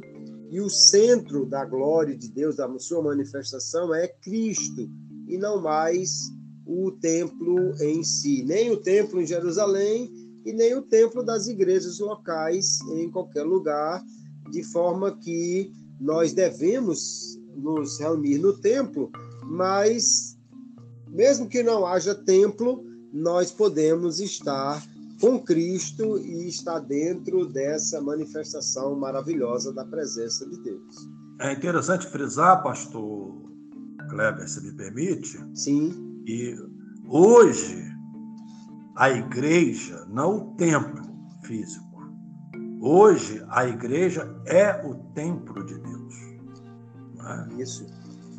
e 0.50 0.62
o 0.62 0.70
centro 0.70 1.46
da 1.46 1.66
glória 1.66 2.16
de 2.16 2.30
Deus, 2.30 2.56
da 2.56 2.70
sua 2.80 3.02
manifestação, 3.02 3.94
é 3.94 4.08
Cristo 4.08 4.90
e 5.28 5.38
não 5.38 5.62
mais 5.62 6.32
o 6.66 6.92
templo 6.92 7.74
em 7.82 8.04
si, 8.04 8.44
nem 8.44 8.72
o 8.72 8.78
templo 8.78 9.22
em 9.22 9.26
Jerusalém 9.26 10.12
e 10.48 10.54
nem 10.54 10.74
o 10.76 10.82
templo 10.82 11.22
das 11.22 11.48
igrejas 11.48 12.00
locais 12.00 12.80
em 12.94 13.12
qualquer 13.12 13.44
lugar, 13.44 14.02
de 14.50 14.64
forma 14.64 15.12
que 15.18 15.74
nós 16.00 16.32
devemos 16.32 17.38
nos 17.54 18.00
reunir 18.00 18.38
no 18.38 18.54
templo, 18.54 19.12
mas 19.44 20.38
mesmo 21.10 21.50
que 21.50 21.62
não 21.62 21.86
haja 21.86 22.16
templo, 22.16 22.86
nós 23.12 23.52
podemos 23.52 24.22
estar 24.22 24.82
com 25.20 25.38
Cristo 25.38 26.18
e 26.18 26.48
estar 26.48 26.80
dentro 26.80 27.46
dessa 27.46 28.00
manifestação 28.00 28.96
maravilhosa 28.96 29.74
da 29.74 29.84
presença 29.84 30.48
de 30.48 30.62
Deus. 30.62 31.10
É 31.42 31.52
interessante 31.52 32.08
frisar, 32.08 32.64
pastor 32.64 33.36
Kleber, 34.10 34.48
se 34.48 34.62
me 34.64 34.72
permite. 34.72 35.38
Sim. 35.54 36.22
E 36.26 36.56
hoje 37.10 37.97
a 38.98 39.12
igreja, 39.12 40.06
não 40.10 40.38
o 40.38 40.56
templo 40.56 41.04
físico. 41.44 41.86
Hoje, 42.82 43.46
a 43.50 43.66
igreja 43.68 44.36
é 44.48 44.84
o 44.84 44.96
templo 45.14 45.64
de 45.64 45.78
Deus. 45.78 46.16
É? 47.24 47.62
Isso. 47.62 47.86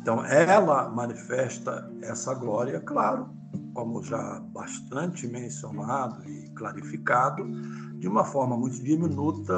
Então, 0.01 0.23
ela 0.25 0.89
manifesta 0.89 1.89
essa 2.01 2.33
glória, 2.33 2.81
claro, 2.81 3.29
como 3.73 4.03
já 4.03 4.41
bastante 4.51 5.27
mencionado 5.27 6.27
e 6.29 6.49
clarificado, 6.49 7.49
de 7.97 8.07
uma 8.07 8.25
forma 8.25 8.57
muito 8.57 8.83
diminuta, 8.83 9.53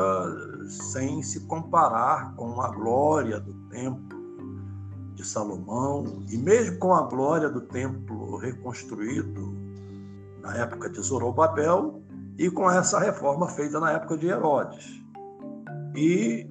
sem 0.70 1.24
se 1.24 1.48
comparar 1.48 2.36
com 2.36 2.62
a 2.62 2.70
glória 2.70 3.40
do 3.40 3.54
templo 3.70 4.20
de 5.16 5.26
Salomão 5.26 6.24
e 6.30 6.38
mesmo 6.38 6.78
com 6.78 6.94
a 6.94 7.08
glória 7.08 7.50
do 7.50 7.62
templo 7.62 8.38
reconstruído 8.38 9.61
na 10.42 10.56
época 10.58 10.90
de 10.90 11.02
Zorobabel 11.02 12.04
e 12.38 12.50
com 12.50 12.70
essa 12.70 13.00
reforma 13.00 13.48
feita 13.48 13.80
na 13.80 13.92
época 13.92 14.18
de 14.18 14.28
Herodes. 14.28 15.02
E 15.96 16.50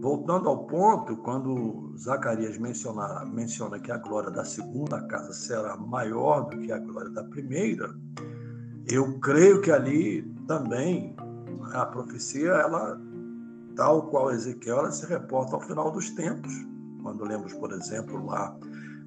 voltando 0.00 0.48
ao 0.48 0.66
ponto, 0.66 1.16
quando 1.18 1.94
Zacarias 1.98 2.58
menciona, 2.58 3.24
menciona 3.24 3.78
que 3.78 3.92
a 3.92 3.98
glória 3.98 4.30
da 4.30 4.44
segunda 4.44 5.00
casa 5.02 5.32
será 5.32 5.76
maior 5.76 6.48
do 6.48 6.58
que 6.58 6.72
a 6.72 6.78
glória 6.78 7.10
da 7.10 7.24
primeira, 7.24 7.88
eu 8.88 9.18
creio 9.20 9.60
que 9.60 9.70
ali 9.70 10.22
também 10.46 11.14
a 11.72 11.86
profecia, 11.86 12.50
ela, 12.50 13.00
tal 13.76 14.08
qual 14.08 14.30
Ezequiel, 14.32 14.78
ela 14.78 14.90
se 14.90 15.06
reporta 15.06 15.54
ao 15.54 15.60
final 15.60 15.90
dos 15.90 16.10
tempos. 16.10 16.52
Quando 17.02 17.24
lemos, 17.24 17.52
por 17.54 17.72
exemplo, 17.72 18.26
lá 18.26 18.56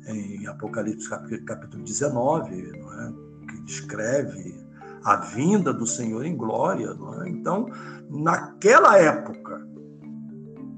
em 0.08 0.46
Apocalipse 0.48 1.10
capítulo 1.46 1.84
19, 1.84 2.72
é? 2.72 3.35
Descreve 3.66 4.64
a 5.04 5.18
vinda 5.18 5.74
do 5.74 5.86
Senhor 5.86 6.26
em 6.26 6.36
glória. 6.36 6.96
É? 7.24 7.30
Então, 7.30 7.68
naquela 8.10 8.98
época, 8.98 9.68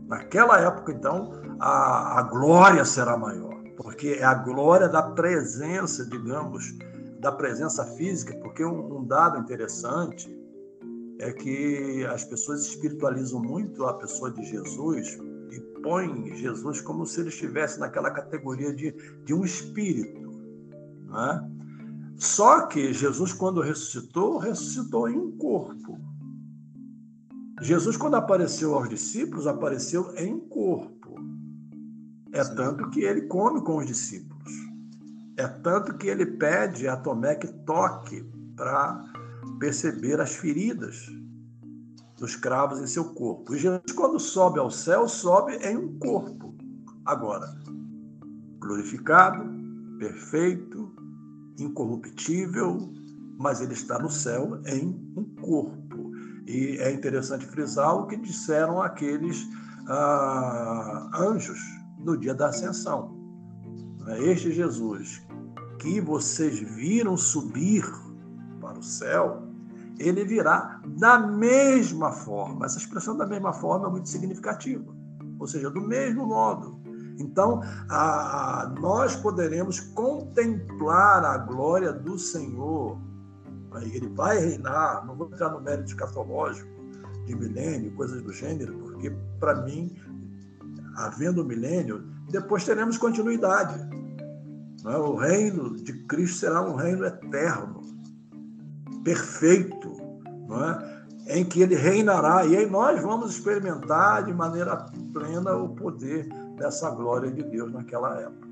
naquela 0.08 0.60
época, 0.60 0.92
então, 0.92 1.32
a, 1.60 2.20
a 2.20 2.24
glória 2.24 2.84
será 2.84 3.18
maior, 3.18 3.56
porque 3.78 4.18
é 4.20 4.24
a 4.24 4.34
glória 4.34 4.90
da 4.90 5.02
presença, 5.02 6.06
digamos, 6.06 6.78
da 7.20 7.32
presença 7.32 7.86
física, 7.96 8.36
porque 8.40 8.64
um, 8.64 8.98
um 8.98 9.06
dado 9.06 9.40
interessante 9.40 10.36
é 11.20 11.32
que 11.32 12.06
as 12.06 12.24
pessoas 12.24 12.66
espiritualizam 12.66 13.42
muito 13.42 13.86
a 13.86 13.94
pessoa 13.96 14.32
de 14.32 14.46
Jesus 14.46 15.18
e 15.52 15.60
põem 15.82 16.36
Jesus 16.36 16.80
como 16.82 17.06
se 17.06 17.22
ele 17.22 17.30
estivesse 17.30 17.80
naquela 17.80 18.12
categoria 18.12 18.74
de, 18.74 18.92
de 19.24 19.34
um 19.34 19.44
espírito. 19.44 20.30
Né? 21.06 21.57
Só 22.18 22.66
que 22.66 22.92
Jesus, 22.94 23.32
quando 23.32 23.62
ressuscitou, 23.62 24.38
ressuscitou 24.38 25.08
em 25.08 25.18
um 25.18 25.38
corpo. 25.38 26.00
Jesus, 27.62 27.96
quando 27.96 28.16
apareceu 28.16 28.74
aos 28.74 28.90
discípulos, 28.90 29.46
apareceu 29.46 30.14
em 30.16 30.40
corpo. 30.40 31.16
É 32.32 32.44
tanto 32.44 32.90
que 32.90 33.02
ele 33.02 33.22
come 33.24 33.62
com 33.62 33.78
os 33.78 33.86
discípulos. 33.86 34.54
É 35.38 35.48
tanto 35.48 35.96
que 35.98 36.08
ele 36.08 36.26
pede 36.26 36.88
a 36.88 36.98
Tomé 36.98 37.36
que 37.36 37.48
toque 37.48 38.24
para 38.56 39.04
perceber 39.60 40.20
as 40.20 40.36
feridas 40.36 41.08
dos 42.18 42.36
cravos 42.36 42.80
em 42.80 42.88
seu 42.88 43.14
corpo. 43.14 43.54
E 43.54 43.60
Jesus, 43.60 43.92
quando 43.96 44.20
sobe 44.20 44.60
ao 44.60 44.72
céu, 44.72 45.08
sobe 45.08 45.54
em 45.58 45.78
um 45.78 46.00
corpo. 46.00 46.56
Agora, 47.06 47.48
glorificado, 48.60 49.44
perfeito, 50.00 50.87
incorruptível, 51.58 52.92
mas 53.38 53.62
ele 53.62 53.74
está 53.74 54.00
no 54.00 54.10
céu 54.10 54.62
em 54.66 54.88
um 55.16 55.24
corpo. 55.42 56.12
E 56.46 56.78
é 56.80 56.92
interessante 56.92 57.46
frisar 57.46 57.96
o 57.96 58.08
que 58.08 58.18
disseram 58.18 58.82
aqueles 58.82 59.46
ah, 59.88 61.10
anjos 61.16 61.60
no 62.00 62.18
dia 62.18 62.34
da 62.34 62.48
ascensão. 62.48 63.16
Este 64.20 64.52
Jesus 64.52 65.22
que 65.80 66.02
vocês 66.02 66.60
viram 66.60 67.16
subir 67.16 67.86
para 68.60 68.80
o 68.80 68.84
céu, 68.84 69.44
ele 70.00 70.24
virá 70.26 70.82
da 70.86 71.20
mesma 71.20 72.12
forma. 72.12 72.66
Essa 72.66 72.78
expressão 72.78 73.16
da 73.16 73.26
mesma 73.26 73.54
forma 73.54 73.88
é 73.88 73.92
muito 73.92 74.10
significativa, 74.10 74.96
ou 75.40 75.48
seja, 75.48 75.70
do 75.70 75.82
mesmo 75.82 76.26
modo. 76.26 76.77
Então, 77.20 77.62
a, 77.90 78.74
nós 78.80 79.16
poderemos 79.16 79.80
contemplar 79.80 81.26
a 81.26 81.38
glória 81.38 81.92
do 81.92 82.18
Senhor. 82.18 82.98
Ele 83.82 84.08
vai 84.10 84.40
reinar, 84.40 85.06
não 85.06 85.16
vou 85.16 85.28
entrar 85.28 85.50
no 85.50 85.62
mérito 85.62 85.90
escatológico 85.90 86.70
de 87.26 87.36
milênio, 87.36 87.94
coisas 87.96 88.22
do 88.22 88.32
gênero, 88.32 88.74
porque, 88.80 89.12
para 89.40 89.62
mim, 89.62 89.96
havendo 90.96 91.44
milênio, 91.44 92.04
depois 92.30 92.64
teremos 92.66 92.98
continuidade. 92.98 93.78
É? 94.86 94.98
O 94.98 95.16
reino 95.16 95.76
de 95.76 95.94
Cristo 96.06 96.40
será 96.40 96.62
um 96.62 96.76
reino 96.76 97.06
eterno 97.06 97.82
perfeito, 99.04 99.96
é? 101.28 101.40
em 101.40 101.46
que 101.46 101.62
ele 101.62 101.76
reinará. 101.76 102.46
E 102.46 102.56
aí 102.56 102.70
nós 102.70 103.02
vamos 103.02 103.32
experimentar 103.32 104.24
de 104.24 104.34
maneira 104.34 104.78
plena 105.14 105.56
o 105.56 105.70
poder 105.70 106.28
dessa 106.58 106.90
glória 106.92 107.32
de 107.32 107.44
Deus 107.44 107.72
naquela 107.72 108.20
época. 108.20 108.48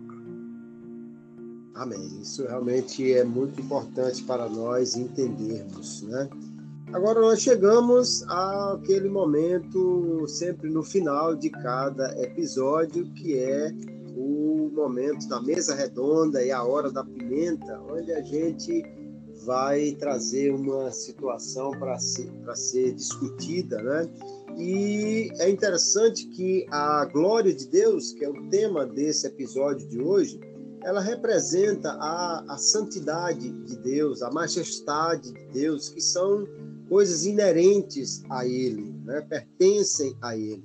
Amém. 1.74 2.22
Isso 2.22 2.44
realmente 2.48 3.14
é 3.14 3.24
muito 3.26 3.60
importante 3.60 4.24
para 4.24 4.48
nós 4.48 4.96
entendermos, 4.96 6.04
né? 6.04 6.30
Agora 6.94 7.20
nós 7.20 7.42
chegamos 7.42 8.24
àquele 8.30 9.10
momento 9.10 10.26
sempre 10.28 10.70
no 10.70 10.84
final 10.84 11.36
de 11.36 11.50
cada 11.50 12.18
episódio, 12.22 13.12
que 13.12 13.38
é 13.38 13.74
o 14.16 14.72
momento 14.74 15.28
da 15.28 15.42
mesa 15.42 15.76
redonda 15.76 16.42
e 16.42 16.52
a 16.52 16.64
hora 16.64 16.90
da 16.90 17.04
pimenta, 17.04 17.82
onde 17.92 18.14
a 18.14 18.22
gente 18.22 18.86
vai 19.44 19.92
trazer 19.94 20.54
uma 20.54 20.92
situação 20.92 21.72
para 21.72 21.98
ser, 22.00 22.30
ser 22.56 22.94
discutida, 22.94 23.82
né? 23.82 24.10
E 24.58 25.30
é 25.40 25.50
interessante 25.50 26.28
que 26.28 26.66
a 26.72 27.06
glória 27.06 27.54
de 27.54 27.68
Deus, 27.68 28.14
que 28.14 28.24
é 28.24 28.30
o 28.30 28.50
tema 28.50 28.86
desse 28.86 29.28
episódio 29.28 29.88
de 29.88 30.00
hoje, 30.00 30.40
ela 30.82 31.02
representa 31.02 31.92
a, 31.94 32.46
a 32.48 32.58
santidade 32.58 33.52
de 33.52 33.76
Deus, 33.78 34.22
a 34.22 34.32
majestade 34.32 35.34
de 35.34 35.46
Deus, 35.48 35.90
que 35.90 36.00
são 36.00 36.48
coisas 36.88 37.26
inerentes 37.26 38.24
a 38.30 38.46
Ele, 38.46 38.94
né? 39.04 39.20
pertencem 39.22 40.16
a 40.22 40.38
Ele. 40.38 40.64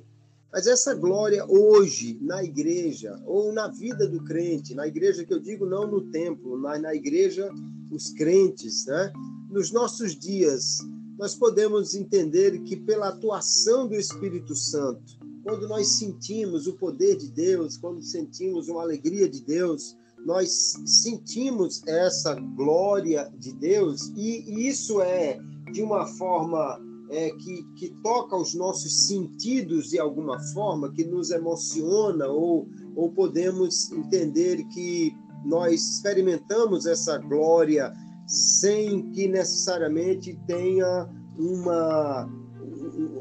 Mas 0.53 0.67
essa 0.67 0.95
glória 0.95 1.45
hoje 1.49 2.19
na 2.21 2.45
igreja 2.45 3.21
ou 3.25 3.53
na 3.53 3.69
vida 3.69 4.07
do 4.07 4.23
crente, 4.25 4.75
na 4.75 4.87
igreja 4.87 5.25
que 5.25 5.33
eu 5.33 5.39
digo 5.39 5.65
não 5.65 5.87
no 5.87 6.03
templo, 6.11 6.59
mas 6.59 6.83
na 6.83 6.95
igreja 6.95 7.51
os 7.91 8.11
crentes, 8.11 8.87
né? 8.87 9.13
Nos 9.51 9.73
nossos 9.73 10.15
dias, 10.15 10.79
nós 11.19 11.35
podemos 11.35 11.95
entender 11.95 12.63
que 12.63 12.77
pela 12.77 13.09
atuação 13.09 13.87
do 13.87 13.95
Espírito 13.95 14.55
Santo, 14.55 15.19
quando 15.43 15.69
nós 15.69 15.99
sentimos 15.99 16.67
o 16.67 16.75
poder 16.75 17.17
de 17.17 17.29
Deus, 17.29 17.77
quando 17.77 18.03
sentimos 18.03 18.69
uma 18.69 18.83
alegria 18.83 19.29
de 19.29 19.41
Deus, 19.41 19.97
nós 20.25 20.75
sentimos 20.85 21.83
essa 21.87 22.35
glória 22.35 23.33
de 23.39 23.53
Deus 23.53 24.13
e 24.17 24.69
isso 24.69 25.01
é 25.01 25.39
de 25.73 25.83
uma 25.83 26.07
forma 26.07 26.79
é, 27.11 27.31
que, 27.31 27.65
que 27.75 27.91
toca 28.03 28.37
os 28.37 28.55
nossos 28.55 29.09
sentidos 29.09 29.91
de 29.91 29.99
alguma 29.99 30.39
forma, 30.53 30.93
que 30.93 31.05
nos 31.05 31.31
emociona, 31.31 32.29
ou, 32.29 32.69
ou 32.95 33.11
podemos 33.11 33.91
entender 33.91 34.65
que 34.69 35.13
nós 35.45 35.75
experimentamos 35.75 36.87
essa 36.87 37.19
glória 37.19 37.93
sem 38.27 39.11
que 39.11 39.27
necessariamente 39.27 40.39
tenha 40.47 41.09
uma 41.37 42.29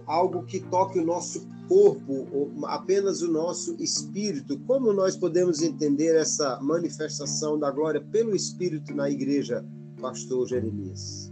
algo 0.06 0.44
que 0.44 0.60
toque 0.60 1.00
o 1.00 1.06
nosso 1.06 1.48
corpo, 1.68 2.52
apenas 2.66 3.22
o 3.22 3.32
nosso 3.32 3.76
espírito. 3.82 4.60
Como 4.62 4.92
nós 4.92 5.16
podemos 5.16 5.62
entender 5.62 6.16
essa 6.16 6.60
manifestação 6.62 7.58
da 7.60 7.72
glória 7.72 8.02
pelo 8.02 8.36
espírito 8.36 8.94
na 8.94 9.10
igreja, 9.10 9.66
pastor 10.02 10.48
Jeremias? 10.48 11.32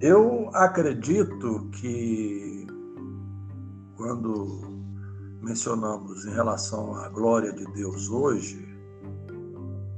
Eu 0.00 0.48
acredito 0.54 1.68
que 1.80 2.66
quando 3.96 4.60
mencionamos 5.42 6.24
em 6.24 6.30
relação 6.30 6.94
à 6.94 7.08
glória 7.08 7.52
de 7.52 7.64
Deus 7.72 8.08
hoje, 8.08 8.67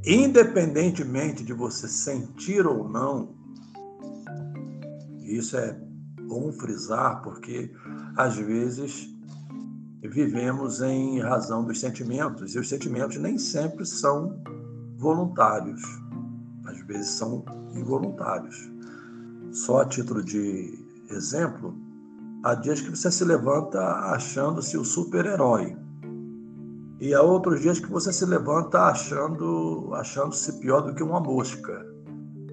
independentemente 0.04 1.44
de 1.44 1.52
você 1.52 1.88
sentir 1.88 2.66
ou 2.66 2.88
não, 2.88 3.34
isso 5.22 5.56
é 5.56 5.78
bom 6.26 6.52
frisar, 6.52 7.22
porque 7.22 7.72
às 8.16 8.36
vezes 8.36 9.08
vivemos 10.02 10.80
em 10.80 11.20
razão 11.20 11.64
dos 11.64 11.78
sentimentos, 11.78 12.54
e 12.54 12.58
os 12.58 12.68
sentimentos 12.68 13.16
nem 13.18 13.38
sempre 13.38 13.84
são 13.84 14.42
voluntários, 14.96 15.82
às 16.64 16.78
vezes 16.86 17.10
são 17.10 17.44
involuntários. 17.74 18.70
Só 19.52 19.80
a 19.82 19.84
título 19.84 20.22
de 20.22 20.78
exemplo, 21.10 21.74
há 22.44 22.54
dias 22.54 22.80
que 22.80 22.90
você 22.90 23.10
se 23.10 23.24
levanta 23.24 23.80
achando-se 24.12 24.76
o 24.78 24.84
super-herói. 24.84 25.76
E 27.00 27.14
há 27.14 27.22
outros 27.22 27.62
dias 27.62 27.80
que 27.80 27.90
você 27.90 28.12
se 28.12 28.26
levanta 28.26 28.78
achando 28.82 29.90
achando-se 29.94 30.60
pior 30.60 30.82
do 30.82 30.94
que 30.94 31.02
uma 31.02 31.18
mosca. 31.18 31.86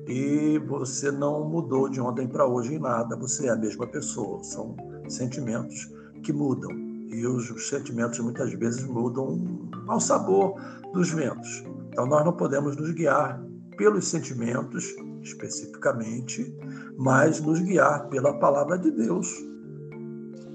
E 0.07 0.57
você 0.59 1.11
não 1.11 1.43
mudou 1.43 1.89
de 1.89 1.99
ontem 1.99 2.25
para 2.25 2.47
hoje 2.47 2.75
em 2.75 2.79
nada, 2.79 3.17
você 3.17 3.47
é 3.47 3.49
a 3.49 3.57
mesma 3.57 3.85
pessoa. 3.85 4.41
São 4.41 4.73
sentimentos 5.09 5.91
que 6.23 6.31
mudam. 6.31 6.71
E 7.09 7.27
os, 7.27 7.49
os 7.51 7.67
sentimentos 7.67 8.19
muitas 8.19 8.53
vezes 8.53 8.85
mudam 8.85 9.69
ao 9.85 9.99
sabor 9.99 10.55
dos 10.93 11.09
ventos. 11.11 11.65
Então 11.89 12.05
nós 12.05 12.23
não 12.23 12.31
podemos 12.31 12.77
nos 12.77 12.91
guiar 12.91 13.43
pelos 13.75 14.07
sentimentos 14.07 14.95
especificamente, 15.21 16.55
mas 16.97 17.41
nos 17.41 17.59
guiar 17.59 18.07
pela 18.07 18.39
palavra 18.39 18.77
de 18.77 18.91
Deus. 18.91 19.27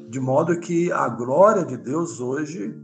De 0.09 0.19
modo 0.19 0.59
que 0.61 0.91
a 0.91 1.11
glória 1.11 1.63
de 1.63 1.77
Deus 1.77 2.21
hoje 2.21 2.75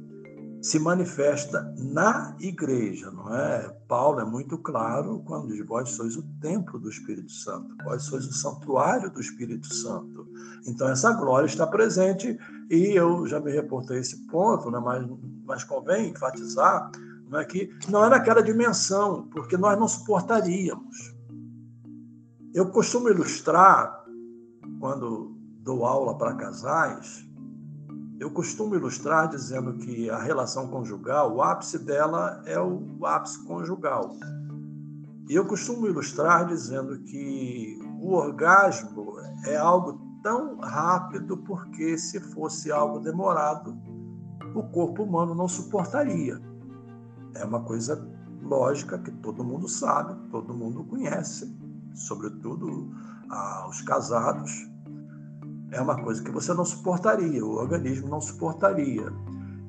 se 0.61 0.79
manifesta 0.79 1.73
na 1.79 2.37
igreja, 2.41 3.11
não 3.11 3.35
é? 3.35 3.69
Paulo 3.87 4.21
é 4.21 4.25
muito 4.25 4.59
claro 4.59 5.23
quando 5.25 5.49
diz: 5.49 5.65
Vós 5.67 5.91
sois 5.91 6.17
o 6.17 6.23
templo 6.41 6.79
do 6.79 6.91
Espírito 6.91 7.31
Santo, 7.31 7.77
vós 7.85 8.03
sois 8.03 8.27
o 8.27 8.33
santuário 8.33 9.11
do 9.11 9.21
Espírito 9.21 9.73
Santo. 9.73 10.27
Então, 10.67 10.89
essa 10.89 11.13
glória 11.13 11.47
está 11.47 11.67
presente 11.67 12.39
e 12.71 12.93
eu 12.93 13.27
já 13.27 13.41
me 13.41 13.53
reportei 13.53 13.99
esse 13.99 14.27
ponto, 14.27 14.71
né? 14.71 14.81
mas, 14.81 15.07
mas 15.45 15.65
convém 15.65 16.11
enfatizar 16.11 16.91
não 17.31 17.39
é 17.39 17.45
que 17.45 17.71
não 17.89 18.05
é 18.05 18.09
naquela 18.09 18.43
dimensão, 18.43 19.29
porque 19.31 19.57
nós 19.57 19.79
não 19.79 19.87
suportaríamos. 19.87 21.15
Eu 22.55 22.71
costumo 22.71 23.11
ilustrar, 23.11 24.03
quando 24.81 25.37
dou 25.61 25.85
aula 25.85 26.17
para 26.17 26.35
casais, 26.35 27.28
eu 28.21 28.31
costumo 28.31 28.75
ilustrar 28.75 29.29
dizendo 29.29 29.75
que 29.75 30.11
a 30.11 30.19
relação 30.19 30.69
conjugal, 30.69 31.35
o 31.35 31.43
ápice 31.43 31.79
dela 31.79 32.43
é 32.47 32.61
o 32.61 33.07
ápice 33.07 33.45
conjugal. 33.45 34.17
E 35.29 35.35
eu 35.35 35.47
costumo 35.47 35.87
ilustrar 35.87 36.47
dizendo 36.47 36.99
que 37.01 37.79
o 38.01 38.15
orgasmo 38.15 39.15
é 39.45 39.57
algo 39.57 40.01
tão 40.23 40.59
rápido 40.59 41.37
porque 41.39 41.97
se 41.97 42.19
fosse 42.19 42.73
algo 42.73 42.99
demorado, 42.99 43.79
o 44.55 44.63
corpo 44.65 45.05
humano 45.05 45.35
não 45.35 45.47
suportaria. 45.47 46.41
É 47.35 47.45
uma 47.45 47.63
coisa 47.63 48.05
lógica 48.43 48.99
que 48.99 49.13
todo 49.13 49.45
mundo 49.45 49.69
sabe, 49.69 50.17
todo 50.31 50.55
mundo 50.55 50.83
conhece, 50.85 51.57
sobretudo 51.95 52.91
ah, 53.31 53.67
os 53.69 53.81
casados 53.83 54.68
é 55.71 55.81
uma 55.81 56.03
coisa 56.03 56.23
que 56.23 56.31
você 56.31 56.55
não 56.55 56.65
suportaria, 56.65 57.45
o 57.45 57.57
organismo 57.57 58.09
não 58.09 58.21
suportaria. 58.21 59.13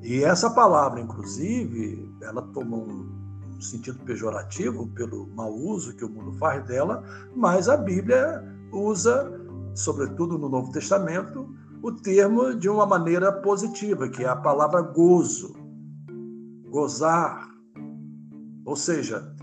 E 0.02 0.24
essa 0.24 0.50
palavra, 0.50 1.00
inclusive, 1.00 2.10
ela 2.22 2.42
tomou 2.54 2.86
um 2.88 3.60
sentido 3.60 3.98
pejorativo 4.04 4.88
pelo 4.94 5.28
mau 5.34 5.54
uso 5.54 5.94
que 5.94 6.04
o 6.04 6.08
mundo 6.08 6.32
faz 6.38 6.64
dela, 6.66 7.04
mas 7.36 7.68
a 7.68 7.76
Bíblia 7.76 8.42
usa, 8.72 9.30
sobretudo 9.74 10.38
no 10.38 10.48
Novo 10.48 10.72
Testamento, 10.72 11.54
o 11.82 11.92
termo 11.92 12.54
de 12.54 12.68
uma 12.68 12.86
maneira 12.86 13.30
positiva, 13.30 14.08
que 14.08 14.24
é 14.24 14.28
a 14.28 14.36
palavra 14.36 14.80
gozo, 14.80 15.54
gozar. 16.70 17.48
Ou 18.64 18.76
seja, 18.76 19.34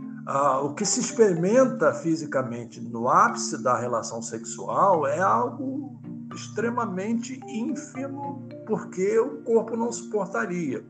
o 0.64 0.74
que 0.74 0.86
se 0.86 1.00
experimenta 1.00 1.94
fisicamente 1.94 2.82
no 2.82 3.08
ápice 3.08 3.62
da 3.62 3.78
relação 3.78 4.22
sexual 4.22 5.06
é 5.06 5.20
algo 5.20 5.97
extremamente 6.38 7.40
ínfimo, 7.48 8.48
porque 8.66 9.18
o 9.20 9.42
corpo 9.42 9.76
não 9.76 9.92
suportaria. 9.92 10.84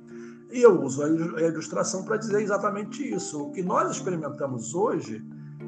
E 0.51 0.61
eu 0.61 0.81
uso 0.81 1.03
a 1.03 1.41
ilustração 1.41 2.03
para 2.03 2.17
dizer 2.17 2.41
exatamente 2.41 3.13
isso. 3.13 3.47
O 3.47 3.51
que 3.51 3.63
nós 3.63 3.91
experimentamos 3.91 4.75
hoje 4.75 5.23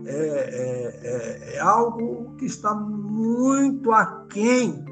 é, 0.05 0.15
é, 0.15 0.99
é, 1.03 1.55
é 1.55 1.59
algo 1.59 2.35
que 2.37 2.45
está 2.45 2.73
muito 2.73 3.91
aquém. 3.91 4.85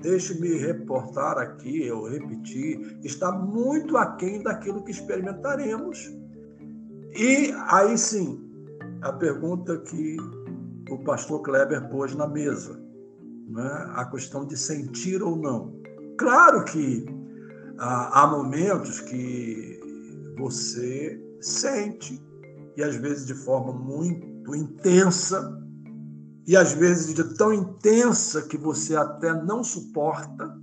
Deixe-me 0.00 0.58
reportar 0.58 1.38
aqui, 1.38 1.86
eu 1.86 2.08
repetir, 2.08 2.98
está 3.04 3.30
muito 3.30 3.96
aquém 3.96 4.42
daquilo 4.42 4.82
que 4.82 4.90
experimentaremos. 4.90 6.12
E 7.14 7.54
aí 7.68 7.96
sim, 7.96 8.40
a 9.00 9.12
pergunta 9.12 9.78
que 9.78 10.16
o 10.90 10.98
pastor 11.04 11.40
Kleber 11.42 11.88
pôs 11.88 12.16
na 12.16 12.26
mesa 12.26 12.81
né, 13.52 13.92
a 13.94 14.04
questão 14.06 14.46
de 14.46 14.56
sentir 14.56 15.22
ou 15.22 15.36
não. 15.36 15.80
Claro 16.18 16.64
que 16.64 17.04
ah, 17.78 18.22
há 18.22 18.26
momentos 18.26 19.00
que 19.00 19.78
você 20.38 21.20
sente, 21.40 22.20
e 22.76 22.82
às 22.82 22.96
vezes 22.96 23.26
de 23.26 23.34
forma 23.34 23.72
muito 23.72 24.54
intensa, 24.54 25.58
e 26.46 26.56
às 26.56 26.72
vezes 26.72 27.14
de 27.14 27.34
tão 27.34 27.52
intensa 27.52 28.42
que 28.42 28.56
você 28.56 28.96
até 28.96 29.32
não 29.44 29.62
suporta. 29.62 30.58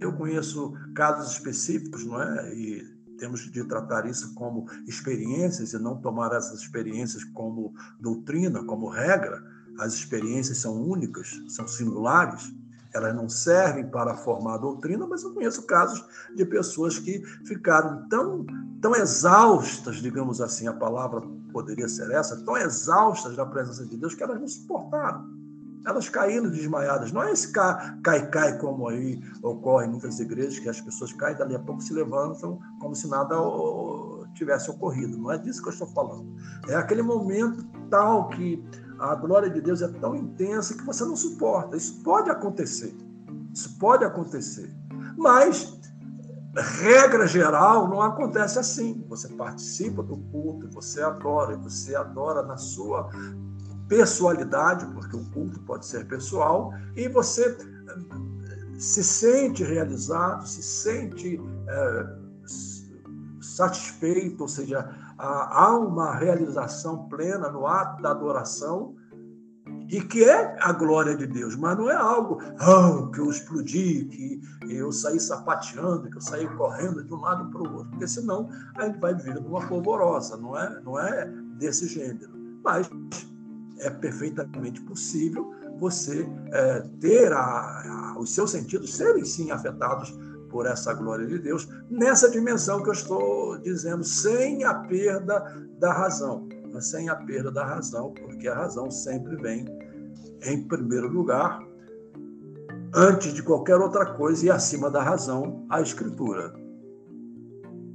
Eu 0.00 0.14
conheço 0.14 0.72
casos 0.94 1.32
específicos, 1.32 2.06
não 2.06 2.22
é? 2.22 2.54
E 2.54 2.82
temos 3.18 3.40
de 3.50 3.64
tratar 3.64 4.06
isso 4.06 4.34
como 4.34 4.66
experiências 4.86 5.74
e 5.74 5.78
não 5.78 6.00
tomar 6.00 6.32
essas 6.32 6.60
experiências 6.60 7.22
como 7.24 7.74
doutrina, 8.00 8.64
como 8.64 8.88
regra 8.88 9.42
as 9.80 9.94
experiências 9.94 10.58
são 10.58 10.80
únicas, 10.80 11.42
são 11.48 11.66
singulares, 11.66 12.52
elas 12.92 13.14
não 13.14 13.28
servem 13.28 13.86
para 13.86 14.14
formar 14.14 14.58
doutrina, 14.58 15.06
mas 15.06 15.22
eu 15.22 15.32
conheço 15.32 15.62
casos 15.62 16.04
de 16.36 16.44
pessoas 16.44 16.98
que 16.98 17.24
ficaram 17.46 18.06
tão, 18.08 18.44
tão 18.80 18.94
exaustas, 18.94 19.96
digamos 19.96 20.40
assim, 20.40 20.66
a 20.66 20.72
palavra 20.72 21.22
poderia 21.52 21.88
ser 21.88 22.10
essa, 22.10 22.44
tão 22.44 22.56
exaustas 22.56 23.36
da 23.36 23.46
presença 23.46 23.86
de 23.86 23.96
Deus 23.96 24.14
que 24.14 24.22
elas 24.22 24.40
não 24.40 24.48
suportaram. 24.48 25.24
Elas 25.86 26.10
caíram 26.10 26.50
desmaiadas. 26.50 27.10
Não 27.10 27.22
é 27.22 27.32
esse 27.32 27.52
cai-cai 27.52 28.58
como 28.58 28.88
aí 28.88 29.18
ocorre 29.42 29.86
em 29.86 29.90
muitas 29.90 30.20
igrejas, 30.20 30.58
que 30.58 30.68
as 30.68 30.80
pessoas 30.80 31.10
caem, 31.14 31.36
dali 31.36 31.54
a 31.54 31.58
pouco 31.58 31.80
se 31.80 31.94
levantam 31.94 32.58
como 32.78 32.94
se 32.94 33.08
nada 33.08 33.34
tivesse 34.34 34.70
ocorrido. 34.70 35.16
Não 35.16 35.32
é 35.32 35.38
disso 35.38 35.62
que 35.62 35.68
eu 35.68 35.72
estou 35.72 35.88
falando. 35.88 36.36
É 36.68 36.74
aquele 36.74 37.00
momento 37.00 37.64
tal 37.88 38.28
que 38.28 38.62
a 39.00 39.14
glória 39.14 39.48
de 39.48 39.60
Deus 39.62 39.80
é 39.80 39.88
tão 39.88 40.14
intensa 40.14 40.74
que 40.74 40.84
você 40.84 41.04
não 41.04 41.16
suporta. 41.16 41.76
Isso 41.76 42.02
pode 42.02 42.30
acontecer. 42.30 42.94
Isso 43.52 43.78
pode 43.78 44.04
acontecer. 44.04 44.70
Mas, 45.16 45.80
regra 46.54 47.26
geral, 47.26 47.88
não 47.88 48.02
acontece 48.02 48.58
assim. 48.58 49.02
Você 49.08 49.28
participa 49.28 50.02
do 50.02 50.18
culto, 50.30 50.68
você 50.70 51.00
adora, 51.00 51.56
você 51.56 51.96
adora 51.96 52.42
na 52.42 52.58
sua 52.58 53.08
pessoalidade, 53.88 54.86
porque 54.92 55.16
o 55.16 55.24
culto 55.30 55.58
pode 55.60 55.86
ser 55.86 56.06
pessoal, 56.06 56.72
e 56.94 57.08
você 57.08 57.56
eh, 57.56 58.78
se 58.78 59.02
sente 59.02 59.64
realizado, 59.64 60.46
se 60.46 60.62
sente 60.62 61.40
é, 61.66 62.20
satisfeito, 63.40 64.42
ou 64.42 64.48
seja, 64.48 64.88
há 65.20 65.78
uma 65.78 66.14
realização 66.14 67.08
plena 67.08 67.50
no 67.50 67.66
ato 67.66 68.02
da 68.02 68.10
adoração 68.10 68.94
e 69.88 70.00
que 70.00 70.24
é 70.24 70.56
a 70.60 70.72
glória 70.72 71.16
de 71.16 71.26
Deus, 71.26 71.56
mas 71.56 71.76
não 71.76 71.90
é 71.90 71.96
algo 71.96 72.38
oh, 72.60 73.10
que 73.10 73.18
eu 73.18 73.28
explodi, 73.28 74.04
que 74.04 74.40
eu 74.68 74.92
saí 74.92 75.18
sapateando, 75.18 76.08
que 76.08 76.16
eu 76.16 76.20
saí 76.20 76.46
correndo 76.56 77.02
de 77.02 77.12
um 77.12 77.20
lado 77.20 77.50
para 77.50 77.60
o 77.60 77.74
outro, 77.74 77.90
porque 77.90 78.06
senão 78.06 78.48
a 78.76 78.86
gente 78.86 79.00
vai 79.00 79.14
viver 79.14 79.40
numa 79.40 79.66
polvorosa, 79.66 80.36
não 80.36 80.56
é, 80.56 80.80
não 80.80 80.98
é 80.98 81.26
desse 81.58 81.88
gênero. 81.88 82.30
Mas 82.62 82.88
é 83.80 83.90
perfeitamente 83.90 84.80
possível 84.82 85.52
você 85.78 86.28
é, 86.52 86.80
ter 87.00 87.32
a, 87.32 87.40
a, 87.40 88.18
os 88.18 88.32
seus 88.32 88.50
sentidos 88.52 88.94
serem 88.94 89.24
sim 89.24 89.50
afetados 89.50 90.16
por 90.50 90.66
essa 90.66 90.92
glória 90.92 91.26
de 91.26 91.38
Deus, 91.38 91.68
nessa 91.88 92.30
dimensão 92.30 92.82
que 92.82 92.88
eu 92.88 92.92
estou 92.94 93.58
dizendo, 93.58 94.04
sem 94.04 94.64
a 94.64 94.74
perda 94.74 95.38
da 95.78 95.92
razão. 95.92 96.48
Mas 96.72 96.90
sem 96.90 97.08
a 97.08 97.16
perda 97.16 97.50
da 97.50 97.64
razão, 97.64 98.12
porque 98.12 98.46
a 98.48 98.54
razão 98.54 98.90
sempre 98.90 99.36
vem 99.36 99.64
em 100.42 100.62
primeiro 100.66 101.08
lugar, 101.08 101.60
antes 102.94 103.32
de 103.34 103.42
qualquer 103.42 103.76
outra 103.76 104.14
coisa 104.14 104.46
e 104.46 104.50
acima 104.50 104.90
da 104.90 105.02
razão, 105.02 105.66
a 105.68 105.80
Escritura. 105.80 106.52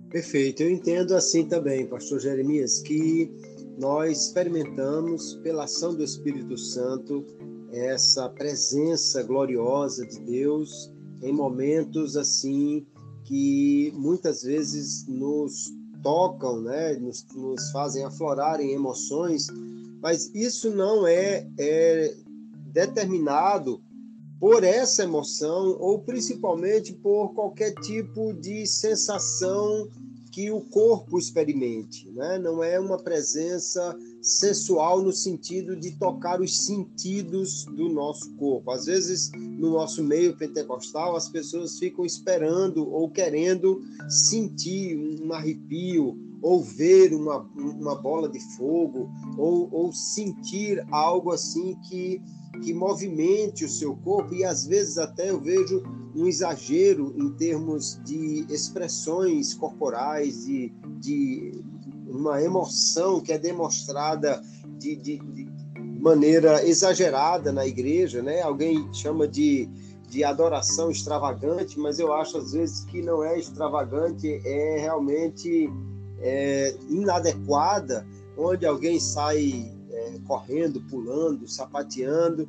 Perfeito, 0.09 0.63
eu 0.63 0.69
entendo 0.69 1.13
assim 1.15 1.45
também, 1.47 1.87
Pastor 1.87 2.19
Jeremias, 2.19 2.79
que 2.81 3.31
nós 3.77 4.27
experimentamos, 4.27 5.35
pela 5.43 5.65
ação 5.65 5.93
do 5.93 6.03
Espírito 6.03 6.57
Santo, 6.57 7.25
essa 7.71 8.29
presença 8.29 9.21
gloriosa 9.23 10.05
de 10.05 10.19
Deus 10.21 10.94
em 11.21 11.33
momentos 11.33 12.15
assim 12.15 12.85
que 13.23 13.91
muitas 13.95 14.43
vezes 14.43 15.05
nos 15.07 15.71
tocam, 16.03 16.61
né, 16.61 16.93
nos, 16.93 17.25
nos 17.33 17.71
fazem 17.71 18.03
aflorar 18.03 18.61
em 18.61 18.71
emoções, 18.71 19.47
mas 20.01 20.29
isso 20.35 20.69
não 20.69 21.07
é, 21.07 21.47
é 21.57 22.15
determinado 22.67 23.81
por 24.39 24.63
essa 24.63 25.03
emoção 25.03 25.75
ou 25.79 25.99
principalmente 25.99 26.93
por 26.93 27.33
qualquer 27.33 27.73
tipo 27.75 28.33
de 28.33 28.67
sensação 28.67 29.89
que 30.35 30.51
o 30.51 30.59
corpo 30.59 31.17
experimente, 31.17 32.11
né? 32.11 32.37
Não 32.37 32.61
é 32.61 32.77
uma 32.77 32.97
presença 32.97 33.97
sensual 34.21 35.01
no 35.01 35.13
sentido 35.13 35.77
de 35.77 35.91
tocar 35.91 36.41
os 36.41 36.65
sentidos 36.65 37.63
do 37.63 37.87
nosso 37.87 38.35
corpo. 38.35 38.69
Às 38.69 38.85
vezes, 38.85 39.31
no 39.31 39.69
nosso 39.69 40.03
meio 40.03 40.35
pentecostal, 40.35 41.15
as 41.15 41.29
pessoas 41.29 41.79
ficam 41.79 42.03
esperando 42.03 42.85
ou 42.85 43.09
querendo 43.09 43.81
sentir 44.09 44.97
um 44.97 45.31
arrepio, 45.31 46.19
ou 46.41 46.61
ver 46.61 47.13
uma, 47.13 47.39
uma 47.55 47.95
bola 47.95 48.27
de 48.27 48.41
fogo, 48.57 49.09
ou, 49.37 49.69
ou 49.71 49.93
sentir 49.93 50.85
algo 50.91 51.31
assim 51.31 51.75
que, 51.87 52.21
que 52.61 52.73
movimente 52.73 53.65
o 53.65 53.69
seu 53.69 53.95
corpo, 53.97 54.33
e 54.33 54.43
às 54.43 54.65
vezes 54.65 54.97
até 54.97 55.29
eu 55.29 55.39
vejo 55.39 55.83
um 56.15 56.27
exagero 56.27 57.13
em 57.17 57.29
termos 57.31 57.99
de 58.05 58.45
expressões 58.49 59.53
corporais, 59.53 60.45
de, 60.45 60.71
de 60.99 61.51
uma 62.07 62.41
emoção 62.41 63.19
que 63.19 63.33
é 63.33 63.37
demonstrada 63.37 64.41
de, 64.79 64.95
de, 64.95 65.17
de 65.19 65.49
maneira 65.99 66.65
exagerada 66.65 67.51
na 67.51 67.65
igreja, 67.65 68.21
né? 68.21 68.41
Alguém 68.41 68.87
chama 68.93 69.27
de, 69.27 69.67
de 70.07 70.23
adoração 70.23 70.89
extravagante, 70.89 71.77
mas 71.79 71.99
eu 71.99 72.13
acho 72.13 72.37
às 72.37 72.53
vezes 72.53 72.85
que 72.85 73.01
não 73.01 73.23
é 73.23 73.37
extravagante, 73.37 74.39
é 74.45 74.79
realmente 74.79 75.69
é, 76.19 76.75
inadequada, 76.89 78.07
onde 78.37 78.65
alguém 78.65 78.99
sai 78.99 79.74
correndo, 80.25 80.81
pulando, 80.89 81.47
sapateando. 81.47 82.47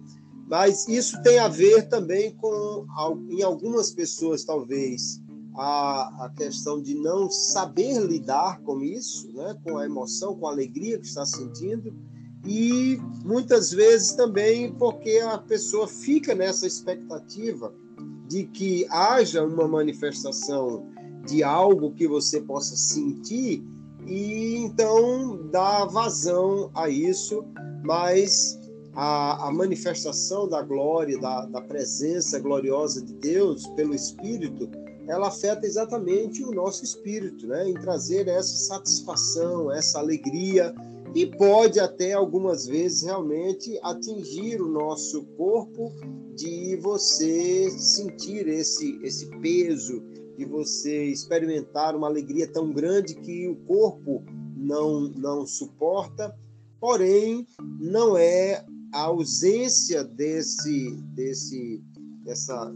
Mas 0.48 0.86
isso 0.86 1.20
tem 1.22 1.38
a 1.38 1.48
ver 1.48 1.88
também 1.88 2.34
com, 2.36 2.86
em 3.28 3.42
algumas 3.42 3.90
pessoas, 3.90 4.44
talvez, 4.44 5.20
a, 5.56 6.26
a 6.26 6.30
questão 6.30 6.80
de 6.80 6.94
não 6.94 7.30
saber 7.30 7.98
lidar 8.00 8.60
com 8.60 8.82
isso, 8.82 9.32
né? 9.32 9.56
com 9.64 9.78
a 9.78 9.84
emoção, 9.84 10.36
com 10.36 10.46
a 10.46 10.52
alegria 10.52 10.98
que 10.98 11.06
está 11.06 11.24
sentindo, 11.24 11.92
e 12.44 13.00
muitas 13.24 13.72
vezes 13.72 14.12
também 14.12 14.72
porque 14.72 15.18
a 15.18 15.38
pessoa 15.38 15.88
fica 15.88 16.34
nessa 16.34 16.66
expectativa 16.66 17.74
de 18.28 18.44
que 18.44 18.86
haja 18.88 19.44
uma 19.44 19.66
manifestação 19.66 20.86
de 21.26 21.42
algo 21.42 21.92
que 21.92 22.06
você 22.06 22.40
possa 22.40 22.76
sentir 22.76 23.64
e 24.06 24.56
então 24.58 25.48
dá 25.50 25.84
vazão 25.84 26.70
a 26.74 26.88
isso, 26.88 27.44
mas 27.84 28.58
a, 28.94 29.48
a 29.48 29.52
manifestação 29.52 30.48
da 30.48 30.62
glória, 30.62 31.18
da, 31.18 31.44
da 31.46 31.60
presença 31.60 32.38
gloriosa 32.38 33.02
de 33.02 33.12
Deus 33.14 33.66
pelo 33.68 33.94
Espírito, 33.94 34.68
ela 35.06 35.28
afeta 35.28 35.66
exatamente 35.66 36.42
o 36.42 36.50
nosso 36.50 36.82
espírito, 36.82 37.46
né? 37.46 37.68
em 37.68 37.74
trazer 37.74 38.26
essa 38.26 38.56
satisfação, 38.56 39.70
essa 39.70 39.98
alegria, 39.98 40.74
e 41.14 41.26
pode 41.26 41.78
até 41.78 42.12
algumas 42.12 42.66
vezes 42.66 43.02
realmente 43.02 43.78
atingir 43.82 44.60
o 44.60 44.68
nosso 44.68 45.22
corpo 45.36 45.92
de 46.34 46.76
você 46.76 47.70
sentir 47.70 48.46
esse, 48.48 48.98
esse 49.02 49.26
peso, 49.38 50.02
de 50.36 50.44
você 50.44 51.04
experimentar 51.04 51.96
uma 51.96 52.06
alegria 52.06 52.46
tão 52.46 52.72
grande 52.72 53.14
que 53.14 53.48
o 53.48 53.56
corpo 53.56 54.22
não, 54.56 55.08
não 55.08 55.46
suporta, 55.46 56.36
porém, 56.78 57.46
não 57.80 58.16
é 58.16 58.64
a 58.92 59.02
ausência 59.02 60.04
desse, 60.04 60.96
desse, 61.14 61.82
dessa, 62.24 62.72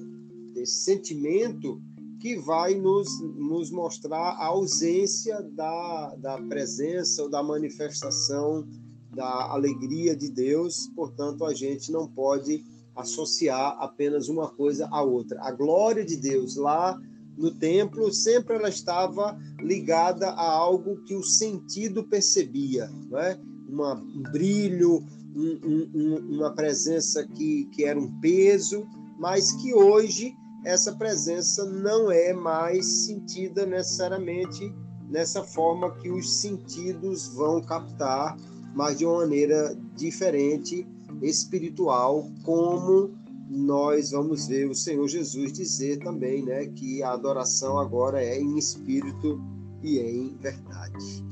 desse 0.55 0.85
sentimento 0.85 1.81
que 2.21 2.37
vai 2.37 2.75
nos, 2.75 3.09
nos 3.21 3.71
mostrar 3.71 4.35
a 4.35 4.47
ausência 4.47 5.41
da, 5.43 6.15
da 6.17 6.39
presença 6.43 7.23
ou 7.23 7.31
da 7.31 7.43
manifestação 7.43 8.67
da 9.15 9.51
alegria 9.51 10.15
de 10.15 10.31
Deus, 10.31 10.89
portanto, 10.95 11.45
a 11.45 11.55
gente 11.55 11.91
não 11.91 12.07
pode 12.07 12.65
associar 12.95 13.77
apenas 13.81 14.29
uma 14.29 14.49
coisa 14.49 14.87
à 14.91 15.03
outra. 15.03 15.41
A 15.43 15.51
glória 15.51 16.05
de 16.05 16.17
Deus 16.17 16.57
lá 16.57 17.01
no 17.37 17.51
templo, 17.51 18.13
sempre 18.13 18.57
ela 18.57 18.69
estava 18.69 19.39
ligada 19.61 20.29
a 20.31 20.51
algo 20.51 21.03
que 21.05 21.15
o 21.15 21.23
sentido 21.23 22.05
percebia, 22.05 22.91
não 23.09 23.19
é? 23.19 23.39
Uma, 23.69 23.95
um 23.95 24.23
brilho, 24.23 25.05
um, 25.35 25.89
um, 25.95 26.37
uma 26.37 26.53
presença 26.53 27.27
que, 27.27 27.67
que 27.73 27.85
era 27.85 27.99
um 27.99 28.21
peso, 28.21 28.87
mas 29.19 29.53
que 29.53 29.73
hoje 29.73 30.35
essa 30.65 30.93
presença 30.93 31.65
não 31.65 32.11
é 32.11 32.33
mais 32.33 32.85
sentida 33.07 33.65
necessariamente 33.65 34.73
nessa 35.09 35.43
forma 35.43 35.97
que 35.97 36.11
os 36.11 36.41
sentidos 36.41 37.29
vão 37.29 37.61
captar, 37.63 38.37
mas 38.75 38.99
de 38.99 39.07
uma 39.07 39.19
maneira 39.19 39.77
diferente, 39.97 40.87
espiritual, 41.23 42.31
como 42.45 43.11
nós 43.51 44.13
vamos 44.13 44.47
ver 44.47 44.71
o 44.71 44.75
Senhor 44.75 45.09
Jesus 45.09 45.53
dizer 45.53 45.99
também, 45.99 46.45
né, 46.45 46.67
que 46.67 47.03
a 47.03 47.13
adoração 47.13 47.79
agora 47.79 48.23
é 48.23 48.41
em 48.41 48.57
espírito 48.57 49.41
e 49.83 49.99
em 49.99 50.37
verdade. 50.37 51.25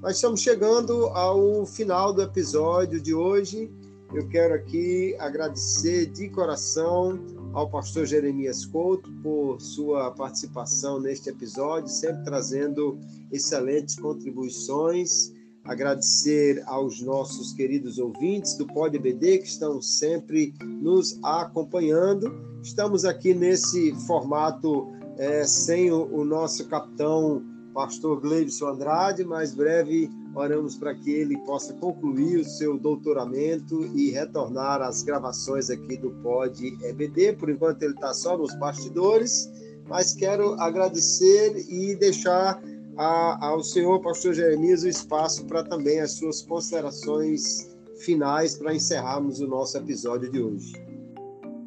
Nós 0.00 0.14
estamos 0.16 0.40
chegando 0.40 1.08
ao 1.08 1.66
final 1.66 2.14
do 2.14 2.22
episódio 2.22 2.98
de 2.98 3.12
hoje. 3.12 3.70
Eu 4.14 4.26
quero 4.28 4.54
aqui 4.54 5.14
agradecer 5.18 6.06
de 6.06 6.30
coração 6.30 7.20
ao 7.52 7.68
pastor 7.68 8.06
Jeremias 8.06 8.64
Couto 8.64 9.12
por 9.22 9.60
sua 9.60 10.10
participação 10.12 10.98
neste 10.98 11.28
episódio, 11.28 11.90
sempre 11.90 12.24
trazendo 12.24 12.98
excelentes 13.30 13.96
contribuições 13.96 15.32
agradecer 15.68 16.62
aos 16.66 17.02
nossos 17.02 17.52
queridos 17.52 17.98
ouvintes 17.98 18.56
do 18.56 18.66
Pod 18.66 18.98
BD 18.98 19.38
que 19.38 19.48
estão 19.48 19.82
sempre 19.82 20.54
nos 20.64 21.18
acompanhando. 21.22 22.34
Estamos 22.62 23.04
aqui 23.04 23.34
nesse 23.34 23.94
formato 24.06 24.88
é, 25.18 25.44
sem 25.44 25.92
o, 25.92 26.04
o, 26.10 26.24
nosso 26.24 26.66
capitão, 26.68 27.44
pastor 27.74 28.18
Gleibson 28.20 28.68
Andrade, 28.68 29.24
mas 29.24 29.54
breve 29.54 30.10
oramos 30.34 30.74
para 30.74 30.94
que 30.94 31.10
ele 31.10 31.36
possa 31.44 31.74
concluir 31.74 32.38
o 32.38 32.44
seu 32.44 32.78
doutoramento 32.78 33.84
e 33.94 34.10
retornar 34.10 34.80
às 34.80 35.02
gravações 35.02 35.68
aqui 35.68 35.98
do 35.98 36.10
Pod 36.22 36.78
EBD. 36.82 37.34
Por 37.34 37.50
enquanto 37.50 37.82
ele 37.82 37.94
está 37.94 38.14
só 38.14 38.38
nos 38.38 38.54
bastidores, 38.54 39.50
mas 39.86 40.14
quero 40.14 40.54
agradecer 40.60 41.66
e 41.68 41.94
deixar 41.94 42.58
a, 42.98 43.46
ao 43.46 43.62
senhor 43.62 44.00
pastor 44.00 44.34
Jeremias 44.34 44.82
o 44.82 44.88
espaço 44.88 45.46
para 45.46 45.62
também 45.62 46.00
as 46.00 46.12
suas 46.12 46.42
considerações 46.42 47.74
finais 48.00 48.56
para 48.56 48.74
encerrarmos 48.74 49.40
o 49.40 49.46
nosso 49.46 49.78
episódio 49.78 50.30
de 50.30 50.42
hoje. 50.42 50.72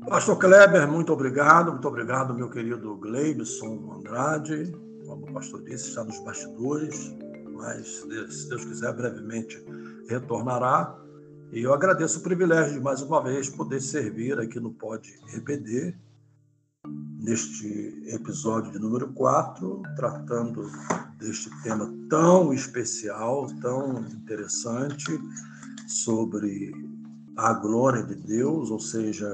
Pastor 0.07 0.37
Kleber, 0.37 0.87
muito 0.87 1.13
obrigado, 1.13 1.71
muito 1.71 1.87
obrigado, 1.87 2.33
meu 2.33 2.49
querido 2.49 2.95
Gleibson 2.97 3.93
Andrade. 3.97 4.73
Como 5.05 5.25
o 5.25 5.33
pastor 5.33 5.63
disse, 5.63 5.89
está 5.89 6.03
nos 6.03 6.19
bastidores, 6.19 7.15
mas 7.53 7.87
se 7.87 8.49
Deus 8.49 8.65
quiser, 8.65 8.93
brevemente 8.93 9.63
retornará. 10.07 10.97
E 11.53 11.61
eu 11.61 11.73
agradeço 11.73 12.19
o 12.19 12.23
privilégio 12.23 12.73
de 12.73 12.79
mais 12.81 13.01
uma 13.01 13.21
vez 13.23 13.49
poder 13.49 13.81
servir 13.81 14.37
aqui 14.39 14.59
no 14.59 14.71
Pod 14.71 15.07
EPD, 15.33 15.95
neste 17.21 18.03
episódio 18.07 18.71
de 18.71 18.79
número 18.79 19.07
4, 19.13 19.83
tratando 19.95 20.69
deste 21.19 21.49
tema 21.61 21.93
tão 22.09 22.51
especial, 22.51 23.47
tão 23.61 23.99
interessante, 24.07 25.19
sobre 25.87 26.73
a 27.37 27.53
glória 27.53 28.03
de 28.03 28.15
Deus, 28.15 28.71
ou 28.71 28.79
seja, 28.79 29.29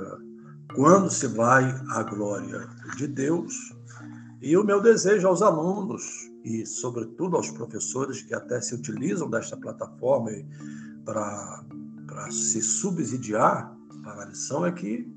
quando 0.76 1.10
se 1.10 1.28
vai 1.28 1.64
à 1.90 2.04
glória 2.04 2.68
de 2.98 3.08
Deus. 3.08 3.74
E 4.42 4.56
o 4.58 4.64
meu 4.64 4.82
desejo 4.82 5.28
aos 5.28 5.42
alunos 5.42 6.04
e, 6.44 6.66
sobretudo, 6.66 7.38
aos 7.38 7.50
professores 7.50 8.22
que 8.22 8.34
até 8.34 8.60
se 8.60 8.76
utilizam 8.76 9.30
desta 9.30 9.56
plataforma 9.58 10.30
para, 11.06 11.64
se 12.30 12.62
subsidiar 12.62 13.76
para 14.04 14.24
a 14.24 14.26
lição 14.26 14.66
é 14.66 14.72
que 14.72 15.10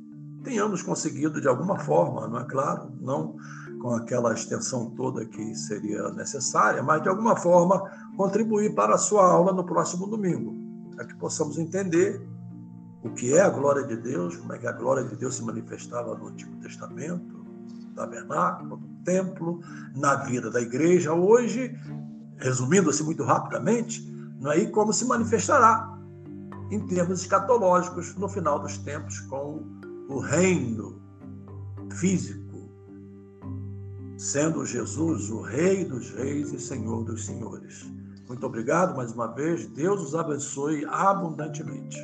tenhamos 0.42 0.82
conseguido 0.82 1.40
de 1.40 1.48
alguma 1.48 1.78
forma, 1.78 2.26
não 2.28 2.40
é 2.40 2.44
claro, 2.44 2.92
não 3.00 3.36
com 3.80 3.94
aquela 3.94 4.34
extensão 4.34 4.90
toda 4.90 5.24
que 5.24 5.54
seria 5.54 6.10
necessária, 6.10 6.82
mas 6.82 7.02
de 7.02 7.08
alguma 7.08 7.34
forma 7.34 7.90
contribuir 8.16 8.74
para 8.74 8.94
a 8.94 8.98
sua 8.98 9.24
aula 9.24 9.52
no 9.52 9.64
próximo 9.64 10.06
domingo, 10.06 10.54
para 10.94 11.06
que 11.06 11.14
possamos 11.14 11.58
entender 11.58 12.20
o 13.02 13.10
que 13.10 13.32
é 13.34 13.40
a 13.40 13.48
glória 13.48 13.82
de 13.84 13.96
Deus, 13.96 14.36
como 14.36 14.52
é 14.52 14.58
que 14.58 14.66
a 14.66 14.72
glória 14.72 15.04
de 15.04 15.16
Deus 15.16 15.36
se 15.36 15.42
manifestava 15.42 16.14
no 16.14 16.28
Antigo 16.28 16.54
Testamento, 16.56 17.38
no 17.38 17.94
tabernáculo, 17.94 18.76
no 18.76 19.04
templo, 19.04 19.60
na 19.96 20.16
vida 20.16 20.50
da 20.50 20.60
igreja 20.60 21.14
hoje, 21.14 21.74
resumindo 22.36 22.90
assim 22.90 23.04
muito 23.04 23.24
rapidamente, 23.24 24.06
não 24.38 24.52
é? 24.52 24.58
e 24.58 24.70
como 24.70 24.92
se 24.92 25.06
manifestará 25.06 25.98
em 26.70 26.86
termos 26.86 27.22
escatológicos 27.22 28.14
no 28.16 28.28
final 28.28 28.58
dos 28.58 28.76
tempos 28.78 29.20
com 29.20 29.79
o 30.10 30.18
reino 30.18 31.00
físico, 31.92 32.68
sendo 34.18 34.66
Jesus 34.66 35.30
o 35.30 35.40
Rei 35.40 35.84
dos 35.84 36.10
Reis 36.10 36.52
e 36.52 36.58
Senhor 36.58 37.04
dos 37.04 37.24
Senhores. 37.24 37.86
Muito 38.28 38.44
obrigado 38.44 38.96
mais 38.96 39.12
uma 39.12 39.28
vez. 39.28 39.66
Deus 39.68 40.00
os 40.02 40.14
abençoe 40.16 40.84
abundantemente. 40.86 41.96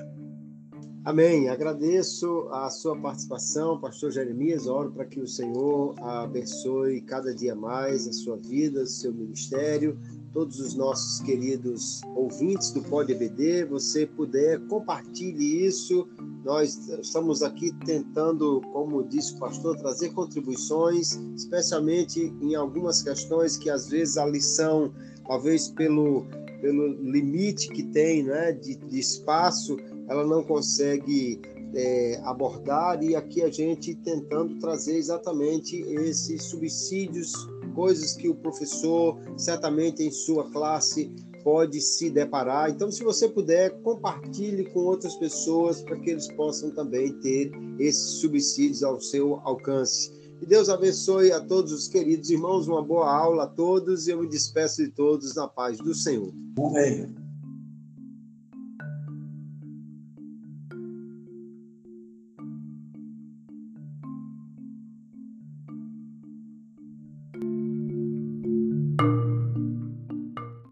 Amém. 1.05 1.49
Agradeço 1.49 2.49
a 2.51 2.71
sua 2.71 2.97
participação, 2.97 3.81
pastor 3.81 4.13
Jeremias. 4.13 4.67
Oro 4.67 4.93
para 4.93 5.05
que 5.05 5.21
o 5.21 5.27
Senhor 5.27 5.95
abençoe 6.01 7.01
cada 7.01 7.35
dia 7.35 7.55
mais 7.55 8.07
a 8.07 8.13
sua 8.13 8.37
vida, 8.37 8.83
o 8.83 8.87
seu 8.87 9.13
ministério, 9.13 9.99
todos 10.37 10.61
os 10.61 10.74
nossos 10.74 11.18
queridos 11.20 12.03
ouvintes 12.14 12.70
do 12.70 12.82
Pod 12.82 13.11
EBD. 13.11 13.64
Você 13.70 14.05
puder, 14.05 14.61
compartilhe 14.66 15.64
isso. 15.64 16.07
Nós 16.45 16.76
estamos 17.01 17.43
aqui 17.43 17.72
tentando, 17.87 18.61
como 18.70 19.03
disse 19.03 19.34
o 19.34 19.39
pastor, 19.39 19.78
trazer 19.78 20.11
contribuições, 20.11 21.12
especialmente 21.34 22.34
em 22.43 22.55
algumas 22.55 23.03
questões 23.03 23.57
que 23.57 23.70
às 23.70 23.89
vezes 23.89 24.18
a 24.18 24.26
lição, 24.26 24.93
talvez 25.26 25.68
pelo 25.68 26.26
pelo 26.61 26.87
limite 26.87 27.68
que 27.68 27.82
tem 27.84 28.22
né, 28.24 28.53
de, 28.53 28.76
de 28.76 28.99
espaço, 28.99 29.78
ela 30.07 30.26
não 30.26 30.43
consegue 30.43 31.41
é, 31.74 32.20
abordar, 32.24 33.03
e 33.03 33.14
aqui 33.14 33.43
a 33.43 33.51
gente 33.51 33.95
tentando 33.97 34.59
trazer 34.59 34.97
exatamente 34.97 35.80
esses 35.82 36.45
subsídios, 36.45 37.32
coisas 37.77 38.14
que 38.14 38.29
o 38.29 38.35
professor, 38.35 39.20
certamente 39.37 40.03
em 40.03 40.11
sua 40.11 40.51
classe, 40.51 41.14
pode 41.45 41.81
se 41.81 42.11
deparar. 42.11 42.70
Então, 42.70 42.91
se 42.91 43.05
você 43.05 43.29
puder, 43.29 43.70
compartilhe 43.83 44.64
com 44.70 44.81
outras 44.81 45.14
pessoas 45.14 45.81
para 45.83 45.97
que 46.01 46.11
eles 46.11 46.27
possam 46.33 46.72
também 46.72 47.12
ter 47.20 47.53
esses 47.79 48.20
subsídios 48.20 48.83
ao 48.83 49.01
seu 49.01 49.37
alcance. 49.45 50.11
E 50.43 50.47
Deus 50.47 50.68
abençoe 50.68 51.31
a 51.31 51.41
todos 51.41 51.72
os 51.72 51.87
queridos 51.87 52.31
irmãos, 52.31 52.66
uma 52.66 52.83
boa 52.83 53.14
aula 53.14 53.45
a 53.45 53.47
todos 53.47 54.09
e 54.09 54.11
eu 54.11 54.20
me 54.20 54.29
despeço 54.29 54.83
de 54.83 54.91
todos 54.91 55.35
na 55.35 55.47
paz 55.47 55.79
do 55.79 55.95
Senhor. 55.95 56.33
Amém. 56.59 57.26